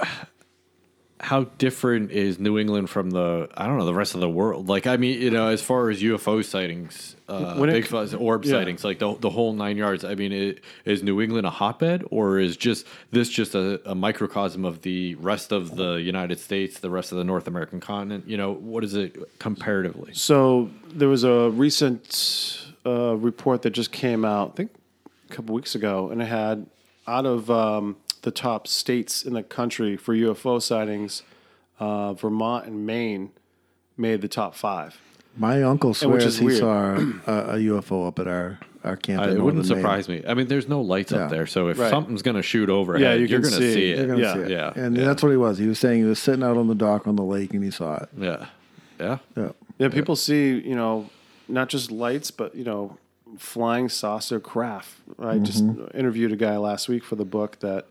[1.22, 4.68] how different is New England from the I don't know the rest of the world?
[4.68, 8.52] Like I mean, you know, as far as UFO sightings, uh, it- Bigfoot orb yeah.
[8.52, 10.02] sightings, like the the whole nine yards.
[10.02, 13.94] I mean, it, is New England a hotbed, or is just this just a, a
[13.94, 18.26] microcosm of the rest of the United States, the rest of the North American continent?
[18.26, 20.14] You know, what is it comparatively?
[20.14, 24.70] So there was a recent uh, report that just came out, I think
[25.30, 26.66] a couple weeks ago, and it had
[27.06, 31.22] out of um, the top states in the country for UFO sightings,
[31.78, 33.30] uh, Vermont and Maine
[33.96, 34.98] made the top five.
[35.36, 36.58] My uncle And which swears is he weird.
[36.58, 36.94] saw
[37.26, 39.22] a, a UFO up at our, our camp.
[39.24, 39.82] In it wouldn't northern Maine.
[39.82, 40.22] surprise me.
[40.26, 41.18] I mean, there's no lights Yeah.
[41.24, 41.88] up there, so if Right.
[41.88, 43.72] something's going to shoot overhead, Yeah, you you're going to see.
[43.74, 44.06] see You're it.
[44.08, 44.34] gonna Yeah.
[44.34, 44.50] see it.
[44.50, 45.04] Yeah, and yeah.
[45.04, 45.58] that's what he was.
[45.58, 47.70] He was saying he was sitting out on the dock on the lake and he
[47.70, 48.08] saw it.
[48.18, 48.46] Yeah,
[48.98, 49.18] yeah.
[49.36, 49.50] Yeah.
[49.78, 51.08] Yeah, people see, you know,
[51.48, 52.98] not just lights, but you know,
[53.38, 54.96] flying saucer craft.
[55.18, 55.64] I just
[55.94, 57.86] interviewed a guy last week for the book that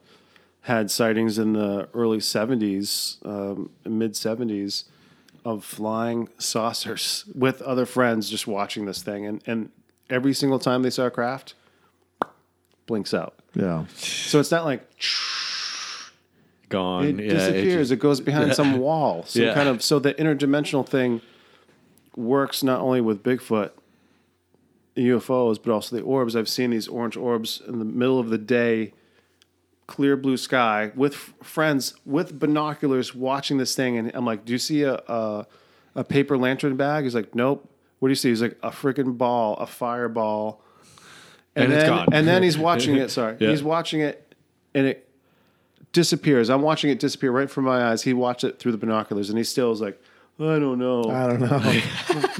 [0.63, 4.83] had sightings in the early '70s, um, mid '70s,
[5.45, 9.69] of flying saucers with other friends just watching this thing, and and
[10.09, 11.53] every single time they saw a craft,
[12.85, 13.35] blinks out.
[13.55, 13.85] Yeah.
[13.95, 14.87] So it's not like
[16.69, 17.05] Gone.
[17.05, 17.89] it yeah, disappears.
[17.89, 19.23] just- It, goes behind some wall.
[19.27, 19.53] So Yeah.
[19.55, 21.21] kind of so the interdimensional thing
[22.15, 23.71] works not only with Bigfoot,
[24.95, 26.35] UFOs, but also the orbs.
[26.35, 28.93] I've seen these orange orbs in the middle of the day,
[29.89, 34.53] clear blue sky, with f- friends with binoculars watching this thing, and I'm like, "Do
[34.53, 35.47] you see a a,
[35.95, 37.67] a paper lantern bag?" He's like, "Nope."
[37.99, 38.29] What do you see?
[38.29, 40.61] He's like, "A freaking ball, a fireball."
[41.55, 42.07] And it's then, gone.
[42.13, 43.09] And then he's watching it.
[43.17, 43.49] Sorry, Yeah.
[43.49, 44.33] he's watching it,
[44.75, 45.09] and it
[45.91, 46.49] disappears.
[46.49, 48.03] I'm watching it disappear right from my eyes.
[48.03, 49.99] He watched it through the binoculars, and he still is like,
[50.41, 51.03] I don't know.
[51.11, 51.81] I don't know.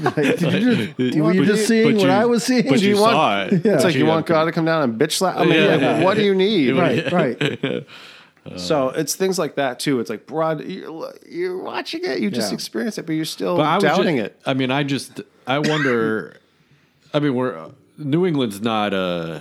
[0.00, 2.66] Like, did you just, were you just seeing but what you- I was seeing?
[2.66, 3.52] But Do you, you want- saw it.
[3.66, 5.36] it's like you got want God to come down and bitch slap.
[5.36, 5.74] I mean, Yeah.
[5.92, 6.72] like, what do you need?
[6.76, 7.86] right, right.
[8.56, 10.00] So it's things like that too.
[10.00, 10.64] It's like broad.
[10.64, 12.20] You're, you're watching it.
[12.20, 12.54] You just Yeah.
[12.54, 14.40] experience it, but you're still But doubting ju- it.
[14.46, 16.36] I mean, I just, I wonder.
[17.12, 19.40] I mean, we're New England's not uh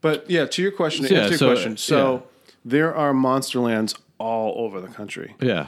[0.00, 1.76] But yeah, to your question, to Yeah, answer your so, question.
[1.76, 2.52] So yeah.
[2.64, 5.34] there are monster lands all over the country.
[5.40, 5.66] yeah.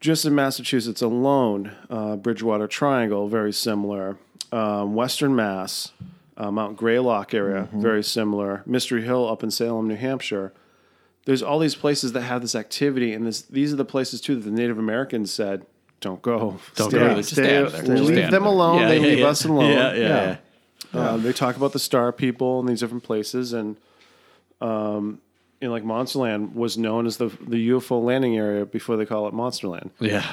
[0.00, 4.16] Just in Massachusetts alone, uh, Bridgewater Triangle, very similar.
[4.50, 5.92] Um, Western Mass,
[6.36, 8.62] uh, Mount Greylock area, very similar.
[8.66, 10.52] Mystery Hill up in Salem, New Hampshire.
[11.26, 14.34] There's all these places that have this activity, and this, these are the places too
[14.34, 15.66] that the Native Americans said,
[16.00, 17.14] "Don't go, Don't stay, go.
[17.14, 17.82] Just stay, stay out there.
[17.82, 18.80] Just leave them there." alone.
[18.80, 19.26] Yeah, they yeah, leave yeah.
[19.26, 20.36] us alone." Yeah, yeah,
[20.94, 21.10] yeah.
[21.10, 23.76] Um, they talk about the star people in these different places, and
[24.62, 25.20] um,
[25.60, 29.34] in like Monsterland was known as the the UFO landing area before they call it
[29.34, 29.90] Monsterland.
[30.00, 30.32] Yeah.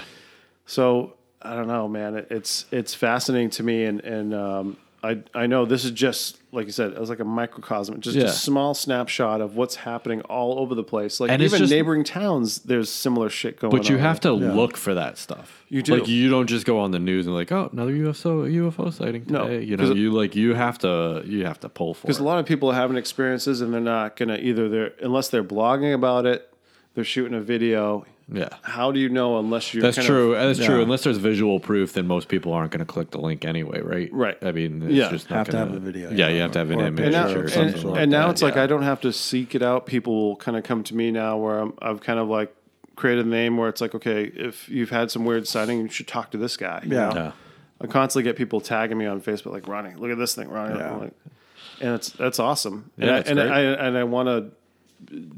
[0.65, 2.15] So I don't know, man.
[2.15, 4.77] It, it's it's fascinating to me, and and um,
[5.07, 8.17] I I know this is just like you said, it was like a microcosm, just
[8.17, 8.25] Yeah.
[8.25, 11.19] a small snapshot of what's happening all over the place.
[11.19, 13.77] Like And it's even just- neighboring towns, there's similar shit going on.
[13.79, 15.63] But you have to look for that stuff.
[15.69, 15.95] You do.
[15.97, 19.25] Like you don't just go on the news and like, oh, another UFO UFO sighting
[19.25, 19.37] today.
[19.37, 22.19] No, you know, 'cause- you like you have to you have to pull for because
[22.19, 24.67] a lot of people are having experiences, and they're not gonna either.
[24.69, 26.49] They're unless they're blogging about it,
[26.95, 28.05] they're shooting a video.
[28.31, 28.49] Yeah.
[28.61, 30.33] How do you know unless you're That's kind true.
[30.33, 30.65] Of, That's yeah.
[30.67, 30.81] true.
[30.81, 34.09] Unless there's visual proof, then most people aren't going to click the link anyway, right?
[34.11, 34.37] Right.
[34.41, 35.09] I mean, it's Yeah.
[35.09, 36.35] just not Have to gonna, have a video, Yeah, yeah.
[36.35, 37.71] you have to have an image and now, or or and, something.
[37.71, 38.63] something like and now that, it's like yeah.
[38.63, 39.85] I don't have to seek it out.
[39.85, 42.53] People will kind of come to me now where I'm, I've kind of like
[42.97, 46.07] created a name where it's like, okay, if you've had some weird sighting, you should
[46.07, 46.81] talk to this guy.
[46.83, 47.09] you Yeah.
[47.09, 47.15] know?
[47.15, 47.31] Yeah.
[47.79, 50.77] I constantly get people tagging me on Facebook, like Ronny, look at this thing, Ronny.
[50.79, 50.95] Yeah.
[50.95, 51.13] Like-
[51.79, 52.89] and it's that's awesome.
[52.97, 53.39] Yeah, and I, it's and.
[53.39, 54.51] I and I want to.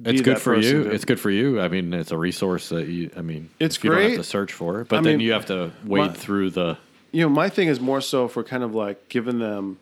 [0.05, 0.83] It's good for you.
[0.83, 1.59] It's good for you.
[1.59, 3.11] I mean, it's a resource that you.
[3.17, 4.09] I mean, It's if you don't great.
[4.11, 6.51] have to search for it, but I then mean, you have to wade my- through
[6.51, 6.77] the.
[7.11, 9.79] You know, my thing is more so for kind of like giving them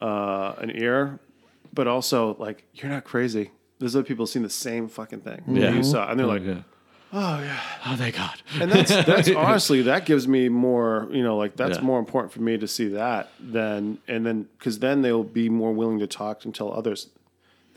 [0.00, 1.18] uh, an ear,
[1.72, 3.50] but also like you're not crazy.
[3.78, 5.70] There's other people seeing the same fucking thing Yeah.
[5.72, 6.62] you saw, and they're like, yeah.
[7.12, 7.60] oh yeah.
[7.86, 8.42] oh, thank God.
[8.60, 11.84] And that's that's honestly that gives me more, you know, like that's Yeah.
[11.84, 15.72] more important for me to see that than and then because then they'll be more
[15.72, 17.08] willing to talk and tell others,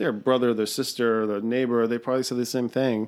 [0.01, 1.85] their brother, their sister, their neighbor.
[1.87, 3.07] They probably said the same thing,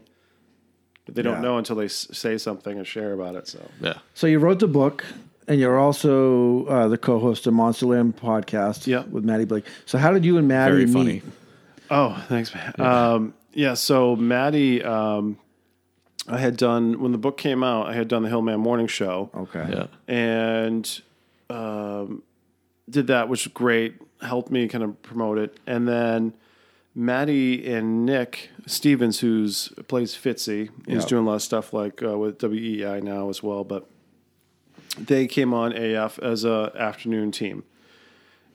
[1.05, 1.41] but they don't Yeah.
[1.41, 3.47] know until they s- say something and share about it.
[3.47, 3.95] So yeah.
[4.13, 5.05] So you wrote the book,
[5.47, 9.03] and you're also uh, the co-host of Monsterland podcast Yeah.
[9.11, 9.65] with Maddie Blake.
[9.85, 10.93] So how did you and Maddie Very meet?
[10.93, 11.21] funny.
[11.91, 12.73] Oh, thanks, man.
[12.79, 13.11] Yeah.
[13.13, 13.73] Um, yeah.
[13.73, 15.37] So Maddie, um,
[16.27, 17.87] I had done when the book came out.
[17.87, 19.29] I had done the Hillman Morning Show.
[19.35, 19.65] Okay.
[19.69, 19.87] Yeah.
[20.07, 21.01] and
[21.49, 22.23] um,
[22.89, 23.95] did that, which was great.
[24.21, 26.33] Helped me kind of promote it, and then
[26.95, 31.07] Maddie and Nick Stevens, who's plays Fitzy, he's Yeah.
[31.07, 33.63] doing a lot of stuff like uh, with WEEI now as well.
[33.63, 33.89] But
[34.97, 37.63] they came on AF as a afternoon team,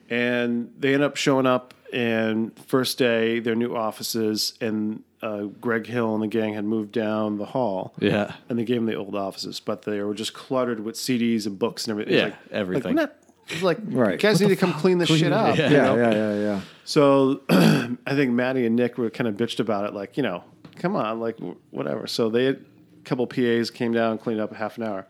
[0.09, 1.73] and they end up showing up.
[1.91, 6.91] And first day, their new offices, and uh, Greg Hill and the gang had moved
[6.91, 8.35] down the hall Yeah.
[8.47, 11.57] and they gave them the old offices, but they were just cluttered with CDs and
[11.57, 12.13] books and everything.
[12.15, 12.95] Yeah, like, everything.
[12.95, 13.15] Like, not,
[13.49, 14.11] it's like Right.
[14.13, 15.57] you guys need to come clean this shit up.
[15.57, 15.69] Yeah.
[15.69, 16.61] you Yeah, yeah, yeah, yeah.
[16.89, 20.43] So I think Maddie and Nick were kind of bitched about it, like you know,
[20.77, 21.37] come on, like
[21.69, 22.07] whatever.
[22.07, 25.05] So they had a couple PAs came down cleaned up a half an hour.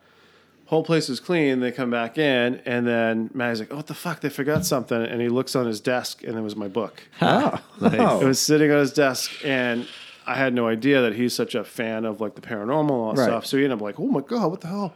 [0.66, 1.62] Whole place is clean.
[1.62, 4.20] They come back in, and then Maddie's like, "Oh, what the fuck?
[4.20, 7.02] They forgot something." And he looks on his desk, and it was my book.
[7.22, 9.88] Oh, It was sitting on his desk, and
[10.28, 13.24] I had no idea that he's such a fan of like the paranormal and Right.
[13.26, 13.46] stuff.
[13.46, 14.94] So he ended up like, "Oh my god, what the hell?"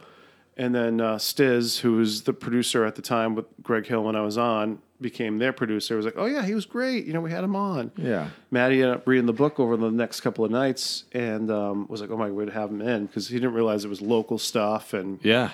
[0.58, 4.14] And then uh, Stiz, who was the producer at the time with Greg Hill when
[4.16, 5.96] I was on, became their producer.
[5.96, 7.04] Was like, "Oh yeah, he was great.
[7.06, 8.30] You know, we had him on." yeah.
[8.50, 12.00] Maddie ended up reading the book over the next couple of nights and um, was
[12.00, 14.92] like, "Oh my, to have him in," because he didn't realize it was local stuff
[14.94, 15.50] and Yeah.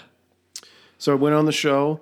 [0.98, 2.00] so I went on the show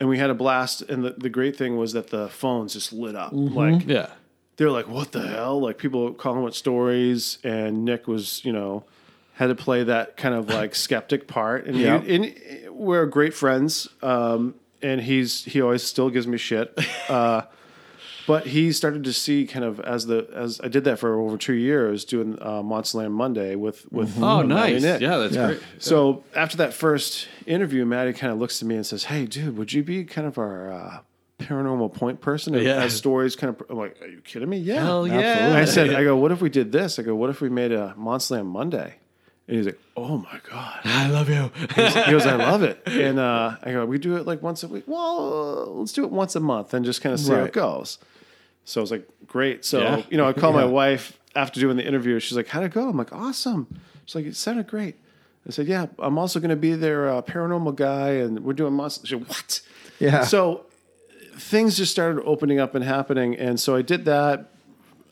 [0.00, 0.82] and we had a blast.
[0.82, 3.30] And the, the great thing was that the phones just lit up.
[3.32, 4.08] Like, Yeah.
[4.56, 5.60] they're like, what the hell?
[5.60, 7.38] Like, people calling with stories.
[7.44, 8.84] And Nick was, you know,
[9.34, 11.64] had to play that kind of like skeptic part.
[11.66, 12.02] And, Yeah.
[12.02, 13.88] you, and we're great friends.
[14.02, 14.54] Um,
[14.86, 16.76] and he's he always still gives me shit.
[17.08, 17.42] Uh,
[18.26, 21.36] but he started to see kind of as the as I did that for over
[21.36, 24.82] two years doing uh, Monsterland Monday with with Oh, Maddie nice.
[24.82, 25.00] Nick.
[25.00, 25.46] Yeah, that's Yeah.
[25.46, 25.60] great.
[25.78, 29.56] So after that first interview, Maddie kind of looks at me and says, "Hey, dude,
[29.56, 30.98] would you be kind of our uh,
[31.38, 32.80] paranormal point person and Yeah.
[32.80, 34.58] has stories kind of?" I'm like, "Are you kidding me?
[34.58, 35.52] Yeah, Hell yeah.
[35.54, 36.98] I said, "I go, what if we did this?
[36.98, 38.94] I go, what if we made a Monsterland Monday?"
[39.48, 41.50] And he's like, "Oh my god." I love you.
[41.74, 42.82] He goes, I love it.
[42.86, 44.84] And uh, I go, we do it like once a week.
[44.86, 47.52] Well, uh, let's do it once a month and just kind of see how it
[47.52, 47.98] goes.
[48.64, 49.64] So I was like, great.
[49.64, 50.02] So, Yeah.
[50.10, 52.18] you know, I call my wife after doing the interview.
[52.18, 52.88] She's like, how'd it go?
[52.88, 53.68] I'm like, awesome.
[54.04, 54.96] She's like, it sounded great.
[55.46, 58.72] I said, yeah, I'm also going to be their uh, paranormal guy and we're doing
[58.72, 59.10] monsters.
[59.10, 59.60] Said, what?
[60.00, 60.24] Yeah.
[60.24, 60.66] So
[61.38, 63.36] things just started opening up and happening.
[63.36, 64.50] And so I did that.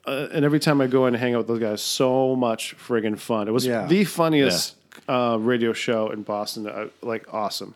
[0.06, 2.76] Uh, and every time I go in and hang out with those guys, so much
[2.76, 3.48] friggin' fun.
[3.48, 3.86] It was Yeah.
[3.86, 4.76] the funniest
[5.08, 6.66] uh, radio show in Boston.
[6.68, 7.74] Uh, like awesome.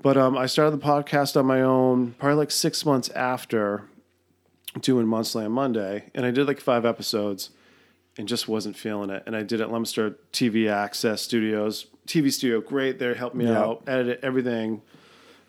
[0.00, 3.82] But um, I started the podcast on my own, probably like six months after
[4.80, 7.50] doing Monsterland Monday, and I did like five episodes,
[8.18, 9.22] and just wasn't feeling it.
[9.26, 12.98] And I did it at Leominster TV Access Studios, TV studio, great.
[12.98, 13.58] They helped me Yeah.
[13.58, 14.82] out, edited everything.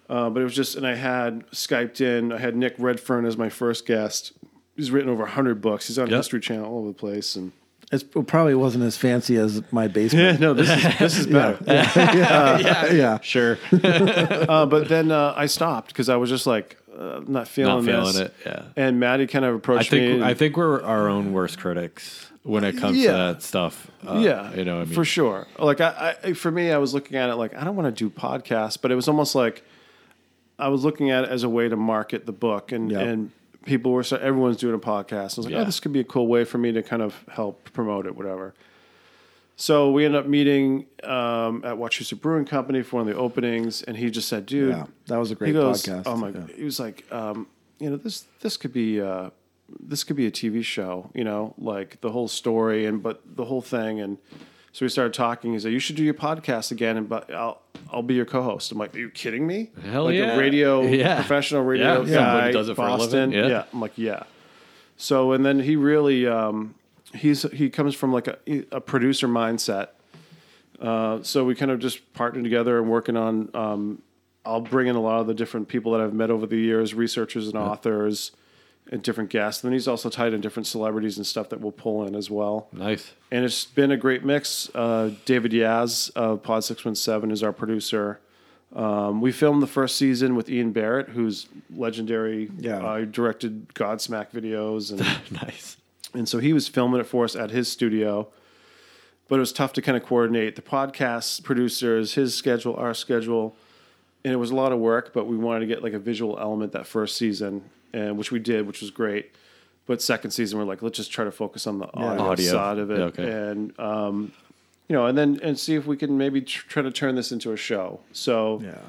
[0.09, 2.31] Uh, but it was just, and I had Skyped in.
[2.31, 4.31] I had Nick Redfern as my first guest.
[4.77, 5.87] He's written over hundred books.
[5.87, 6.17] He's on Yep.
[6.17, 7.51] History Channel all over the place, and
[7.91, 10.39] It's, it probably wasn't as fancy as my basement.
[10.39, 11.57] no, this is this is better.
[11.67, 12.91] yeah.
[12.93, 13.19] yeah.
[13.21, 13.57] Sure.
[14.47, 17.91] Uh, but then uh, I stopped because I was just like uh, not feeling, Not
[17.91, 18.17] feeling this.
[18.17, 18.33] it.
[18.45, 18.63] Yeah.
[18.75, 20.13] And Maddie kind of I approached me.
[20.13, 23.11] and- I think we're our own worst critics when it comes Yeah.
[23.11, 23.91] to that stuff.
[24.07, 25.47] Uh, yeah, you know, what I mean, for sure.
[25.59, 28.03] Like I, I, for me, I was looking at it like I don't want to
[28.03, 29.63] do podcasts, but it was almost like
[30.57, 33.01] I was looking at it as a way to market the book, and Yep.
[33.07, 33.31] and
[33.67, 35.19] people were so everyone's doing a podcast.
[35.19, 35.59] I was like, Yeah.
[35.61, 38.15] oh, this could be a cool way for me to kind of help promote it,
[38.15, 38.55] whatever.
[39.55, 43.81] So we ended up meeting um, at Wachusett Brewing Company for one of the openings,
[43.83, 46.03] and he just said, "Dude, Yeah, that was a great he goes, podcast.
[46.05, 46.29] Oh my!
[46.29, 46.45] Yeah.
[46.55, 47.47] He was like, um,
[47.79, 49.31] you know, this this could be uh,
[49.79, 51.09] this could be a TV show.
[51.15, 53.99] You know, like the whole story and but the whole thing.
[53.99, 54.17] And
[54.77, 55.53] so we started talking.
[55.53, 58.71] He said, "You should do your podcast again, and but I'll I'll be your co-host."
[58.71, 59.71] I'm like, "Are you kidding me?
[59.83, 60.35] Hell like yeah.
[60.35, 61.15] a radio Yeah.
[61.15, 62.13] professional radio Yeah.
[62.13, 63.31] guy, Somebody does it for Boston.
[63.31, 63.49] living.
[63.49, 63.63] Yeah.
[63.73, 64.23] I'm like, yeah.
[64.97, 66.75] So and then he really um,
[67.15, 68.37] he's he comes from like a
[68.71, 69.87] a producer mindset.
[70.79, 73.49] Uh, so we kind of just partnered together and working on.
[73.55, 74.03] Um,
[74.45, 76.93] I'll bring in a lot of the different people that I've met over the years,
[76.93, 78.31] researchers and authors,
[79.01, 79.63] different guests.
[79.63, 82.29] And then he's also tied in different celebrities and stuff that we'll pull in as
[82.29, 82.67] well.
[82.71, 83.13] nice.
[83.31, 84.69] And it's been a great mix.
[84.73, 88.19] Uh, David Yaz of Pod Six One Seven is our producer.
[88.75, 92.49] Um, we filmed the first season with Ian Barrett, who's legendary.
[92.57, 92.77] Yeah.
[92.85, 94.99] uh, directed Godsmack videos and
[95.43, 95.77] Nice.
[96.13, 98.27] and so he was filming it for us at his studio.
[99.29, 103.55] But it was tough to kind of coordinate the podcast producers, his schedule, our schedule.
[104.23, 106.37] And it was a lot of work, but we wanted to get like a visual
[106.39, 109.31] element that first season, and which we did, which was great.
[109.85, 112.51] But second season, we're like, let's just try to focus on the audio, Audio.
[112.51, 113.31] side of it, Yeah, okay.
[113.31, 114.33] and um,
[114.89, 117.31] you know, and then and see if we can maybe tr- try to turn this
[117.31, 117.99] into a show.
[118.11, 118.79] So Yeah.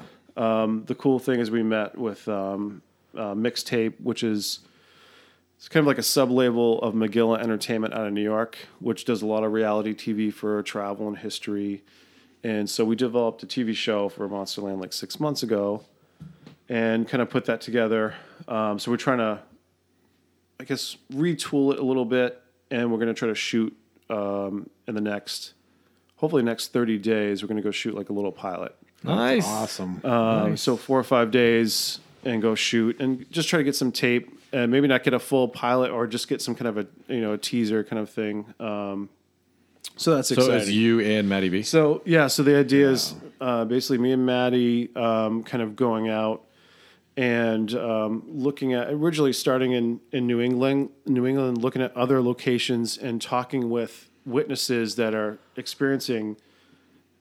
[0.63, 2.81] um, the cool thing is we met with um,
[3.15, 4.59] uh, Mixtape, which is
[5.57, 9.03] it's kind of like a sub label of Magilla Entertainment out of New York, which
[9.05, 11.81] does a lot of reality TV for travel and history.
[12.43, 15.83] And so we developed a TV show for Monsterland like six months ago,
[16.69, 18.13] and kind of put that together.
[18.47, 19.39] Um, so we're trying to,
[20.59, 22.41] I guess, retool it a little bit,
[22.71, 23.75] and we're going to try to shoot
[24.09, 25.53] um, in the next,
[26.17, 27.41] hopefully next thirty days.
[27.43, 28.75] We're going to go shoot like a little pilot.
[29.03, 29.45] Nice.
[29.47, 30.01] Awesome.
[30.05, 33.91] Um, So four or five days and go shoot and just try to get some
[33.93, 36.87] tape and maybe not get a full pilot or just get some kind of a
[37.13, 38.53] you know a teaser kind of thing.
[38.59, 39.07] Um,
[39.95, 40.57] so that's So exciting.
[40.59, 41.61] it's you and Maddie B.
[41.63, 46.09] So yeah, so the idea is uh, basically me and Maddie um, kind of going
[46.09, 46.43] out
[47.19, 52.21] and um, looking at originally starting in, in New England, New England, looking at other
[52.21, 56.37] locations and talking with witnesses that are experiencing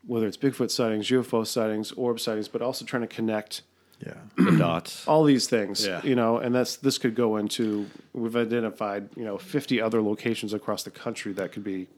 [0.06, 3.62] whether it's Bigfoot sightings, UFO sightings, orb sightings, but also trying to connect
[4.06, 4.14] yeah.
[4.36, 5.06] the dots.
[5.08, 6.00] all these things, Yeah.
[6.04, 10.54] you know, and that's this could go into we've identified you know 50 other locations
[10.54, 11.88] across the country that could be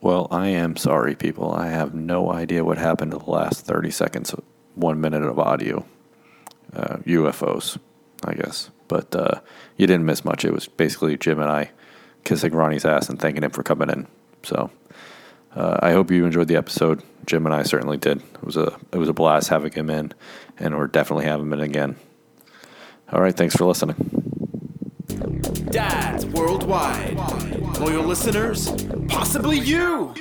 [0.00, 1.52] Well, I am sorry, people.
[1.52, 4.34] I have no idea what happened to the last 30 seconds,
[4.74, 5.84] one minute of audio.
[6.72, 7.78] Uh, UFOs,
[8.24, 8.70] I guess.
[8.88, 9.40] But uh,
[9.76, 10.44] you didn't miss much.
[10.44, 11.70] It was basically Jim and I
[12.24, 14.06] kissing Ronny's ass and thanking him for coming in.
[14.42, 14.70] So
[15.54, 17.02] uh, I hope you enjoyed the episode.
[17.24, 18.18] Jim and I certainly did.
[18.18, 20.12] It was a it was a blast having him in,
[20.58, 21.96] and we're definitely having him in again.
[23.12, 23.96] All right, thanks for listening.
[25.70, 27.16] Dads worldwide.
[27.80, 28.70] Loyal listeners,
[29.08, 30.14] possibly you.